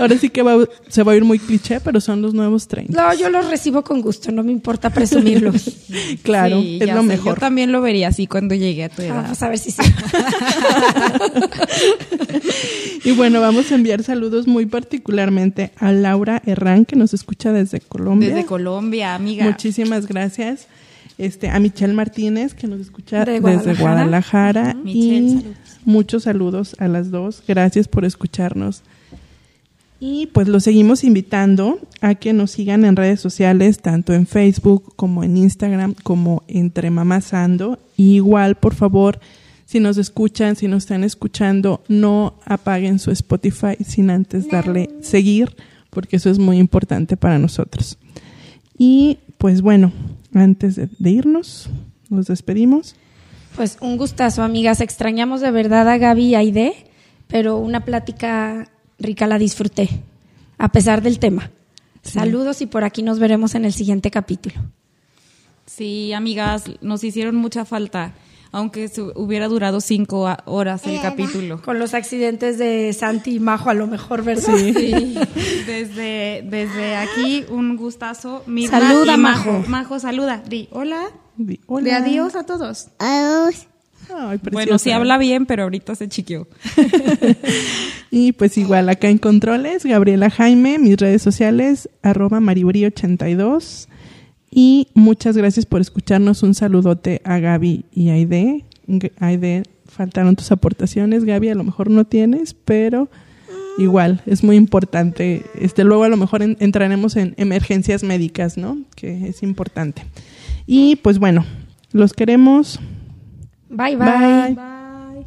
Ahora 0.02 0.18
sí 0.18 0.30
que 0.30 0.42
va- 0.42 0.68
se 0.90 1.04
va 1.04 1.12
a 1.14 1.16
ir 1.16 1.24
muy 1.24 1.40
cliché, 1.40 1.80
pero 1.80 2.02
son 2.02 2.22
los 2.22 2.34
nuevos 2.34 2.68
30. 2.68 2.94
No, 3.02 3.14
yo 3.14 3.30
los 3.30 3.50
recibo 3.50 3.84
con 3.84 4.02
gusto, 4.02 4.32
no 4.32 4.44
me 4.44 4.52
importa 4.52 4.90
presumirlos. 4.90 5.70
Claro, 6.24 6.62
Sí, 6.62 6.78
es 6.82 6.88
lo 6.90 7.02
sé, 7.02 7.08
mejor. 7.08 7.36
Yo 7.36 7.40
también 7.40 7.72
lo 7.72 7.82
vería 7.82 8.08
así 8.10 8.28
cuando 8.28 8.56
llegue 8.56 8.84
a 8.86 8.90
tu 8.90 9.02
Ah, 9.02 9.06
edad. 9.06 9.26
pues 9.28 9.42
a 9.44 9.50
ver 9.50 9.58
si 9.60 9.72
sí. 9.72 9.82
Y 13.04 13.12
bueno, 13.12 13.42
vamos 13.42 13.72
a 13.72 13.76
enviar 13.76 14.04
saludos 14.04 14.48
muy 14.48 14.66
particularmente 14.66 15.72
a 15.78 15.92
Laura 15.92 16.42
Herrán, 16.46 16.86
que 16.86 16.96
nos 16.96 17.14
escucha 17.14 17.52
desde 17.52 17.80
Colombia. 17.80 18.30
Desde 18.30 18.46
Colombia, 18.46 19.16
amiga. 19.16 19.46
Muchísimas 19.46 20.08
gracias. 20.08 20.68
Este, 21.18 21.50
a 21.50 21.60
Michelle 21.60 21.94
Martínez, 21.94 22.54
que 22.54 22.68
nos 22.68 22.80
escucha 22.80 23.26
De 23.26 23.40
desde 23.40 23.76
Guadalajara. 23.76 24.76
Y 24.86 24.94
Michelle, 24.94 25.30
saludos. 25.30 25.58
muchos 25.86 26.24
saludos 26.24 26.76
a 26.80 26.88
las 26.88 27.12
dos. 27.12 27.44
Gracias 27.48 27.88
por 27.88 28.06
escucharnos. 28.06 28.82
Y 30.04 30.26
pues 30.26 30.48
los 30.48 30.64
seguimos 30.64 31.04
invitando 31.04 31.78
a 32.02 32.16
que 32.16 32.34
nos 32.34 32.50
sigan 32.50 32.86
en 32.86 32.96
redes 32.96 33.20
sociales, 33.22 33.78
tanto 33.78 34.16
en 34.16 34.26
Facebook 34.26 34.96
como 34.96 35.24
en 35.24 35.38
Instagram, 35.38 35.94
como 35.94 36.42
entre 36.48 36.90
Mamasando. 36.90 37.78
Y 37.96 38.16
igual, 38.16 38.56
por 38.56 38.74
favor, 38.74 39.20
si 39.68 39.80
nos 39.80 40.00
escuchan, 40.00 40.56
si 40.56 40.68
nos 40.68 40.86
están 40.86 41.04
escuchando, 41.04 41.84
no 41.88 42.34
apaguen 42.46 42.98
su 42.98 43.12
Spotify 43.12 43.78
sin 43.86 44.10
antes 44.10 44.50
darle 44.50 44.90
seguir, 45.02 45.56
porque 45.92 46.16
eso 46.16 46.32
es 46.32 46.40
muy 46.40 46.58
importante 46.58 47.16
para 47.16 47.38
nosotros. 47.38 48.00
Y 48.76 49.20
pues 49.38 49.62
bueno, 49.62 49.92
antes 50.34 50.78
de, 50.78 50.90
de 50.98 51.12
irnos, 51.12 51.70
nos 52.10 52.26
despedimos. 52.26 52.96
Pues 53.56 53.78
un 53.82 53.98
gustazo, 53.98 54.42
amigas. 54.42 54.82
Extrañamos 54.82 55.42
de 55.42 55.52
verdad 55.52 55.88
a 55.88 56.00
Gaby 56.00 56.24
y 56.24 56.36
Aide, 56.36 56.74
pero 57.28 57.60
una 57.60 57.86
plática 57.86 58.68
rica 59.02 59.28
la 59.28 59.38
disfruté, 59.38 59.90
a 60.58 60.70
pesar 60.70 61.02
del 61.02 61.20
tema. 61.20 61.52
Saludos 62.04 62.62
y 62.62 62.66
por 62.66 62.84
aquí 62.84 63.04
nos 63.04 63.20
veremos 63.20 63.56
en 63.56 63.66
el 63.66 63.74
siguiente 63.74 64.10
capítulo. 64.12 64.56
Sí, 65.66 66.14
amigas, 66.14 66.66
nos 66.82 67.04
hicieron 67.04 67.36
mucha 67.36 67.64
falta, 67.64 68.14
aunque 68.52 68.90
hubiera 69.16 69.48
durado 69.48 69.80
cinco 69.80 70.28
horas 70.46 70.86
el 70.86 71.00
capítulo. 71.02 71.62
Con 71.62 71.80
los 71.80 71.94
accidentes 71.94 72.58
de 72.58 72.92
Santi 72.94 73.36
y 73.36 73.40
Majo 73.40 73.70
a 73.70 73.74
lo 73.74 73.88
mejor, 73.88 74.24
¿verdad? 74.24 74.54
Sí. 74.58 75.16
Desde, 75.66 76.44
desde 76.44 76.96
aquí, 76.98 77.46
un 77.50 77.78
gustazo. 77.78 78.44
Mirna 78.48 78.80
Saluda, 78.80 79.16
Majo. 79.16 79.64
Majo, 79.68 80.00
saluda. 80.00 80.44
Di 80.48 80.68
hola. 80.72 81.04
Di 81.38 81.58
De 81.58 81.60
hola. 81.68 81.98
adiós 81.98 82.36
a 82.36 82.44
todos. 82.46 82.88
Ay, 84.16 84.40
Bueno, 84.52 84.78
sí 84.78 84.92
habla 84.92 85.18
bien, 85.18 85.46
pero 85.46 85.64
ahorita 85.64 85.96
se 85.96 86.08
chiqueó. 86.10 86.48
Y 88.14 88.34
pues 88.34 88.58
igual 88.58 88.90
acá 88.90 89.08
en 89.10 89.18
Controles, 89.18 89.86
Gabriela 89.86 90.30
Jaime, 90.30 90.78
mis 90.80 90.98
redes 90.98 91.22
sociales, 91.22 91.90
arroba 92.02 92.40
mariburi82. 92.42 93.88
Y 94.52 94.90
muchas 94.94 95.38
gracias 95.38 95.66
por 95.66 95.80
escucharnos. 95.80 96.44
Un 96.44 96.54
saludote 96.54 97.22
a 97.24 97.40
Gaby 97.40 97.86
y 97.94 98.10
Aide. 98.10 98.66
Aide, 99.20 99.64
faltaron 99.86 100.36
tus 100.36 100.52
aportaciones. 100.52 101.24
Gaby, 101.24 101.50
a 101.50 101.56
lo 101.56 101.64
mejor 101.64 101.90
no 101.90 102.04
tienes, 102.04 102.54
pero 102.54 103.10
igual 103.78 104.22
es 104.26 104.44
muy 104.44 104.58
importante. 104.58 105.44
Este, 105.58 105.86
luego 105.86 106.04
a 106.04 106.10
lo 106.10 106.18
mejor 106.18 106.42
en- 106.42 106.58
entraremos 106.60 107.16
en 107.16 107.34
emergencias 107.38 108.04
médicas, 108.04 108.58
¿no? 108.58 108.78
Que 108.96 109.30
es 109.30 109.42
importante. 109.42 110.04
Y 110.68 110.98
pues 110.98 111.18
bueno, 111.18 111.46
los 111.94 112.12
queremos. 112.12 112.82
Bye, 113.72 113.96
Bye. 113.96 114.56
bye. 114.56 115.26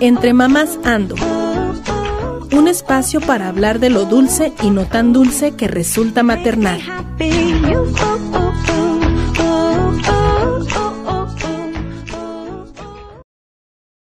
Entre 0.00 0.32
mamás 0.32 0.78
ando. 0.84 1.14
Un 2.52 2.68
espacio 2.68 3.20
para 3.20 3.48
hablar 3.48 3.78
de 3.78 3.90
lo 3.90 4.04
dulce 4.04 4.52
y 4.62 4.70
no 4.70 4.86
tan 4.86 5.12
dulce 5.12 5.52
que 5.52 5.68
resulta 5.68 6.22
maternal. 6.22 6.80